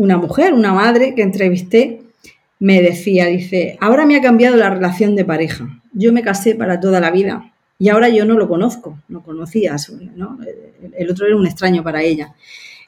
una 0.00 0.16
mujer, 0.16 0.54
una 0.54 0.72
madre 0.72 1.14
que 1.14 1.20
entrevisté, 1.20 2.00
me 2.58 2.80
decía, 2.80 3.26
dice, 3.26 3.76
ahora 3.82 4.06
me 4.06 4.16
ha 4.16 4.22
cambiado 4.22 4.56
la 4.56 4.70
relación 4.70 5.14
de 5.14 5.26
pareja. 5.26 5.68
Yo 5.92 6.10
me 6.10 6.22
casé 6.22 6.54
para 6.54 6.80
toda 6.80 7.00
la 7.00 7.10
vida 7.10 7.52
y 7.78 7.90
ahora 7.90 8.08
yo 8.08 8.24
no 8.24 8.38
lo 8.38 8.48
conozco, 8.48 8.98
no 9.08 9.22
conocía, 9.22 9.76
¿no? 10.16 10.38
El 10.96 11.10
otro 11.10 11.26
era 11.26 11.36
un 11.36 11.46
extraño 11.46 11.82
para 11.82 12.02
ella. 12.02 12.34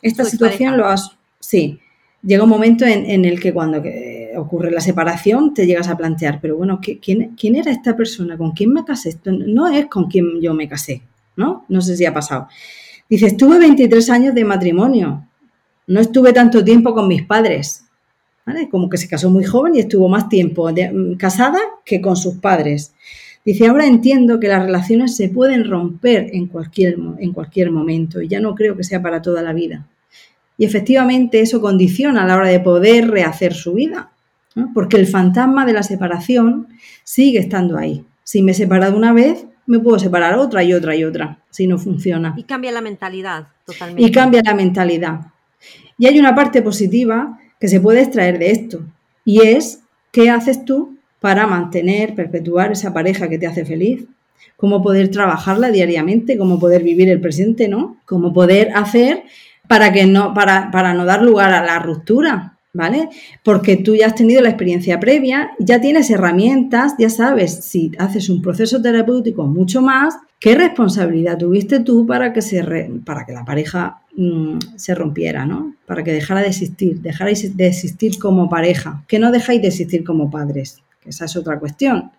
Esta 0.00 0.24
situación 0.24 0.78
lo 0.78 0.86
has... 0.86 1.10
Sí, 1.38 1.80
llega 2.22 2.44
un 2.44 2.48
momento 2.48 2.86
en, 2.86 3.24
el 3.26 3.38
que 3.38 3.52
cuando 3.52 3.82
ocurre 4.38 4.70
la 4.70 4.80
separación 4.80 5.52
te 5.52 5.66
llegas 5.66 5.88
a 5.88 5.98
plantear, 5.98 6.40
pero 6.40 6.56
bueno, 6.56 6.80
¿quién, 6.80 7.34
¿quién 7.36 7.56
era 7.56 7.70
esta 7.70 7.94
persona? 7.94 8.38
¿Con 8.38 8.52
quién 8.52 8.72
me 8.72 8.86
casé? 8.86 9.10
Esto 9.10 9.32
no 9.32 9.68
es 9.68 9.84
con 9.86 10.06
quien 10.06 10.40
yo 10.40 10.54
me 10.54 10.66
casé, 10.66 11.02
¿no? 11.36 11.66
No 11.68 11.82
sé 11.82 11.94
si 11.94 12.06
ha 12.06 12.14
pasado. 12.14 12.48
Dice, 13.06 13.26
estuve 13.26 13.58
23 13.58 14.08
años 14.08 14.34
de 14.34 14.46
matrimonio, 14.46 15.26
no 15.86 16.00
estuve 16.00 16.32
tanto 16.32 16.64
tiempo 16.64 16.94
con 16.94 17.08
mis 17.08 17.22
padres. 17.22 17.84
Como 18.70 18.88
que 18.88 18.96
se 18.96 19.08
casó 19.08 19.30
muy 19.30 19.44
joven 19.44 19.76
y 19.76 19.80
estuvo 19.80 20.08
más 20.08 20.28
tiempo 20.28 20.68
mm, 20.70 21.14
casada 21.14 21.58
que 21.84 22.00
con 22.00 22.16
sus 22.16 22.36
padres. 22.36 22.92
Dice, 23.44 23.66
ahora 23.66 23.86
entiendo 23.86 24.38
que 24.38 24.48
las 24.48 24.62
relaciones 24.64 25.16
se 25.16 25.28
pueden 25.28 25.68
romper 25.68 26.30
en 26.32 26.46
cualquier, 26.46 26.96
en 27.18 27.32
cualquier 27.32 27.70
momento 27.70 28.20
y 28.20 28.28
ya 28.28 28.40
no 28.40 28.54
creo 28.54 28.76
que 28.76 28.84
sea 28.84 29.02
para 29.02 29.22
toda 29.22 29.42
la 29.42 29.52
vida. 29.52 29.86
Y 30.58 30.64
efectivamente 30.64 31.40
eso 31.40 31.60
condiciona 31.60 32.22
a 32.22 32.26
la 32.26 32.36
hora 32.36 32.48
de 32.48 32.60
poder 32.60 33.10
rehacer 33.10 33.54
su 33.54 33.74
vida, 33.74 34.12
porque 34.74 34.96
el 34.96 35.06
fantasma 35.06 35.64
de 35.66 35.72
la 35.72 35.82
separación 35.82 36.68
sigue 37.02 37.38
estando 37.38 37.78
ahí. 37.78 38.04
Si 38.22 38.42
me 38.42 38.52
he 38.52 38.54
separado 38.54 38.96
una 38.96 39.12
vez, 39.12 39.46
me 39.66 39.78
puedo 39.80 39.98
separar 39.98 40.38
otra 40.38 40.62
y 40.62 40.72
otra 40.72 40.94
y 40.94 41.04
otra, 41.04 41.38
si 41.50 41.66
no 41.66 41.78
funciona. 41.78 42.34
Y 42.36 42.44
cambia 42.44 42.70
la 42.70 42.80
mentalidad 42.80 43.48
totalmente. 43.64 44.02
Y 44.02 44.12
cambia 44.12 44.42
la 44.44 44.54
mentalidad. 44.54 45.31
Y 45.98 46.06
hay 46.06 46.18
una 46.18 46.34
parte 46.34 46.62
positiva 46.62 47.38
que 47.60 47.68
se 47.68 47.80
puede 47.80 48.02
extraer 48.02 48.38
de 48.38 48.50
esto, 48.50 48.84
y 49.24 49.46
es 49.46 49.80
qué 50.10 50.30
haces 50.30 50.64
tú 50.64 50.98
para 51.20 51.46
mantener, 51.46 52.14
perpetuar 52.14 52.72
esa 52.72 52.92
pareja 52.92 53.28
que 53.28 53.38
te 53.38 53.46
hace 53.46 53.64
feliz, 53.64 54.04
cómo 54.56 54.82
poder 54.82 55.10
trabajarla 55.10 55.70
diariamente, 55.70 56.36
cómo 56.36 56.58
poder 56.58 56.82
vivir 56.82 57.08
el 57.08 57.20
presente, 57.20 57.68
¿no? 57.68 57.98
Cómo 58.04 58.32
poder 58.32 58.70
hacer 58.74 59.24
para 59.68 59.92
que 59.92 60.06
no, 60.06 60.34
para, 60.34 60.70
para 60.70 60.94
no 60.94 61.04
dar 61.04 61.22
lugar 61.22 61.52
a 61.52 61.64
la 61.64 61.78
ruptura, 61.78 62.58
¿vale? 62.74 63.10
Porque 63.42 63.76
tú 63.76 63.94
ya 63.94 64.06
has 64.06 64.14
tenido 64.14 64.40
la 64.40 64.48
experiencia 64.48 64.98
previa, 64.98 65.50
ya 65.58 65.80
tienes 65.80 66.10
herramientas, 66.10 66.94
ya 66.98 67.10
sabes 67.10 67.64
si 67.64 67.92
haces 67.98 68.30
un 68.30 68.40
proceso 68.40 68.80
terapéutico 68.80 69.46
mucho 69.46 69.82
más, 69.82 70.16
qué 70.40 70.54
responsabilidad 70.54 71.36
tuviste 71.36 71.80
tú 71.80 72.06
para 72.06 72.32
que, 72.32 72.40
se 72.40 72.64
para 73.04 73.26
que 73.26 73.32
la 73.32 73.44
pareja 73.44 74.00
mm, 74.16 74.58
se 74.76 74.94
rompiera, 74.94 75.44
¿no? 75.44 75.74
Para 75.86 76.02
que 76.02 76.12
dejara 76.12 76.40
de 76.40 76.48
existir, 76.48 77.00
dejara 77.00 77.30
de 77.30 77.66
existir 77.66 78.18
como 78.18 78.48
pareja, 78.48 79.04
que 79.06 79.18
no 79.18 79.30
dejáis 79.30 79.60
de 79.60 79.68
existir 79.68 80.02
como 80.02 80.30
padres, 80.30 80.82
que 81.02 81.10
esa 81.10 81.26
es 81.26 81.36
otra 81.36 81.58
cuestión. 81.58 82.10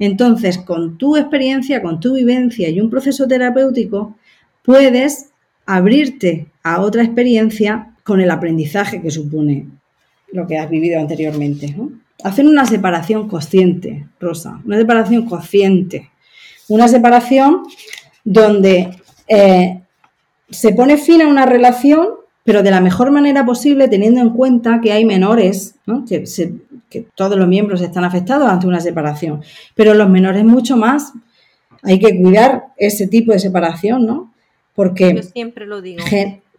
Entonces, 0.00 0.58
con 0.58 0.98
tu 0.98 1.16
experiencia, 1.16 1.80
con 1.80 2.00
tu 2.00 2.14
vivencia 2.14 2.68
y 2.68 2.80
un 2.80 2.90
proceso 2.90 3.28
terapéutico, 3.28 4.16
puedes 4.64 5.30
abrirte 5.66 6.48
a 6.64 6.80
otra 6.80 7.04
experiencia 7.04 7.94
con 8.02 8.20
el 8.20 8.32
aprendizaje 8.32 9.00
que 9.00 9.12
supone 9.12 9.68
lo 10.34 10.48
que 10.48 10.58
has 10.58 10.68
vivido 10.68 11.00
anteriormente. 11.00 11.74
Hacer 12.24 12.44
una 12.46 12.66
separación 12.66 13.28
consciente, 13.28 14.08
Rosa, 14.18 14.60
una 14.66 14.76
separación 14.76 15.26
consciente, 15.26 16.10
una 16.68 16.88
separación 16.88 17.62
donde 18.24 18.98
eh, 19.28 19.80
se 20.50 20.72
pone 20.72 20.98
fin 20.98 21.22
a 21.22 21.28
una 21.28 21.46
relación, 21.46 22.08
pero 22.42 22.64
de 22.64 22.72
la 22.72 22.80
mejor 22.80 23.12
manera 23.12 23.46
posible, 23.46 23.86
teniendo 23.86 24.20
en 24.20 24.30
cuenta 24.30 24.80
que 24.80 24.90
hay 24.90 25.04
menores, 25.04 25.76
que, 26.08 26.24
que 26.90 27.06
todos 27.14 27.38
los 27.38 27.46
miembros 27.46 27.80
están 27.80 28.02
afectados 28.02 28.50
ante 28.50 28.66
una 28.66 28.80
separación, 28.80 29.40
pero 29.76 29.94
los 29.94 30.10
menores 30.10 30.44
mucho 30.44 30.76
más. 30.76 31.12
Hay 31.82 32.00
que 32.00 32.20
cuidar 32.20 32.64
ese 32.76 33.06
tipo 33.06 33.30
de 33.30 33.38
separación, 33.38 34.04
¿no? 34.04 34.32
Porque... 34.74 35.14
Yo 35.14 35.22
siempre 35.22 35.66
lo 35.66 35.80
digo. 35.80 36.02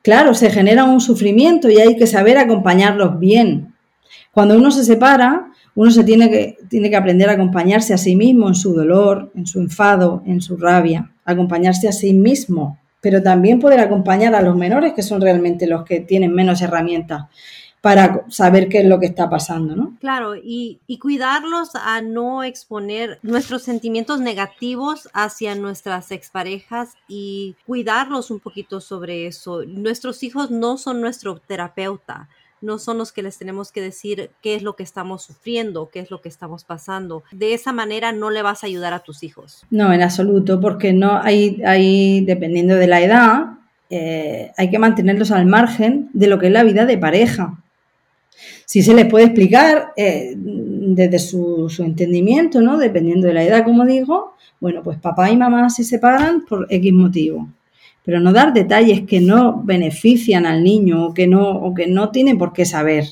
Claro, 0.05 0.35
se 0.35 0.51
genera 0.51 0.83
un 0.83 1.01
sufrimiento 1.01 1.67
y 1.67 1.79
hay 1.79 1.97
que 1.97 2.05
saber 2.05 2.37
acompañarlos 2.37 3.19
bien. 3.19 3.73
Cuando 4.31 4.55
uno 4.55 4.69
se 4.69 4.83
separa, 4.83 5.47
uno 5.73 5.89
se 5.89 6.03
tiene 6.03 6.29
que, 6.29 6.57
tiene 6.69 6.91
que 6.91 6.95
aprender 6.95 7.27
a 7.27 7.33
acompañarse 7.33 7.91
a 7.91 7.97
sí 7.97 8.15
mismo 8.15 8.47
en 8.47 8.53
su 8.53 8.75
dolor, 8.75 9.31
en 9.33 9.47
su 9.47 9.59
enfado, 9.59 10.21
en 10.27 10.41
su 10.41 10.57
rabia, 10.57 11.11
acompañarse 11.25 11.87
a 11.87 11.91
sí 11.91 12.13
mismo, 12.13 12.77
pero 13.01 13.23
también 13.23 13.59
poder 13.59 13.79
acompañar 13.79 14.35
a 14.35 14.43
los 14.43 14.55
menores, 14.55 14.93
que 14.93 15.01
son 15.01 15.21
realmente 15.21 15.65
los 15.65 15.83
que 15.85 16.01
tienen 16.01 16.35
menos 16.35 16.61
herramientas 16.61 17.23
para 17.85 18.25
saber 18.29 18.67
qué 18.67 18.79
es 18.79 18.85
lo 18.85 18.99
que 18.99 19.05
está 19.05 19.29
pasando, 19.29 19.75
¿no? 19.75 19.95
Claro, 19.99 20.35
y, 20.35 20.79
y, 20.87 20.97
cuidarlos 20.97 21.75
a 21.75 22.01
no 22.01 22.41
exponer 22.41 23.19
nuestros 23.21 23.61
sentimientos 23.61 24.19
negativos 24.19 25.07
hacia 25.13 25.53
nuestras 25.53 26.11
exparejas 26.11 26.95
y 27.07 27.55
cuidarlos 27.67 28.31
un 28.31 28.39
poquito 28.39 28.81
sobre 28.81 29.27
eso. 29.27 29.65
Nuestros 29.67 30.23
hijos 30.23 30.49
no 30.49 30.79
son 30.79 30.99
nuestro 30.99 31.37
terapeuta 31.37 32.27
no 32.61 32.79
son 32.79 32.97
los 32.97 33.11
que 33.11 33.21
les 33.21 33.37
tenemos 33.37 33.71
que 33.71 33.81
decir 33.81 34.31
qué 34.41 34.55
es 34.55 34.63
lo 34.63 34.75
que 34.75 34.81
estamos 34.81 35.21
sufriendo, 35.21 35.89
qué 35.93 35.99
es 35.99 36.09
lo 36.09 36.21
que 36.21 36.29
estamos 36.29 36.63
pasando. 36.63 37.21
De 37.31 37.53
esa 37.53 37.71
manera 37.71 38.13
no 38.13 38.31
le 38.31 38.41
vas 38.41 38.63
a 38.63 38.67
ayudar 38.67 38.93
a 38.93 39.03
tus 39.03 39.21
hijos. 39.21 39.63
No, 39.69 39.93
en 39.93 40.01
absoluto, 40.01 40.59
porque 40.59 40.91
no 40.91 41.21
hay, 41.21 41.61
hay 41.63 42.21
dependiendo 42.21 42.73
de 42.73 42.87
la 42.87 43.01
edad, 43.01 43.45
eh, 43.91 44.51
hay 44.57 44.71
que 44.71 44.79
mantenerlos 44.79 45.29
al 45.29 45.45
margen 45.45 46.09
de 46.13 46.25
lo 46.25 46.39
que 46.39 46.47
es 46.47 46.53
la 46.53 46.63
vida 46.63 46.87
de 46.87 46.97
pareja. 46.97 47.61
Si 48.65 48.81
se 48.81 48.93
les 48.93 49.05
puede 49.05 49.25
explicar 49.25 49.93
eh, 49.95 50.33
desde 50.35 51.19
su, 51.19 51.69
su, 51.69 51.83
entendimiento, 51.83 52.61
¿no? 52.61 52.77
Dependiendo 52.77 53.27
de 53.27 53.33
la 53.33 53.43
edad, 53.43 53.63
como 53.63 53.85
digo, 53.85 54.35
bueno, 54.59 54.81
pues 54.83 54.97
papá 54.97 55.29
y 55.29 55.37
mamá 55.37 55.69
se 55.69 55.83
separan 55.83 56.45
por 56.45 56.67
X 56.69 56.93
motivo 56.93 57.47
pero 58.05 58.19
no 58.19 58.31
dar 58.31 58.53
detalles 58.53 59.01
que 59.01 59.19
no 59.19 59.63
benefician 59.63 60.45
al 60.45 60.63
niño 60.63 61.07
o 61.07 61.13
que 61.13 61.27
no, 61.27 61.49
o 61.49 61.73
que 61.73 61.87
no 61.87 62.11
tiene 62.11 62.35
por 62.35 62.53
qué 62.53 62.63
saber 62.63 63.05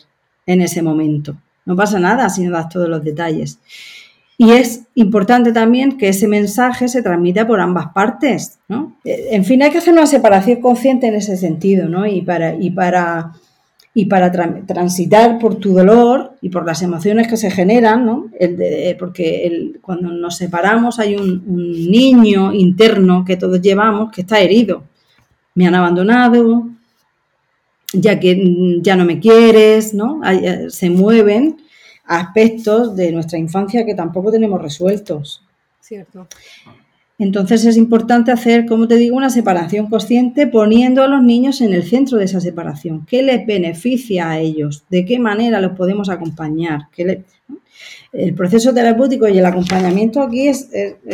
en 0.45 0.61
ese 0.61 0.83
momento. 0.83 1.35
No 1.65 1.75
pasa 1.75 1.99
nada 1.99 2.29
si 2.29 2.43
no 2.43 2.51
das 2.51 2.69
todos 2.69 2.87
los 2.87 3.03
detalles. 3.03 3.59
Y 4.37 4.51
es 4.51 4.83
importante 4.93 5.51
también 5.51 5.97
que 5.97 6.09
ese 6.09 6.27
mensaje 6.27 6.87
se 6.87 7.01
transmita 7.01 7.47
por 7.47 7.59
ambas 7.59 7.87
partes, 7.93 8.59
¿no? 8.67 8.95
En 9.03 9.45
fin, 9.45 9.63
hay 9.63 9.71
que 9.71 9.77
hacer 9.79 9.93
una 9.93 10.05
separación 10.05 10.61
consciente 10.61 11.07
en 11.07 11.15
ese 11.15 11.37
sentido, 11.37 11.89
¿no? 11.89 12.05
Y 12.05 12.21
para, 12.21 12.55
y 12.55 12.69
para 12.69 13.31
y 13.95 14.05
para 14.05 14.31
transitar 14.31 15.37
por 15.37 15.55
tu 15.55 15.73
dolor 15.73 16.33
y 16.41 16.49
por 16.49 16.65
las 16.65 16.81
emociones 16.81 17.27
que 17.27 17.37
se 17.37 17.51
generan, 17.51 18.05
¿no? 18.05 18.29
El 18.39 18.97
porque 18.97 19.45
el, 19.45 19.79
cuando 19.81 20.09
nos 20.11 20.37
separamos 20.37 20.99
hay 20.99 21.15
un, 21.15 21.43
niño 21.45 22.53
interno 22.53 23.23
que 23.23 23.37
todos 23.37 23.61
llevamos 23.61 24.11
que 24.11 24.21
está 24.21 24.39
herido. 24.39 24.83
Me 25.53 25.67
han 25.67 25.75
abandonado, 25.75 26.67
ya 27.93 28.19
que 28.19 28.79
ya 28.81 28.95
no 28.95 29.05
me 29.05 29.19
quieres, 29.19 29.93
¿no? 29.93 30.21
Eh, 30.27 30.65
se 30.69 30.89
mueven 30.89 31.57
aspectos 32.05 32.95
de 32.95 33.11
nuestra 33.11 33.37
infancia 33.37 33.85
que 33.85 33.93
tampoco 33.93 34.31
tenemos 34.31 34.59
resueltos. 34.59 35.43
Cierto. 35.79 36.27
Entonces 37.19 37.63
es 37.65 37.77
importante 37.77 38.31
hacer, 38.31 38.65
como 38.65 38.87
te 38.87 38.95
digo, 38.95 39.15
una 39.15 39.29
separación 39.29 39.87
consciente 39.87 40.47
poniendo 40.47 41.03
a 41.03 41.07
los 41.07 41.21
niños 41.21 41.61
en 41.61 41.73
el 41.73 41.83
centro 41.83 42.17
de 42.17 42.25
esa 42.25 42.41
separación. 42.41 43.05
¿Qué 43.05 43.21
les 43.21 43.45
beneficia 43.45 44.31
a 44.31 44.39
ellos? 44.39 44.83
¿De 44.89 45.05
qué 45.05 45.19
manera 45.19 45.61
los 45.61 45.77
podemos 45.77 46.09
acompañar? 46.09 46.87
El 48.11 48.33
proceso 48.33 48.73
terapéutico 48.73 49.27
y 49.27 49.37
el 49.37 49.45
acompañamiento 49.45 50.21
aquí 50.21 50.47
es, 50.47 50.69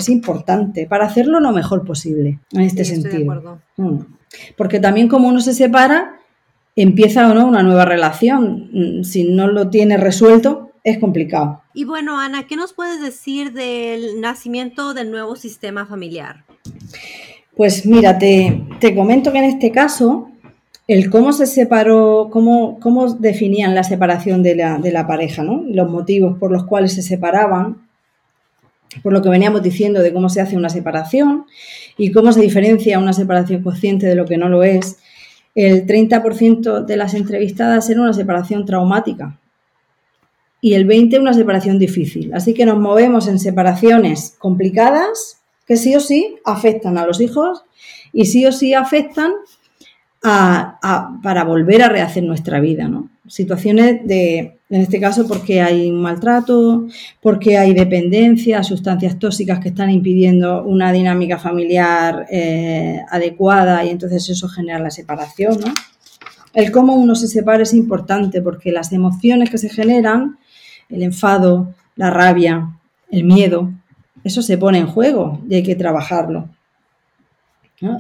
importante 0.08 0.86
para 0.88 1.06
hacerlo 1.06 1.40
lo 1.40 1.52
mejor 1.52 1.86
posible 1.86 2.40
en 2.52 2.62
este 2.62 2.86
sentido. 2.86 3.60
Mm. 3.78 4.00
Porque 4.56 4.80
también 4.80 5.08
como 5.08 5.28
uno 5.28 5.42
se 5.42 5.54
separa, 5.54 6.20
empieza 6.76 7.30
o 7.30 7.34
no 7.34 7.46
una 7.46 7.64
nueva 7.64 7.86
relación. 7.86 8.70
Mm, 8.72 9.04
si 9.04 9.26
no 9.26 9.48
lo 9.48 9.70
tiene 9.70 9.98
resuelto, 9.98 10.69
es 10.84 10.98
complicado. 11.00 11.62
Y 11.74 11.86
bueno, 11.86 12.20
Ana, 12.20 12.48
¿qué 12.48 12.56
nos 12.56 12.74
puedes 12.74 13.02
decir 13.02 13.54
del 13.54 14.22
nacimiento 14.22 14.94
del 14.94 15.12
nuevo 15.12 15.36
sistema 15.36 15.86
familiar? 15.86 16.44
Pues 17.56 17.86
mira, 17.86 18.18
te, 18.18 18.96
comento 18.96 19.32
que 19.32 19.40
en 19.40 19.44
este 19.46 19.72
caso, 19.72 20.30
el 20.88 21.10
cómo 21.10 21.34
se 21.34 21.46
separó, 21.46 22.30
cómo, 22.32 22.80
cómo 22.80 23.14
definían 23.14 23.76
la 23.76 23.84
separación 23.84 24.44
de 24.44 24.56
la, 24.56 24.78
de 24.78 24.92
la 24.92 25.06
pareja, 25.08 25.44
¿no? 25.44 25.64
Los 25.68 25.90
motivos 25.90 26.38
por 26.38 26.52
los 26.52 26.66
cuales 26.66 26.94
se 26.94 27.02
separaban, 27.02 27.90
por 29.04 29.14
lo 29.14 29.22
que 29.22 29.30
veníamos 29.30 29.62
diciendo 29.62 30.02
de 30.02 30.14
cómo 30.14 30.30
se 30.30 30.42
hace 30.42 30.56
una 30.56 30.70
separación 30.70 31.46
y 31.98 32.12
cómo 32.12 32.32
se 32.32 32.42
diferencia 32.42 32.98
una 32.98 33.14
separación 33.14 33.62
consciente 33.62 34.08
de 34.08 34.16
lo 34.16 34.26
que 34.26 34.38
no 34.38 34.50
lo 34.50 34.64
es. 34.64 34.98
El 35.54 35.86
30% 35.86 36.86
de 36.86 36.98
las 36.98 37.14
entrevistadas 37.14 37.90
era 37.90 38.02
una 38.02 38.14
separación 38.14 38.66
traumática, 38.66 39.38
y 40.62 40.74
el 40.74 40.86
20 40.86 41.20
una 41.20 41.34
separación 41.34 41.80
difícil. 41.80 42.34
Así 42.34 42.54
que 42.54 42.66
nos 42.66 42.80
movemos 42.80 43.28
en 43.28 43.40
separaciones 43.40 44.36
complicadas 44.38 45.40
que 45.66 45.78
sí 45.78 45.96
o 45.96 46.00
sí 46.00 46.38
afectan 46.46 46.98
a 46.98 47.06
los 47.06 47.22
hijos 47.22 47.64
y 48.12 48.26
sí 48.26 48.46
o 48.46 48.52
sí 48.52 48.74
afectan 48.74 49.32
a, 50.24 51.20
para 51.24 51.44
volver 51.44 51.82
a 51.82 51.90
rehacer 51.90 52.24
nuestra 52.24 52.60
vida. 52.60 52.88
¿no? 52.88 53.10
Situaciones 53.28 54.06
de, 54.06 54.58
en 54.70 54.82
este 54.82 55.00
caso, 55.00 55.28
porque 55.28 55.62
hay 55.62 55.90
un 55.90 56.02
maltrato, 56.02 56.88
porque 57.22 57.58
hay 57.58 57.74
dependencia, 57.74 58.64
sustancias 58.64 59.18
tóxicas 59.20 59.60
que 59.60 59.70
están 59.70 59.92
impidiendo 59.92 60.64
una 60.64 60.92
dinámica 60.92 61.38
familiar 61.38 62.26
eh, 62.30 63.00
adecuada 63.10 63.86
y 63.86 63.90
entonces 63.90 64.28
eso 64.30 64.50
genera 64.50 64.80
la 64.80 64.90
separación. 64.90 65.60
¿no? 65.60 65.74
El 66.54 66.72
cómo 66.72 66.96
uno 66.96 67.16
se 67.16 67.28
separa 67.28 67.64
es 67.64 67.74
importante 67.74 68.42
porque 68.42 68.72
las 68.72 68.92
emociones 68.92 69.50
que 69.50 69.58
se 69.58 69.70
generan 69.70 70.38
el 70.90 71.04
enfado, 71.04 71.74
la 71.96 72.10
rabia, 72.10 72.70
el 73.12 73.24
miedo, 73.24 73.72
eso 74.24 74.42
se 74.42 74.58
pone 74.58 74.80
en 74.80 74.88
juego 74.88 75.42
y 75.50 75.56
hay 75.56 75.64
que 75.64 75.76
trabajarlo. 75.76 76.50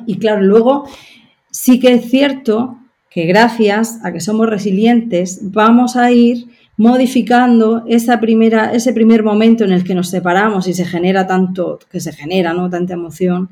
Y 0.05 0.17
claro, 0.17 0.41
luego 0.41 0.85
sí 1.51 1.79
que 1.79 1.93
es 1.93 2.09
cierto 2.09 2.77
que 3.09 3.25
gracias 3.25 3.99
a 4.03 4.11
que 4.11 4.19
somos 4.19 4.47
resilientes 4.47 5.39
vamos 5.41 5.95
a 5.95 6.11
ir 6.11 6.47
modificando 6.75 7.83
esa 7.87 8.19
primera, 8.19 8.71
ese 8.73 8.93
primer 8.93 9.23
momento 9.23 9.63
en 9.63 9.71
el 9.71 9.83
que 9.83 9.95
nos 9.95 10.09
separamos 10.09 10.67
y 10.67 10.73
se 10.73 10.85
genera 10.85 11.27
tanto, 11.27 11.79
que 11.89 11.99
se 11.99 12.13
genera, 12.13 12.53
¿no? 12.53 12.69
Tanta 12.69 12.93
emoción, 12.93 13.49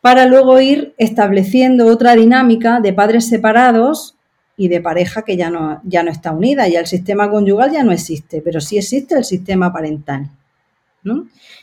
para 0.00 0.26
luego 0.26 0.60
ir 0.60 0.94
estableciendo 0.98 1.86
otra 1.86 2.14
dinámica 2.14 2.80
de 2.80 2.92
padres 2.92 3.28
separados 3.28 4.14
y 4.60 4.68
de 4.68 4.82
pareja 4.82 5.22
que 5.22 5.38
ya 5.38 5.48
no, 5.48 5.80
ya 5.84 6.02
no 6.02 6.10
está 6.10 6.32
unida, 6.32 6.68
y 6.68 6.76
el 6.76 6.86
sistema 6.86 7.30
conyugal 7.30 7.72
ya 7.72 7.82
no 7.82 7.92
existe, 7.92 8.42
pero 8.42 8.60
sí 8.60 8.76
existe 8.76 9.16
el 9.16 9.24
sistema 9.24 9.72
parental. 9.72 10.28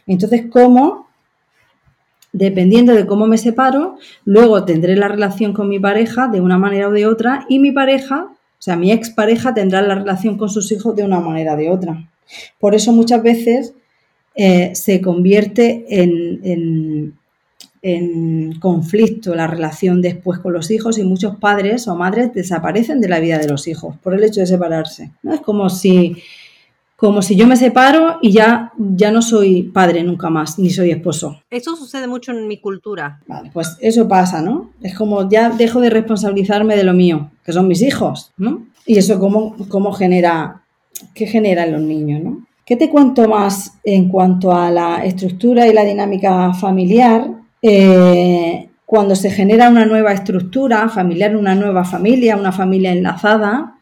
Entonces, 0.08 0.46
¿cómo? 0.50 1.08
Dependiendo 2.34 2.96
de 2.96 3.06
cómo 3.06 3.28
me 3.28 3.38
separo, 3.38 4.00
luego 4.26 4.66
tendré 4.66 4.96
la 4.96 5.10
relación 5.10 5.54
con 5.54 5.70
mi 5.70 5.80
pareja 5.80 6.28
de 6.28 6.42
una 6.42 6.58
manera 6.58 6.88
o 6.88 6.92
de 6.92 7.06
otra, 7.06 7.46
y 7.48 7.60
mi 7.60 7.72
pareja, 7.72 8.30
o 8.32 8.62
sea, 8.62 8.76
mi 8.76 8.92
expareja 8.92 9.54
tendrá 9.54 9.84
la 9.84 9.94
relación 9.94 10.36
con 10.36 10.50
sus 10.50 10.72
hijos 10.72 10.96
de 10.96 11.04
una 11.04 11.20
manera 11.20 11.54
o 11.54 11.58
de 11.58 11.70
otra. 11.70 12.10
Por 12.60 12.74
eso 12.74 12.94
muchas 12.94 13.22
veces 13.22 13.76
eh, 14.34 14.72
se 14.74 15.02
convierte 15.02 15.86
en 15.88 17.14
conflicto 18.60 19.36
la 19.36 19.48
relación 19.48 20.02
después 20.02 20.40
con 20.40 20.54
los 20.54 20.72
hijos 20.72 20.98
y 20.98 21.04
muchos 21.04 21.38
padres 21.38 21.88
o 21.88 21.96
madres 21.96 22.34
desaparecen 22.34 23.02
de 23.02 23.10
la 23.10 23.20
vida 23.20 23.38
de 23.38 23.48
los 23.48 23.68
hijos 23.68 23.96
por 24.02 24.14
el 24.14 24.24
hecho 24.24 24.42
de 24.42 24.48
separarse. 24.48 25.12
¿no? 25.24 25.34
Es 25.34 25.42
como 25.42 25.70
si, 25.70 26.18
como 26.96 27.22
si 27.22 27.36
yo 27.36 27.48
me 27.48 27.56
separo 27.56 28.18
y 28.22 28.32
ya, 28.32 28.72
ya 28.78 29.12
no 29.12 29.22
soy 29.22 29.64
padre 29.64 30.04
nunca 30.04 30.30
más, 30.30 30.58
ni 30.60 30.70
soy 30.70 30.92
esposo. 30.92 31.42
Eso 31.50 31.76
sucede 31.76 32.08
mucho 32.08 32.32
en 32.32 32.48
mi 32.48 32.60
cultura. 32.60 33.22
Vale, 33.28 33.52
pues 33.54 33.78
eso 33.80 34.08
pasa, 34.08 34.42
¿no? 34.42 34.72
Es 34.82 34.96
como 34.96 35.30
ya 35.30 35.50
dejo 35.50 35.80
de 35.80 35.90
responsabilizarme 35.90 36.76
de 36.76 36.84
lo 36.84 36.94
mío, 36.94 37.32
que 37.46 37.54
son 37.54 37.68
mis 37.68 37.82
hijos, 37.82 38.34
¿no? 38.38 38.66
Y 38.86 38.98
eso 38.98 39.20
cómo, 39.20 39.56
cómo 39.70 39.92
genera, 39.92 40.64
qué 41.14 41.28
genera 41.28 41.66
en 41.66 41.74
los 41.74 41.82
niños, 41.82 42.24
¿no? 42.24 42.48
¿Qué 42.68 42.76
te 42.76 42.90
cuento 42.90 43.30
más 43.30 43.80
en 43.86 44.10
cuanto 44.10 44.52
a 44.52 44.70
la 44.70 45.06
estructura 45.06 45.68
y 45.68 45.74
la 45.74 45.86
dinámica 45.86 46.54
familiar? 46.54 47.32
Eh, 47.70 48.70
cuando 48.86 49.14
se 49.18 49.30
genera 49.30 49.70
una 49.70 49.86
nueva 49.86 50.14
estructura 50.14 50.88
familiar, 50.88 51.36
una 51.36 51.54
nueva 51.54 51.84
familia, 51.84 52.38
una 52.38 52.54
familia 52.54 52.94
enlazada, 52.94 53.76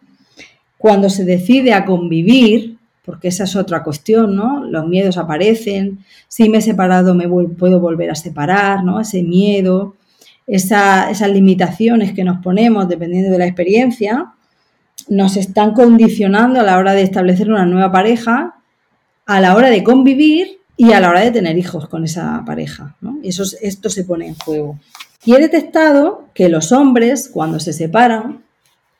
cuando 0.79 1.07
se 1.11 1.23
decide 1.23 1.71
a 1.75 1.85
convivir, 1.85 2.77
porque 3.05 3.27
esa 3.27 3.43
es 3.43 3.55
otra 3.55 3.83
cuestión, 3.83 4.35
¿no? 4.35 4.65
Los 4.65 4.87
miedos 4.87 5.19
aparecen, 5.19 5.99
si 6.27 6.49
me 6.49 6.57
he 6.57 6.61
separado 6.61 7.13
me 7.13 7.29
puedo 7.29 7.79
volver 7.79 8.09
a 8.09 8.15
separar, 8.15 8.83
¿no? 8.83 8.99
Ese 8.99 9.21
miedo, 9.21 9.93
esas 10.47 11.29
limitaciones 11.29 12.11
que 12.13 12.23
nos 12.23 12.41
ponemos 12.41 12.87
dependiendo 12.87 13.29
de 13.29 13.37
la 13.37 13.45
experiencia, 13.45 14.31
nos 15.09 15.37
están 15.37 15.73
condicionando 15.73 16.59
a 16.59 16.63
la 16.63 16.79
hora 16.79 16.93
de 16.93 17.03
establecer 17.03 17.51
una 17.51 17.67
nueva 17.67 17.91
pareja, 17.91 18.55
a 19.27 19.41
la 19.41 19.55
hora 19.55 19.69
de 19.69 19.83
convivir 19.83 20.64
y 20.77 20.91
a 20.91 20.99
la 20.99 21.09
hora 21.09 21.21
de 21.21 21.31
tener 21.31 21.57
hijos 21.57 21.87
con 21.87 22.03
esa 22.03 22.43
pareja. 22.45 22.95
¿no? 23.01 23.19
Eso, 23.23 23.43
esto 23.61 23.89
se 23.89 24.03
pone 24.03 24.27
en 24.27 24.35
juego. 24.35 24.79
Y 25.23 25.33
he 25.33 25.39
detectado 25.39 26.29
que 26.33 26.49
los 26.49 26.71
hombres, 26.71 27.29
cuando 27.31 27.59
se 27.59 27.73
separan, 27.73 28.43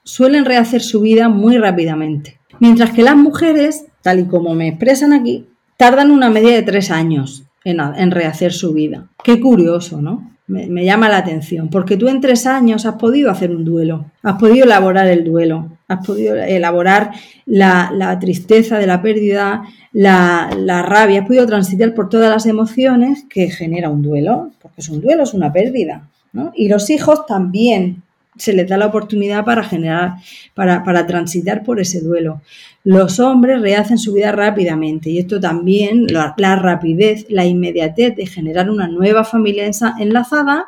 suelen 0.03 0.45
rehacer 0.45 0.81
su 0.81 1.01
vida 1.01 1.29
muy 1.29 1.57
rápidamente. 1.57 2.39
Mientras 2.59 2.91
que 2.91 3.03
las 3.03 3.15
mujeres, 3.15 3.85
tal 4.01 4.19
y 4.19 4.25
como 4.25 4.55
me 4.55 4.69
expresan 4.69 5.13
aquí, 5.13 5.47
tardan 5.77 6.11
una 6.11 6.29
media 6.29 6.55
de 6.55 6.63
tres 6.63 6.89
años 6.89 7.43
en 7.63 8.11
rehacer 8.11 8.53
su 8.53 8.73
vida. 8.73 9.09
Qué 9.23 9.39
curioso, 9.39 10.01
¿no? 10.01 10.35
me, 10.47 10.85
llama 10.85 11.09
la 11.09 11.17
atención, 11.17 11.69
porque 11.69 11.97
tú 11.97 12.07
en 12.07 12.21
tres 12.21 12.45
años 12.45 12.85
has 12.85 12.95
podido 12.95 13.31
hacer 13.31 13.51
un 13.51 13.65
duelo, 13.65 14.05
has 14.21 14.39
podido 14.39 14.65
elaborar 14.65 15.07
el 15.07 15.23
duelo, 15.23 15.74
has 15.87 16.05
podido 16.05 16.35
elaborar 16.35 17.11
la, 17.45 18.17
tristeza 18.19 18.79
de 18.79 18.87
la 18.87 19.01
pérdida, 19.01 19.63
la, 19.93 20.49
la, 20.57 20.81
rabia, 20.81 21.21
has 21.21 21.27
podido 21.27 21.45
transitar 21.45 21.93
por 21.93 22.09
todas 22.09 22.29
las 22.29 22.45
emociones 22.45 23.25
que 23.29 23.49
genera 23.49 23.89
un 23.89 24.01
duelo, 24.01 24.51
porque 24.61 24.81
es 24.81 24.89
un 24.89 25.01
duelo, 25.01 25.23
es 25.23 25.33
una 25.33 25.53
pérdida. 25.53 26.07
¿no? 26.33 26.51
Y 26.55 26.67
los 26.67 26.89
hijos 26.89 27.25
también 27.25 28.03
se 28.37 28.53
les 28.53 28.67
da 28.67 28.77
la 28.77 28.87
oportunidad 28.87 29.45
para 29.45 29.63
generar, 29.63 30.15
para, 30.53 30.83
para, 30.83 31.07
transitar 31.07 31.63
por 31.63 31.79
ese 31.79 32.01
duelo. 32.01 32.41
Los 32.83 33.19
hombres 33.19 33.61
rehacen 33.61 33.97
su 33.97 34.13
vida 34.13 34.31
rápidamente 34.31 35.09
y 35.09 35.19
esto 35.19 35.39
también, 35.39 36.07
la, 36.07 36.55
rapidez, 36.55 37.25
la 37.29 37.45
inmediatez 37.45 38.15
de 38.15 38.25
generar 38.25 38.69
una 38.69 38.87
nueva 38.87 39.23
familia 39.23 39.69
enlazada, 39.99 40.67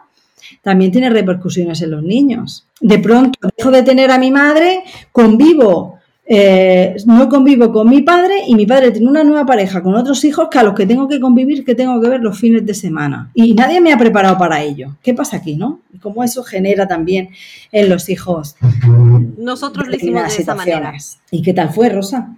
también 0.62 0.92
tiene 0.92 1.10
repercusiones 1.10 1.82
en 1.82 1.92
los 1.92 2.04
niños. 2.04 2.68
De 2.82 3.00
pronto 3.00 3.40
dejo 3.58 3.72
de 3.72 3.84
tener 3.84 4.12
a 4.12 4.18
mi 4.18 4.32
madre, 4.32 4.84
convivo 5.12 5.98
eh, 6.30 6.98
no 7.06 7.30
convivo 7.30 7.72
con 7.72 7.90
mi 7.90 8.02
padre 8.02 8.44
y 8.46 8.56
mi 8.56 8.66
padre 8.66 8.92
tiene 8.92 9.08
una 9.08 9.24
nueva 9.24 9.46
pareja 9.46 9.82
con 9.82 9.96
otros 9.96 10.26
hijos 10.26 10.50
que 10.52 10.60
a 10.60 10.64
los 10.64 10.76
que 10.76 10.86
tengo 10.86 11.08
que 11.08 11.22
convivir, 11.22 11.64
que 11.64 11.74
tengo 11.74 12.02
que 12.02 12.10
ver 12.10 12.20
los 12.20 12.38
fines 12.38 12.66
de 12.66 12.74
semana. 12.74 13.32
Y 13.34 13.54
nadie 13.54 13.80
me 13.80 13.94
ha 13.94 13.98
preparado 13.98 14.38
para 14.38 14.62
ello. 14.62 14.98
¿Qué 15.02 15.14
pasa 15.14 15.38
aquí, 15.38 15.56
no? 15.56 15.80
Y 15.94 16.00
cómo 16.00 16.26
eso 16.26 16.44
genera 16.44 16.86
también 16.86 17.30
en 17.72 17.88
los 17.88 18.10
hijos. 18.10 18.58
Nosotros 19.38 19.88
lo 19.88 19.96
hicimos 19.96 20.36
de 20.36 20.42
esa 20.44 20.54
manera. 20.54 20.94
¿Y 21.32 21.42
qué 21.42 21.54
tal 21.54 21.70
fue, 21.70 21.88
Rosa? 21.88 22.36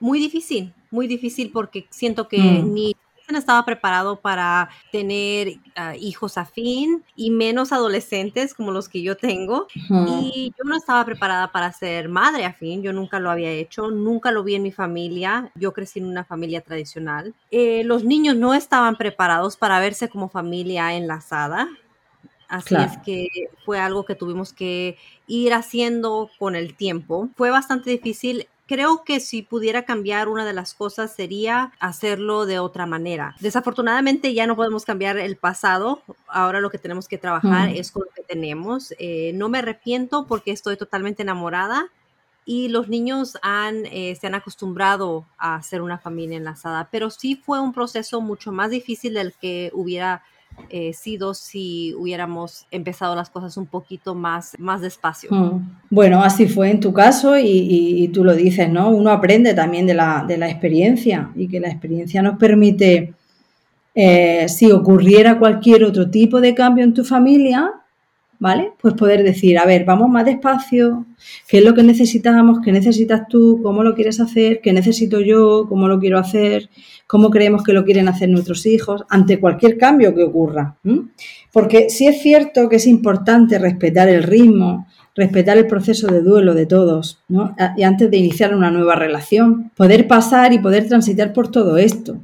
Muy 0.00 0.18
difícil, 0.18 0.72
muy 0.90 1.06
difícil 1.06 1.50
porque 1.52 1.86
siento 1.90 2.28
que 2.28 2.38
mm. 2.38 2.72
ni 2.72 2.96
no 3.32 3.38
estaba 3.38 3.64
preparado 3.64 4.20
para 4.20 4.68
tener 4.92 5.58
ah, 5.74 5.96
hijos 5.96 6.38
afín 6.38 7.04
y 7.14 7.30
menos 7.30 7.72
adolescentes 7.72 8.54
como 8.54 8.70
los 8.70 8.88
que 8.88 9.02
yo 9.02 9.16
tengo. 9.16 9.66
Y 10.08 10.52
yo 10.56 10.64
no 10.64 10.76
estaba 10.76 11.04
preparada 11.04 11.52
para 11.52 11.72
ser 11.72 12.08
madre 12.08 12.44
afín, 12.44 12.82
yo 12.82 12.92
nunca 12.92 13.18
lo 13.18 13.30
había 13.30 13.50
hecho, 13.50 13.90
nunca 13.90 14.30
lo 14.30 14.44
vi 14.44 14.54
en 14.54 14.62
mi 14.62 14.72
familia, 14.72 15.50
yo 15.54 15.72
crecí 15.72 15.98
en 15.98 16.06
una 16.06 16.24
familia 16.24 16.60
tradicional. 16.60 17.34
Eh, 17.50 17.82
los 17.84 18.04
niños 18.04 18.36
no 18.36 18.54
estaban 18.54 18.96
preparados 18.96 19.56
para 19.56 19.80
verse 19.80 20.08
como 20.08 20.28
familia 20.28 20.94
enlazada. 20.94 21.68
Así 22.48 22.76
es 22.76 22.96
que 23.04 23.26
fue 23.64 23.80
algo 23.80 24.04
que 24.04 24.14
tuvimos 24.14 24.52
que 24.52 24.96
ir 25.26 25.52
haciendo 25.52 26.30
con 26.38 26.54
el 26.54 26.76
tiempo. 26.76 27.28
Fue 27.36 27.50
bastante 27.50 27.90
difícil 27.90 28.46
Creo 28.66 29.04
que 29.04 29.20
si 29.20 29.42
pudiera 29.42 29.84
cambiar 29.84 30.28
una 30.28 30.44
de 30.44 30.52
las 30.52 30.74
cosas 30.74 31.14
sería 31.14 31.72
hacerlo 31.78 32.46
de 32.46 32.58
otra 32.58 32.84
manera. 32.84 33.36
Desafortunadamente 33.40 34.34
ya 34.34 34.46
no 34.46 34.56
podemos 34.56 34.84
cambiar 34.84 35.18
el 35.18 35.36
pasado. 35.36 36.02
Ahora 36.26 36.60
lo 36.60 36.70
que 36.70 36.78
tenemos 36.78 37.06
que 37.06 37.16
trabajar 37.16 37.68
es 37.68 37.92
con 37.92 38.02
lo 38.04 38.10
que 38.10 38.22
tenemos. 38.22 38.92
Eh, 38.98 39.32
no 39.34 39.48
me 39.48 39.58
arrepiento 39.58 40.26
porque 40.26 40.50
estoy 40.50 40.76
totalmente 40.76 41.22
enamorada 41.22 41.90
y 42.44 42.68
los 42.68 42.88
niños 42.88 43.36
han, 43.42 43.86
eh, 43.86 44.16
se 44.20 44.28
han 44.28 44.34
acostumbrado 44.34 45.26
a 45.36 45.56
hacer 45.56 45.82
una 45.82 45.98
familia 45.98 46.36
enlazada, 46.36 46.88
pero 46.90 47.10
sí 47.10 47.34
fue 47.36 47.60
un 47.60 47.72
proceso 47.72 48.20
mucho 48.20 48.52
más 48.52 48.70
difícil 48.70 49.14
del 49.14 49.32
que 49.32 49.70
hubiera 49.74 50.22
eh, 50.68 50.92
sido 50.92 51.34
si 51.34 51.94
hubiéramos 51.94 52.66
empezado 52.70 53.14
las 53.14 53.30
cosas 53.30 53.56
un 53.56 53.66
poquito 53.66 54.14
más, 54.14 54.56
más 54.58 54.80
despacio. 54.80 55.30
Mm. 55.30 55.78
Bueno, 55.90 56.22
así 56.22 56.48
fue 56.48 56.70
en 56.70 56.80
tu 56.80 56.92
caso 56.92 57.38
y, 57.38 58.08
tú 58.12 58.24
lo 58.24 58.34
dices, 58.34 58.70
¿no? 58.70 58.90
Uno 58.90 59.10
aprende 59.10 59.54
también 59.54 59.86
de 59.86 59.94
la, 59.94 60.24
de 60.26 60.38
la 60.38 60.48
experiencia 60.48 61.30
y 61.36 61.48
que 61.48 61.60
la 61.60 61.68
experiencia 61.68 62.22
nos 62.22 62.38
permite, 62.38 63.14
eh, 63.94 64.48
si 64.48 64.70
ocurriera 64.72 65.38
cualquier 65.38 65.84
otro 65.84 66.10
tipo 66.10 66.40
de 66.40 66.54
cambio 66.54 66.84
en 66.84 66.94
tu 66.94 67.04
familia, 67.04 67.72
¿vale? 68.38 68.72
Pues 68.80 68.94
poder 68.94 69.22
decir, 69.22 69.58
a 69.58 69.64
ver, 69.64 69.84
vamos 69.84 70.08
más 70.08 70.24
despacio, 70.24 71.06
qué 71.48 71.58
es 71.58 71.64
lo 71.64 71.74
que 71.74 71.82
necesitamos, 71.82 72.60
qué 72.64 72.72
necesitas 72.72 73.22
tú, 73.28 73.60
cómo 73.62 73.82
lo 73.82 73.94
quieres 73.94 74.20
hacer, 74.20 74.60
qué 74.60 74.72
necesito 74.72 75.20
yo, 75.20 75.66
cómo 75.68 75.88
lo 75.88 75.98
quiero 75.98 76.18
hacer, 76.18 76.68
cómo 77.06 77.30
creemos 77.30 77.62
que 77.62 77.72
lo 77.72 77.84
quieren 77.84 78.08
hacer 78.08 78.28
nuestros 78.28 78.66
hijos, 78.66 79.04
ante 79.08 79.40
cualquier 79.40 79.78
cambio 79.78 80.14
que 80.14 80.24
ocurra. 80.24 80.76
Porque 81.52 81.90
sí 81.90 82.06
es 82.06 82.20
cierto 82.20 82.68
que 82.68 82.76
es 82.76 82.86
importante 82.86 83.58
respetar 83.58 84.08
el 84.08 84.22
ritmo, 84.22 84.86
respetar 85.14 85.56
el 85.56 85.66
proceso 85.66 86.08
de 86.08 86.20
duelo 86.20 86.54
de 86.54 86.66
todos, 86.66 87.22
¿no? 87.28 87.56
Y 87.76 87.84
antes 87.84 88.10
de 88.10 88.18
iniciar 88.18 88.54
una 88.54 88.70
nueva 88.70 88.96
relación, 88.96 89.70
poder 89.74 90.06
pasar 90.06 90.52
y 90.52 90.58
poder 90.58 90.88
transitar 90.88 91.32
por 91.32 91.50
todo 91.50 91.78
esto. 91.78 92.18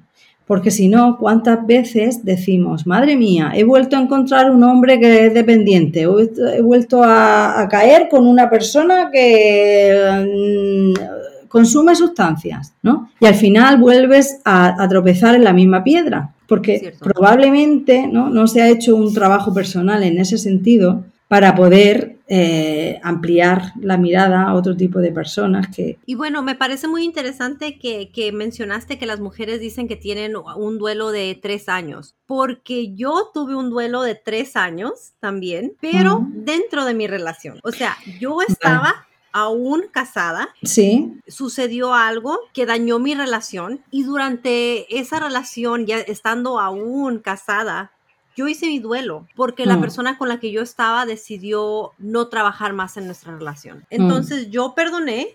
Porque 0.53 0.71
si 0.71 0.87
no, 0.87 1.17
¿cuántas 1.17 1.67
veces 1.67 2.27
decimos, 2.27 2.87
madre 2.87 3.17
mía, 3.17 3.53
he 3.55 3.65
vuelto 3.65 3.97
a 3.97 4.03
encontrar 4.03 4.51
un 4.51 4.63
hombre 4.65 5.01
que 5.01 5.29
es 5.29 5.33
dependiente, 5.33 6.03
he 6.03 6.61
vuelto 6.61 7.01
a, 7.03 7.67
caer 7.71 8.11
con 8.11 8.27
una 8.27 8.51
persona 8.51 9.09
que 9.11 10.93
mm, 10.95 11.49
consume 11.49 11.95
sustancias, 11.97 12.75
¿no? 12.83 13.09
Y 13.19 13.25
al 13.25 13.35
final 13.35 13.79
vuelves 13.79 14.43
a, 14.45 14.87
tropezar 14.91 15.37
en 15.37 15.45
la 15.45 15.55
misma 15.55 15.83
piedra, 15.83 16.35
porque 16.47 16.93
probablemente 17.01 18.07
¿no? 18.07 18.29
no 18.29 18.47
se 18.47 18.61
ha 18.61 18.69
hecho 18.69 18.95
un 18.95 19.15
trabajo 19.15 19.55
personal 19.55 20.03
en 20.03 20.19
ese 20.19 20.37
sentido 20.37 21.03
para 21.29 21.55
poder 21.55 22.17
eh, 22.29 23.01
ampliar 23.03 23.73
la 23.81 23.97
mirada 23.97 24.45
a 24.45 24.55
otro 24.55 24.77
tipo 24.77 25.01
de 25.01 25.13
personas 25.13 25.69
que... 25.75 25.99
Y 26.07 26.15
bueno, 26.15 26.43
me 26.43 26.55
parece 26.55 26.89
muy 26.89 27.05
interesante 27.05 27.79
que, 27.79 28.33
mencionaste 28.33 28.99
que 28.99 29.07
las 29.07 29.21
mujeres 29.21 29.61
dicen 29.61 29.89
que 29.89 29.97
tienen 29.97 30.35
un 30.37 30.79
duelo 30.79 31.11
de 31.11 31.39
tres 31.41 31.69
años, 31.69 32.15
porque 32.27 32.95
yo 32.95 33.31
tuve 33.35 33.55
un 33.55 33.71
duelo 33.71 34.03
de 34.03 34.15
tres 34.15 34.57
años 34.57 35.13
también, 35.21 35.75
pero 35.81 36.27
dentro 36.31 36.85
de 36.85 36.95
mi 36.95 37.07
relación. 37.07 37.61
O 37.63 37.73
sea, 37.73 37.97
yo 38.21 38.41
estaba... 38.43 39.07
aún 39.35 39.85
casada, 39.91 40.51
sí. 40.63 41.19
sucedió 41.27 41.95
algo 41.95 42.39
que 42.53 42.67
dañó 42.67 42.99
mi 42.99 43.15
relación 43.15 43.81
y 43.91 44.03
durante 44.03 44.99
esa 44.99 45.21
relación, 45.21 45.87
ya 45.87 46.01
estando 46.01 46.61
aún 46.61 47.19
casada, 47.19 47.93
yo 48.37 48.49
hice 48.49 48.67
mi 48.67 48.79
duelo 48.79 49.27
porque 49.37 49.67
la 49.67 49.77
mm. 49.77 49.81
persona 49.81 50.19
con 50.19 50.29
la 50.29 50.41
que 50.41 50.51
yo 50.51 50.63
estaba 50.63 51.07
decidió 51.07 51.93
no 51.99 52.29
trabajar 52.29 52.73
más 52.73 52.97
en 52.97 53.07
nuestra 53.07 53.37
relación. 53.37 53.79
Mm. 53.79 54.03
Entonces 54.03 54.51
yo 54.51 54.75
perdoné, 54.75 55.29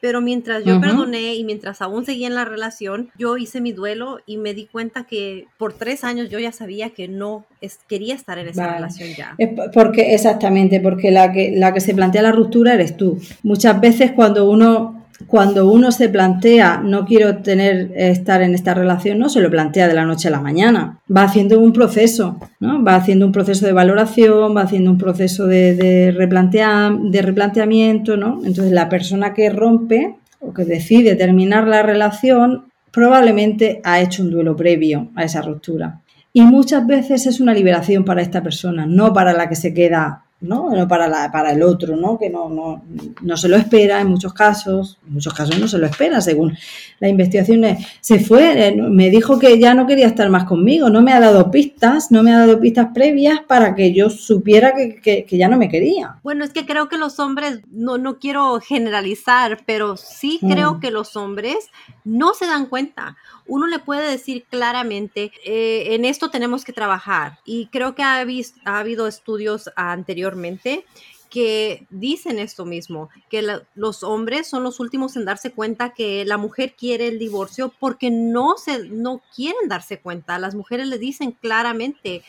pero 0.00 0.20
mientras 0.20 0.64
yo 0.64 0.80
perdoné 0.80 1.34
y 1.34 1.44
mientras 1.44 1.82
aún 1.82 2.06
seguía 2.06 2.26
en 2.26 2.34
la 2.34 2.46
relación, 2.46 3.10
yo 3.18 3.36
hice 3.36 3.60
mi 3.60 3.72
duelo 3.72 4.20
y 4.24 4.38
me 4.38 4.54
di 4.54 4.66
cuenta 4.66 5.04
que 5.04 5.46
por 5.58 5.74
tres 5.74 6.04
años 6.04 6.30
yo 6.30 6.38
ya 6.38 6.52
sabía 6.52 6.90
que 6.90 7.06
no 7.06 7.44
quería 7.86 8.14
estar 8.14 8.38
en 8.38 8.48
esa 8.48 8.72
relación 8.72 9.10
ya. 9.10 9.36
porque 9.74 10.14
exactamente, 10.14 10.80
porque 10.80 11.10
la 11.10 11.32
que, 11.32 11.52
la 11.54 11.74
que 11.74 11.80
se 11.80 11.94
plantea 11.94 12.22
la 12.22 12.32
ruptura 12.32 12.72
eres 12.72 12.96
tú. 12.96 13.20
Muchas 13.42 13.78
veces 13.78 14.12
cuando 14.12 14.48
uno 14.48 14.99
cuando 15.26 15.70
uno 15.70 15.92
se 15.92 16.08
plantea 16.08 16.80
no 16.84 17.04
quiero 17.04 17.38
tener 17.38 17.92
estar 17.94 18.42
en 18.42 18.54
esta 18.54 18.74
relación, 18.74 19.18
no 19.18 19.28
se 19.28 19.40
lo 19.40 19.50
plantea 19.50 19.88
de 19.88 19.94
la 19.94 20.04
noche 20.04 20.28
a 20.28 20.30
la 20.30 20.40
mañana. 20.40 20.98
Va 21.14 21.24
haciendo 21.24 21.60
un 21.60 21.72
proceso, 21.72 22.38
¿no? 22.58 22.82
Va 22.82 22.96
haciendo 22.96 23.26
un 23.26 23.32
proceso 23.32 23.66
de 23.66 23.72
valoración, 23.72 24.56
va 24.56 24.62
haciendo 24.62 24.90
un 24.90 24.98
proceso 24.98 25.46
de, 25.46 25.74
de, 25.74 26.12
de 26.12 27.22
replanteamiento, 27.22 28.16
¿no? 28.16 28.40
Entonces 28.44 28.72
la 28.72 28.88
persona 28.88 29.34
que 29.34 29.50
rompe 29.50 30.16
o 30.40 30.52
que 30.54 30.64
decide 30.64 31.16
terminar 31.16 31.68
la 31.68 31.82
relación 31.82 32.64
probablemente 32.90 33.80
ha 33.84 34.00
hecho 34.00 34.22
un 34.22 34.30
duelo 34.30 34.56
previo 34.56 35.08
a 35.14 35.24
esa 35.24 35.42
ruptura. 35.42 36.00
Y 36.32 36.42
muchas 36.42 36.86
veces 36.86 37.26
es 37.26 37.40
una 37.40 37.54
liberación 37.54 38.04
para 38.04 38.22
esta 38.22 38.42
persona, 38.42 38.86
no 38.86 39.12
para 39.12 39.32
la 39.32 39.48
que 39.48 39.56
se 39.56 39.74
queda 39.74 40.22
¿no? 40.40 40.88
Para, 40.88 41.06
la, 41.06 41.30
para 41.30 41.52
el 41.52 41.62
otro, 41.62 41.96
¿no? 41.96 42.18
Que 42.18 42.30
no, 42.30 42.48
no, 42.48 42.82
no 43.20 43.36
se 43.36 43.48
lo 43.48 43.56
espera 43.56 44.00
en 44.00 44.08
muchos 44.08 44.32
casos, 44.32 44.98
en 45.06 45.14
muchos 45.14 45.34
casos 45.34 45.58
no 45.58 45.68
se 45.68 45.78
lo 45.78 45.86
espera, 45.86 46.20
según 46.20 46.56
la 46.98 47.08
investigación. 47.08 47.62
Se 48.00 48.20
fue, 48.20 48.74
me 48.74 49.10
dijo 49.10 49.38
que 49.38 49.58
ya 49.58 49.74
no 49.74 49.86
quería 49.86 50.06
estar 50.06 50.28
más 50.30 50.44
conmigo, 50.44 50.88
no 50.88 51.02
me 51.02 51.12
ha 51.12 51.20
dado 51.20 51.50
pistas, 51.50 52.10
no 52.10 52.22
me 52.22 52.32
ha 52.32 52.38
dado 52.38 52.58
pistas 52.58 52.88
previas 52.94 53.40
para 53.46 53.74
que 53.74 53.92
yo 53.92 54.08
supiera 54.08 54.72
que, 54.74 55.26
ya 55.30 55.48
no 55.48 55.58
me 55.58 55.68
quería. 55.68 56.18
Bueno, 56.22 56.44
es 56.44 56.52
que 56.52 56.64
creo 56.64 56.88
que 56.88 56.96
los 56.96 57.18
hombres, 57.18 57.60
no, 57.70 57.98
no 57.98 58.18
quiero 58.18 58.60
generalizar, 58.60 59.62
pero 59.66 59.96
sí 59.96 60.38
creo 60.40 60.74
mm. 60.74 60.80
que 60.80 60.90
los 60.90 61.16
hombres 61.16 61.68
no 62.04 62.32
se 62.34 62.46
dan 62.46 62.66
cuenta 62.66 63.16
uno 63.50 63.66
le 63.66 63.80
puede 63.80 64.08
decir 64.08 64.44
claramente, 64.48 65.32
eh, 65.44 65.94
en 65.94 66.04
esto 66.04 66.30
tenemos 66.30 66.64
que 66.64 66.72
trabajar. 66.72 67.40
Y 67.44 67.66
creo 67.66 67.96
que 67.96 68.04
ha, 68.04 68.24
ha 68.64 68.78
habido 68.78 69.08
estudios 69.08 69.70
anteriormente 69.74 70.84
que 71.30 71.86
dicen 71.90 72.38
esto 72.38 72.64
mismo, 72.64 73.08
que 73.28 73.60
los 73.74 74.02
hombres 74.04 74.48
son 74.48 74.62
los 74.62 74.78
últimos 74.78 75.16
en 75.16 75.24
darse 75.24 75.50
cuenta 75.50 75.94
que 75.94 76.24
la 76.24 76.36
mujer 76.36 76.74
quiere 76.76 77.08
el 77.08 77.18
divorcio 77.18 77.72
porque 77.78 78.10
no 78.10 78.56
se 78.56 78.88
no 78.88 79.20
quieren 79.34 79.68
darse 79.68 80.00
cuenta. 80.00 80.38
Las 80.38 80.54
mujeres 80.54 80.86
le 80.86 80.98
dicen 80.98 81.32
claramente, 81.32 82.22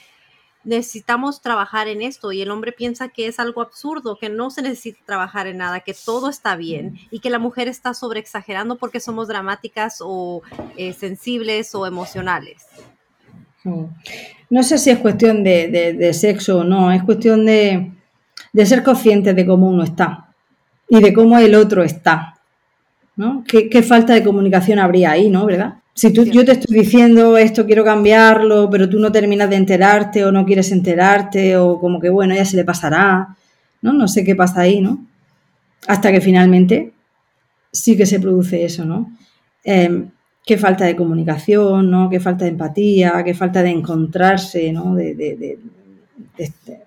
necesitamos 0.64 1.41
trabajar 1.41 1.88
en 1.88 2.01
esto 2.01 2.32
y 2.32 2.41
el 2.41 2.51
hombre 2.51 2.72
piensa 2.72 3.09
que 3.09 3.28
es 3.28 3.39
algo 3.39 3.62
absurdo, 3.62 4.18
que 4.20 4.30
no 4.30 4.49
se 4.51 4.62
necesita 4.62 4.99
trabajar 5.05 5.47
en 5.47 5.57
nada, 5.57 5.80
que 5.80 5.93
todo 5.93 6.30
está 6.30 6.55
bien 6.55 6.99
y 7.09 7.20
que 7.20 7.30
la 7.30 7.39
mujer 7.39 7.68
está 7.68 7.93
sobreexagerando 7.93 8.78
porque 8.78 8.99
somos 8.99 9.28
dramáticas 9.28 9.97
o 10.01 10.41
eh, 10.78 10.93
sensibles 10.93 11.74
o 11.76 11.86
emocionales. 11.86 12.66
No 14.49 14.64
sé 14.64 14.78
si 14.78 14.89
es 14.89 14.99
cuestión 14.99 15.43
de, 15.43 16.12
sexo 16.14 16.59
o 16.59 16.64
no, 16.64 16.91
es 16.91 17.03
cuestión 17.03 17.45
de, 17.45 17.91
ser 18.66 18.84
consciente 18.84 19.34
de 19.34 19.45
cómo 19.45 19.68
uno 19.68 19.84
está 19.84 20.34
y 20.89 20.99
de 20.99 21.14
cómo 21.14 21.38
el 21.38 21.55
otro 21.55 21.84
está. 21.84 22.38
¿no? 23.16 23.43
¿Qué, 23.47 23.70
¿Qué, 23.70 23.84
falta 23.84 24.14
de 24.14 24.24
comunicación 24.24 24.80
habría 24.80 25.12
ahí, 25.12 25.30
¿no? 25.30 25.45
¿Verdad? 25.45 25.80
Si 25.94 26.14
tú, 26.14 26.24
yo 26.24 26.46
te 26.46 26.54
estoy 26.54 26.80
diciendo 26.80 27.38
esto, 27.38 27.66
quiero 27.66 27.84
cambiarlo, 27.84 28.70
pero 28.70 28.89
tú 28.89 28.98
no 29.00 29.12
terminas 29.12 29.50
de 29.50 29.58
enterarte 29.58 30.24
o 30.24 30.32
no 30.32 30.46
quieres 30.46 30.72
enterarte 30.72 31.58
o 31.58 31.80
como 31.80 32.00
que 32.00 32.10
bueno, 32.10 32.34
ya 32.34 32.46
se 32.46 32.56
le 32.56 32.64
pasará, 32.64 33.36
¿no? 33.82 33.94
No 33.94 34.08
sé 34.08 34.24
qué 34.24 34.36
pasa 34.36 34.62
ahí, 34.62 34.80
¿no? 34.82 35.06
Hasta 35.88 36.12
que 36.12 36.22
finalmente 36.22 36.94
sí 37.72 37.98
que 37.98 38.06
se 38.06 38.20
produce 38.20 38.64
eso, 38.64 38.86
¿no? 38.86 39.12
Em, 39.64 40.10
qué 40.46 40.58
falta 40.58 40.86
de 40.86 40.96
comunicación, 40.96 41.92
¿no? 41.92 42.10
Qué 42.10 42.20
falta 42.20 42.46
de 42.46 42.52
empatía, 42.52 43.22
qué 43.24 43.34
falta 43.34 43.62
de 43.62 43.70
encontrarse, 43.70 44.72
¿no? 44.72 44.96
De, 44.96 45.60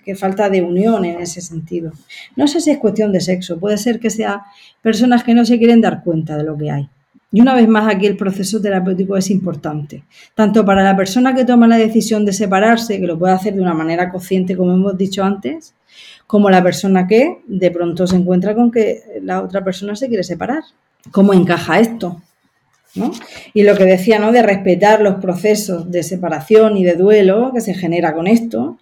qué 0.04 0.16
falta 0.16 0.48
de 0.48 0.62
unión 0.62 1.04
en 1.04 1.20
ese 1.20 1.40
sentido. 1.40 1.92
No 2.36 2.48
sé 2.48 2.60
si 2.60 2.70
es 2.70 2.78
cuestión 2.78 3.12
de 3.12 3.20
sexo, 3.20 3.58
puede 3.58 3.76
ser 3.78 4.00
que 4.00 4.10
sea 4.10 4.44
personas 4.82 5.24
que 5.24 5.34
no 5.34 5.44
se 5.44 5.58
quieren 5.58 5.80
dar 5.80 6.02
cuenta 6.02 6.36
de 6.36 6.44
lo 6.44 6.56
que 6.56 6.70
hay. 6.70 6.88
Y 7.34 7.40
una 7.40 7.56
vez 7.56 7.66
más 7.66 7.92
aquí 7.92 8.06
el 8.06 8.16
proceso 8.16 8.60
terapéutico 8.60 9.16
es 9.16 9.28
importante, 9.28 10.04
tanto 10.36 10.64
para 10.64 10.84
la 10.84 10.96
persona 10.96 11.34
que 11.34 11.44
toma 11.44 11.66
la 11.66 11.76
decisión 11.76 12.24
de 12.24 12.32
separarse, 12.32 13.00
que 13.00 13.08
lo 13.08 13.18
puede 13.18 13.32
hacer 13.32 13.54
de 13.56 13.60
una 13.60 13.74
manera 13.74 14.08
consciente, 14.12 14.56
como 14.56 14.72
hemos 14.72 14.96
dicho 14.96 15.24
antes, 15.24 15.74
como 16.28 16.48
la 16.48 16.62
persona 16.62 17.08
que 17.08 17.40
de 17.48 17.72
pronto 17.72 18.06
se 18.06 18.14
encuentra 18.14 18.54
con 18.54 18.70
que 18.70 19.02
la 19.20 19.42
otra 19.42 19.64
persona 19.64 19.96
se 19.96 20.06
quiere 20.06 20.22
separar. 20.22 20.62
¿Cómo 21.10 21.34
encaja 21.34 21.80
esto? 21.80 22.22
Y 23.52 23.64
lo 23.64 23.76
que 23.76 23.84
decía, 23.84 24.20
¿no? 24.20 24.30
De 24.30 24.44
respetar 24.44 25.00
los 25.00 25.16
procesos 25.16 25.90
de 25.90 26.04
separación 26.04 26.76
y 26.76 26.84
de 26.84 26.94
duelo 26.94 27.50
que 27.52 27.60
se 27.60 27.74
genera 27.74 28.14
con 28.14 28.28
esto, 28.28 28.78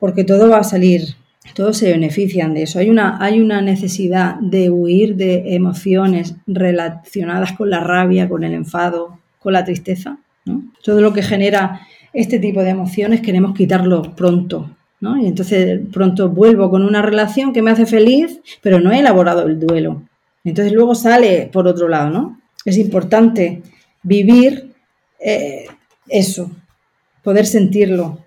porque 0.00 0.24
todo 0.24 0.48
va 0.48 0.58
a 0.58 0.64
salir 0.64 1.14
todos 1.54 1.76
se 1.76 1.90
benefician 1.90 2.54
de 2.54 2.62
eso. 2.62 2.78
Hay 2.78 2.90
una, 2.90 3.22
hay 3.22 3.40
una 3.40 3.60
necesidad 3.60 4.36
de 4.40 4.70
huir 4.70 5.16
de 5.16 5.54
emociones 5.54 6.36
relacionadas 6.46 7.52
con 7.52 7.70
la 7.70 7.80
rabia, 7.80 8.28
con 8.28 8.44
el 8.44 8.54
enfado, 8.54 9.18
con 9.38 9.52
la 9.52 9.64
tristeza. 9.64 10.18
Todo 10.82 11.00
lo 11.00 11.12
que 11.12 11.22
genera 11.22 11.80
este 12.12 12.38
tipo 12.38 12.62
de 12.62 12.70
emociones 12.70 13.20
queremos 13.20 13.54
quitarlo 13.54 14.02
pronto. 14.16 14.70
Y 15.00 15.26
entonces 15.26 15.80
pronto 15.92 16.28
vuelvo 16.28 16.70
con 16.70 16.82
una 16.82 17.02
relación 17.02 17.52
que 17.52 17.62
me 17.62 17.70
hace 17.70 17.86
feliz, 17.86 18.40
pero 18.62 18.80
no 18.80 18.90
he 18.90 18.98
elaborado 18.98 19.46
el 19.46 19.60
duelo. 19.60 20.02
Entonces 20.44 20.72
luego 20.72 20.94
sale 20.94 21.48
por 21.52 21.68
otro 21.68 21.88
lado, 21.88 22.10
¿no? 22.10 22.40
Es 22.64 22.78
importante 22.78 23.62
vivir 24.02 24.72
eh, 25.20 25.66
eso, 26.08 26.50
poder 27.22 27.46
sentirlo, 27.46 28.24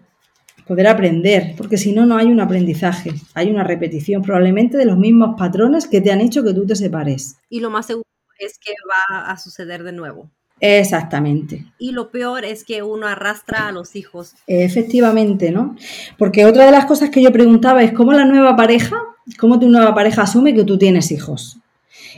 poder 0.72 0.88
aprender, 0.88 1.54
porque 1.58 1.78
si 1.78 1.92
no, 1.92 2.06
no 2.06 2.16
hay 2.16 2.28
un 2.28 2.40
aprendizaje, 2.40 3.12
hay 3.34 3.52
una 3.52 3.66
repetición 3.66 4.22
probablemente 4.22 4.78
de 4.78 4.86
los 4.86 4.98
mismos 4.98 5.36
patrones 5.38 5.86
que 5.86 6.00
te 6.00 6.14
han 6.14 6.22
hecho 6.22 6.46
que 6.46 6.54
tú 6.54 6.66
te 6.66 6.78
separes. 6.78 7.36
Y 7.50 7.60
lo 7.60 7.70
más 7.70 7.88
seguro 7.88 8.08
es 8.40 8.58
que 8.58 8.72
va 8.90 9.30
a 9.30 9.38
suceder 9.38 9.84
de 9.84 9.92
nuevo. 9.92 10.32
Exactamente. 10.62 11.66
Y 11.78 11.92
lo 11.92 12.10
peor 12.10 12.46
es 12.46 12.64
que 12.64 12.84
uno 12.84 13.06
arrastra 13.06 13.68
a 13.68 13.74
los 13.74 13.98
hijos. 13.98 14.34
Efectivamente, 14.48 15.52
¿no? 15.52 15.76
Porque 16.18 16.46
otra 16.46 16.66
de 16.66 16.72
las 16.72 16.86
cosas 16.86 17.10
que 17.10 17.22
yo 17.22 17.34
preguntaba 17.34 17.84
es 17.84 17.92
cómo 17.92 18.14
la 18.14 18.24
nueva 18.24 18.56
pareja, 18.56 18.96
cómo 19.38 19.60
tu 19.60 19.68
nueva 19.68 19.94
pareja 19.94 20.22
asume 20.22 20.54
que 20.54 20.64
tú 20.64 20.78
tienes 20.78 21.12
hijos. 21.12 21.58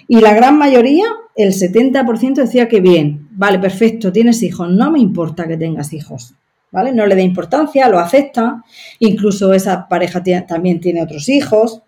Y 0.07 0.19
la 0.19 0.35
gran 0.35 0.59
mayoría, 0.59 1.05
el 1.35 1.53
70% 1.53 2.35
decía 2.35 2.67
que 2.67 2.81
bien, 2.81 3.29
vale, 3.31 3.57
perfecto, 3.57 4.11
tienes 4.11 4.43
hijos, 4.43 4.69
no 4.69 4.91
me 4.91 4.99
importa 4.99 5.47
que 5.47 5.57
tengas 5.57 5.91
hijos. 5.91 6.35
¿Vale? 6.73 6.91
No 6.91 7.05
le 7.05 7.15
da 7.15 7.21
importancia, 7.21 7.87
lo 7.87 7.99
acepta, 7.99 8.63
incluso 8.99 9.53
esa 9.53 9.87
pareja 9.87 10.23
también 10.45 10.81
tiene 10.81 11.03
otros 11.03 11.29
hijos, 11.29 11.83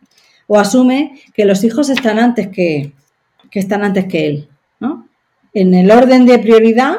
o 0.48 0.60
asume 0.60 1.20
que 1.34 1.44
los 1.44 1.64
hijos 1.64 1.90
están 1.90 2.20
antes 2.20 2.50
que, 2.50 2.94
que 3.50 3.60
están 3.60 3.84
antes 3.84 4.06
que 4.06 4.28
él, 4.28 4.50
¿no? 4.80 5.08
En 5.54 5.74
el 5.74 5.90
orden 5.90 6.28
de 6.28 6.38
prioridad 6.38 6.98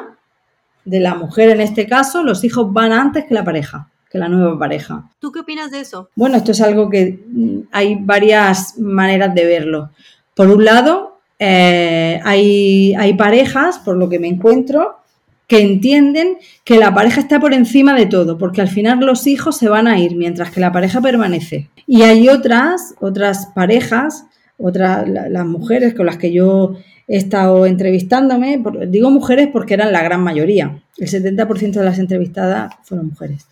de 0.84 0.98
la 0.98 1.14
mujer 1.14 1.50
en 1.50 1.60
este 1.60 1.86
caso, 1.86 2.24
los 2.24 2.42
hijos 2.42 2.72
van 2.72 2.92
antes 2.92 3.24
que 3.24 3.34
la 3.34 3.44
pareja, 3.44 3.88
que 4.10 4.18
la 4.18 4.28
nueva 4.28 4.58
pareja. 4.58 5.08
¿Tú 5.20 5.30
qué 5.30 5.40
opinas 5.40 5.70
de 5.70 5.80
eso? 5.80 6.10
Bueno, 6.16 6.38
esto 6.38 6.50
es 6.52 6.60
algo 6.60 6.90
que 6.90 7.24
mm, 7.28 7.58
hay 7.70 7.96
varias 8.00 8.76
maneras 8.78 9.32
de 9.32 9.44
verlo. 9.44 9.90
Por 10.34 10.48
un 10.48 10.64
lado, 10.64 11.20
eh, 11.38 12.20
hay, 12.24 12.94
hay 12.94 13.14
parejas, 13.14 13.78
por 13.78 13.96
lo 13.96 14.08
que 14.08 14.18
me 14.18 14.26
encuentro, 14.26 14.98
que 15.46 15.60
entienden 15.60 16.38
que 16.64 16.76
la 16.76 16.92
pareja 16.92 17.20
está 17.20 17.38
por 17.38 17.54
encima 17.54 17.94
de 17.94 18.06
todo, 18.06 18.36
porque 18.36 18.60
al 18.60 18.68
final 18.68 18.98
los 19.00 19.26
hijos 19.26 19.56
se 19.56 19.68
van 19.68 19.86
a 19.86 19.98
ir 19.98 20.16
mientras 20.16 20.50
que 20.50 20.60
la 20.60 20.72
pareja 20.72 21.00
permanece. 21.00 21.70
Y 21.86 22.02
hay 22.02 22.28
otras, 22.28 22.94
otras 23.00 23.46
parejas, 23.54 24.26
otras, 24.56 25.08
las 25.08 25.46
mujeres 25.46 25.94
con 25.94 26.06
las 26.06 26.16
que 26.16 26.32
yo 26.32 26.74
he 27.06 27.16
estado 27.16 27.66
entrevistándome, 27.66 28.60
digo 28.88 29.10
mujeres 29.10 29.48
porque 29.52 29.74
eran 29.74 29.92
la 29.92 30.02
gran 30.02 30.20
mayoría, 30.20 30.82
el 30.98 31.08
70% 31.08 31.72
de 31.72 31.84
las 31.84 32.00
entrevistadas 32.00 32.74
fueron 32.82 33.08
mujeres, 33.10 33.46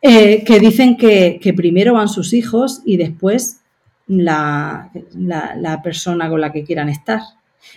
eh, 0.00 0.42
que 0.44 0.58
dicen 0.58 0.96
que, 0.96 1.38
primero 1.54 1.92
van 1.92 2.08
sus 2.08 2.32
hijos 2.32 2.80
y 2.86 2.96
después 2.96 3.60
la 4.06 4.90
persona 5.82 6.30
con 6.30 6.40
la 6.40 6.52
que 6.52 6.64
quieran 6.64 6.88
estar. 6.88 7.20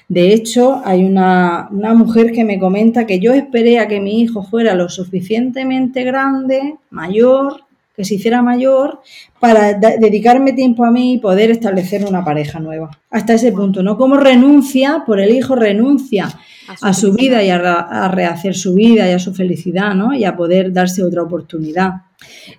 De 0.09 0.33
hecho, 0.33 0.81
hay 0.85 1.03
una, 1.03 1.67
mujer 1.71 2.31
que 2.31 2.45
me 2.45 2.59
comenta 2.59 3.05
que 3.05 3.19
yo 3.19 3.33
esperé 3.33 3.79
a 3.79 3.88
que 3.88 3.99
mi 3.99 4.21
hijo 4.21 4.41
fuera 4.41 4.73
lo 4.73 4.88
suficientemente 4.88 6.03
grande, 6.03 6.75
mayor, 6.91 7.63
que 7.93 8.05
se 8.05 8.15
hiciera 8.15 8.41
mayor, 8.41 9.01
para 9.39 9.73
dedicarme 9.73 10.53
tiempo 10.53 10.85
a 10.85 10.91
mí 10.91 11.13
y 11.13 11.17
poder 11.17 11.51
establecer 11.51 12.05
una 12.05 12.23
pareja 12.23 12.59
nueva. 12.59 12.91
Hasta 13.09 13.33
ese 13.33 13.51
punto, 13.51 13.83
¿no? 13.83 13.97
Como 13.97 14.15
renuncia, 14.15 15.03
por 15.05 15.19
el 15.19 15.35
hijo 15.35 15.55
renuncia 15.55 16.29
a 16.81 16.93
su, 16.93 17.13
vida 17.13 17.43
y 17.43 17.49
a, 17.49 18.07
rehacer 18.09 18.55
su 18.55 18.75
vida 18.75 19.09
y 19.09 19.13
a 19.13 19.19
su 19.19 19.33
felicidad, 19.33 19.93
¿no? 19.93 20.13
Y 20.13 20.23
a 20.23 20.38
poder 20.38 20.71
darse 20.71 21.03
otra 21.03 21.23
oportunidad. 21.23 22.03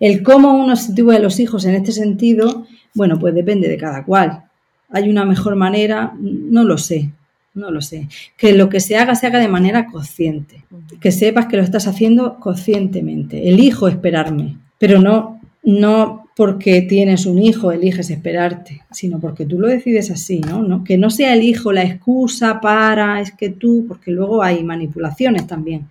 El 0.00 0.22
cómo 0.22 0.52
uno 0.54 0.76
se 0.76 0.92
tuvo 0.92 1.12
los 1.12 1.40
hijos 1.40 1.64
en 1.64 1.76
este 1.76 1.92
sentido, 1.92 2.66
bueno, 2.94 3.18
pues 3.18 3.34
depende 3.34 3.68
de 3.68 3.78
cada 3.78 4.04
cual. 4.04 4.44
¿Hay 4.90 5.08
una 5.08 5.24
mejor 5.24 5.54
manera? 5.56 6.12
No 6.18 6.64
lo 6.64 6.76
sé 6.78 7.12
no 7.54 7.70
lo 7.70 7.80
sé. 7.80 8.08
Que 8.36 8.54
lo 8.54 8.68
que 8.68 8.80
se 8.80 8.96
haga 8.96 9.14
se 9.14 9.26
haga 9.26 9.38
de 9.38 9.48
manera 9.48 9.86
consciente. 9.86 10.64
Que 11.00 11.12
sepas 11.12 11.46
que 11.46 11.56
lo 11.56 11.62
estás 11.62 11.86
haciendo 11.86 12.38
conscientemente. 12.38 13.48
Elijo 13.48 13.88
esperarme, 13.88 14.56
pero 14.78 15.00
no, 15.00 15.40
no 15.62 16.28
porque 16.38 16.82
tienes 16.82 17.26
un 17.26 17.42
hijo 17.42 17.72
eliges 17.72 18.10
esperarte, 18.10 18.82
sino 18.92 19.18
porque 19.18 19.44
tú 19.44 19.58
lo 19.58 19.66
decides 19.66 20.08
así, 20.10 20.38
¿no? 20.38 20.62
¿no? 20.62 20.84
Que 20.84 20.96
no 20.96 21.10
sea 21.10 21.34
el 21.34 21.42
hijo 21.42 21.72
la 21.72 21.82
excusa 21.82 22.60
para, 22.60 23.20
es 23.20 23.32
que 23.32 23.48
tú, 23.48 23.86
porque 23.88 24.12
luego 24.12 24.40
hay 24.40 24.62
manipulaciones 24.62 25.48
también. 25.48 25.88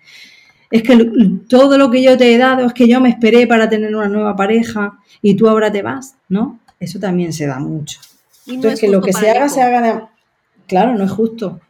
Es 0.70 0.82
que 0.82 0.96
todo 1.48 1.76
lo 1.76 1.90
que 1.90 2.02
yo 2.02 2.16
te 2.16 2.34
he 2.34 2.38
dado 2.38 2.66
es 2.66 2.72
que 2.72 2.88
yo 2.88 2.98
me 2.98 3.10
esperé 3.10 3.46
para 3.46 3.68
tener 3.68 3.94
una 3.94 4.08
nueva 4.08 4.36
pareja 4.36 4.98
y 5.20 5.34
tú 5.34 5.48
ahora 5.48 5.70
te 5.70 5.82
vas, 5.82 6.14
¿no? 6.30 6.60
Eso 6.80 6.98
también 6.98 7.34
se 7.34 7.46
da 7.46 7.58
mucho. 7.58 8.00
Entonces, 8.46 8.80
que 8.80 8.88
lo 8.88 9.02
que 9.02 9.12
se 9.12 9.30
haga, 9.30 9.50
se 9.50 9.60
haga 9.60 9.82
de, 9.82 10.00
Claro, 10.68 10.94
no 10.96 11.04
es 11.04 11.10
justo. 11.10 11.60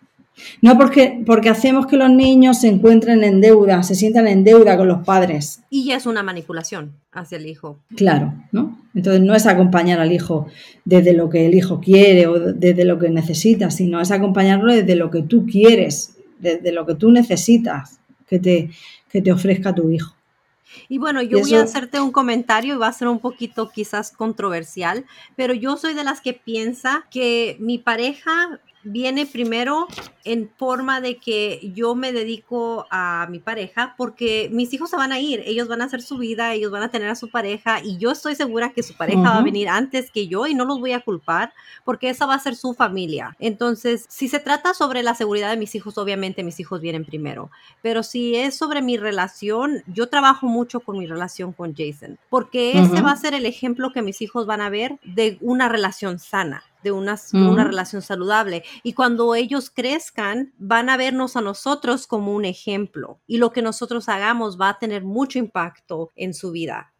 No 0.62 0.76
porque, 0.76 1.22
porque 1.26 1.48
hacemos 1.48 1.86
que 1.86 1.96
los 1.96 2.10
niños 2.10 2.60
se 2.60 2.68
encuentren 2.68 3.24
en 3.24 3.40
deuda, 3.40 3.82
se 3.82 3.94
sientan 3.94 4.28
en 4.28 4.44
deuda 4.44 4.76
con 4.76 4.88
los 4.88 5.04
padres. 5.04 5.62
Y 5.70 5.86
ya 5.86 5.96
es 5.96 6.06
una 6.06 6.22
manipulación 6.22 6.92
hacia 7.12 7.38
el 7.38 7.46
hijo. 7.46 7.78
Claro, 7.96 8.34
¿no? 8.52 8.78
Entonces 8.94 9.22
no 9.22 9.34
es 9.34 9.46
acompañar 9.46 10.00
al 10.00 10.12
hijo 10.12 10.46
desde 10.84 11.12
lo 11.12 11.28
que 11.28 11.46
el 11.46 11.54
hijo 11.54 11.80
quiere 11.80 12.26
o 12.26 12.38
desde 12.38 12.84
lo 12.84 12.98
que 12.98 13.10
necesita, 13.10 13.70
sino 13.70 14.00
es 14.00 14.10
acompañarlo 14.10 14.72
desde 14.72 14.94
lo 14.94 15.10
que 15.10 15.22
tú 15.22 15.46
quieres, 15.46 16.16
desde 16.38 16.72
lo 16.72 16.86
que 16.86 16.94
tú 16.94 17.10
necesitas 17.10 17.98
que 18.28 18.38
te, 18.38 18.70
que 19.10 19.22
te 19.22 19.32
ofrezca 19.32 19.74
tu 19.74 19.90
hijo. 19.90 20.14
Y 20.88 20.98
bueno, 20.98 21.22
yo 21.22 21.40
voy 21.40 21.54
a 21.54 21.62
hacerte 21.62 22.00
un 22.00 22.12
comentario 22.12 22.74
y 22.74 22.78
va 22.78 22.88
a 22.88 22.92
ser 22.92 23.08
un 23.08 23.18
poquito 23.18 23.70
quizás 23.70 24.12
controversial, 24.12 25.06
pero 25.34 25.54
yo 25.54 25.76
soy 25.76 25.94
de 25.94 26.04
las 26.04 26.20
que 26.20 26.34
piensa 26.34 27.06
que 27.10 27.56
mi 27.58 27.78
pareja 27.78 28.60
viene 28.88 29.26
primero 29.26 29.86
en 30.32 30.50
forma 30.56 31.00
de 31.00 31.16
que 31.16 31.72
yo 31.74 31.94
me 31.94 32.12
dedico 32.12 32.86
a 32.90 33.26
mi 33.30 33.38
pareja 33.38 33.94
porque 33.96 34.48
mis 34.52 34.72
hijos 34.74 34.90
se 34.90 34.96
van 34.96 35.12
a 35.12 35.20
ir, 35.20 35.42
ellos 35.46 35.68
van 35.68 35.80
a 35.80 35.84
hacer 35.84 36.02
su 36.02 36.18
vida, 36.18 36.52
ellos 36.52 36.70
van 36.70 36.82
a 36.82 36.90
tener 36.90 37.08
a 37.08 37.14
su 37.14 37.30
pareja 37.30 37.80
y 37.82 37.96
yo 37.98 38.10
estoy 38.10 38.34
segura 38.34 38.70
que 38.70 38.82
su 38.82 38.94
pareja 38.94 39.22
va 39.22 39.38
a 39.38 39.42
venir 39.42 39.68
antes 39.68 40.10
que 40.10 40.28
yo 40.28 40.46
y 40.46 40.54
no 40.54 40.64
los 40.64 40.80
voy 40.80 40.92
a 40.92 41.00
culpar 41.00 41.52
porque 41.84 42.10
esa 42.10 42.26
va 42.26 42.34
a 42.34 42.38
ser 42.38 42.56
su 42.56 42.74
familia. 42.74 43.36
Entonces, 43.38 44.04
si 44.08 44.28
se 44.28 44.38
trata 44.38 44.74
sobre 44.74 45.02
la 45.02 45.14
seguridad 45.14 45.50
de 45.50 45.56
mis 45.56 45.74
hijos, 45.74 45.96
obviamente 45.98 46.42
mis 46.42 46.60
hijos 46.60 46.80
vienen 46.80 47.04
primero, 47.04 47.50
pero 47.82 48.02
si 48.02 48.34
es 48.34 48.54
sobre 48.54 48.82
mi 48.82 48.96
relación, 48.96 49.82
yo 49.86 50.08
trabajo 50.08 50.46
mucho 50.46 50.80
con 50.80 50.98
mi 50.98 51.06
relación 51.06 51.52
con 51.52 51.74
Jason 51.74 52.18
porque 52.28 52.78
ese 52.78 53.00
va 53.00 53.12
a 53.12 53.16
ser 53.16 53.34
el 53.34 53.46
ejemplo 53.46 53.92
que 53.92 54.02
mis 54.02 54.20
hijos 54.20 54.46
van 54.46 54.60
a 54.60 54.70
ver 54.70 54.98
de 55.02 55.38
una 55.40 55.68
relación 55.68 56.18
sana 56.18 56.62
de 56.82 56.92
una, 56.92 57.18
una, 57.32 57.64
relación 57.64 58.02
saludable. 58.02 58.62
Y 58.82 58.92
cuando 58.92 59.34
ellos 59.34 59.70
van 60.58 60.88
a 60.88 60.96
vernos 60.96 61.36
a 61.36 61.40
nosotros 61.40 62.06
como 62.06 62.34
un 62.34 62.44
ejemplo. 62.44 63.20
Y 63.26 63.38
lo 63.38 63.52
que 63.52 63.62
nosotros 63.62 64.08
hagamos 64.08 64.60
va 64.60 64.70
a 64.70 64.78
tener 64.78 65.04
mucho 65.04 65.38
impacto 65.38 66.10
en 66.16 66.34
su 66.34 66.50
vida. 66.50 66.92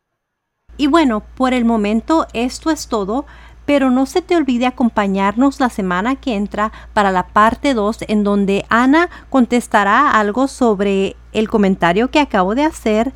Y 0.77 0.87
bueno, 0.87 1.25
por 1.37 1.53
el 1.53 1.65
momento 1.65 2.27
esto 2.33 2.71
es 2.71 2.89
todo. 2.89 3.27
Pero 3.67 3.91
no 3.91 4.07
se 4.07 4.23
te 4.23 4.35
olvide 4.35 4.65
acompañarnos 4.65 5.61
la 5.61 5.69
semana 5.69 6.17
que 6.17 6.35
entra 6.35 6.73
para 6.95 7.11
la 7.11 7.29
parte 7.29 7.75
2 7.75 7.99
en 8.09 8.25
donde 8.25 8.65
Ana 8.71 9.11
contestará 9.29 10.13
algo 10.13 10.49
sobre 10.49 11.17
el 11.33 11.51
comentario 11.51 12.11
que 12.11 12.19
acabo 12.19 12.55
de 12.55 12.65
hacer 12.65 13.13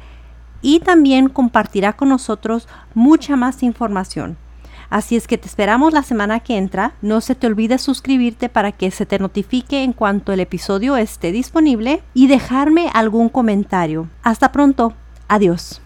y 0.61 0.81
también 0.81 1.31
compartirá 1.31 1.95
con 1.95 2.11
nosotros 2.11 2.69
mucha 2.93 3.35
más 3.35 3.63
información. 3.63 4.37
Así 4.93 5.17
es 5.17 5.27
que 5.27 5.39
te 5.39 5.47
esperamos 5.47 5.95
la 5.95 6.03
semana 6.03 6.41
que 6.41 6.59
entra. 6.59 6.93
No 7.01 7.23
se 7.23 7.35
te 7.35 7.47
olvide 7.47 7.79
suscribirte 7.79 8.51
para 8.51 8.73
que 8.73 8.91
se 8.91 9.07
te 9.07 9.19
notifique 9.19 9.85
en 9.85 9.95
cuanto 9.95 10.35
el 10.35 10.41
episodio 10.41 10.99
esté 10.99 11.33
disponible 11.33 12.03
y 12.13 12.27
dejarme 12.27 12.91
algún 12.93 13.31
comentario. 13.31 14.11
Hasta 14.23 14.53
pronto. 14.53 14.93
Adiós. 15.29 15.81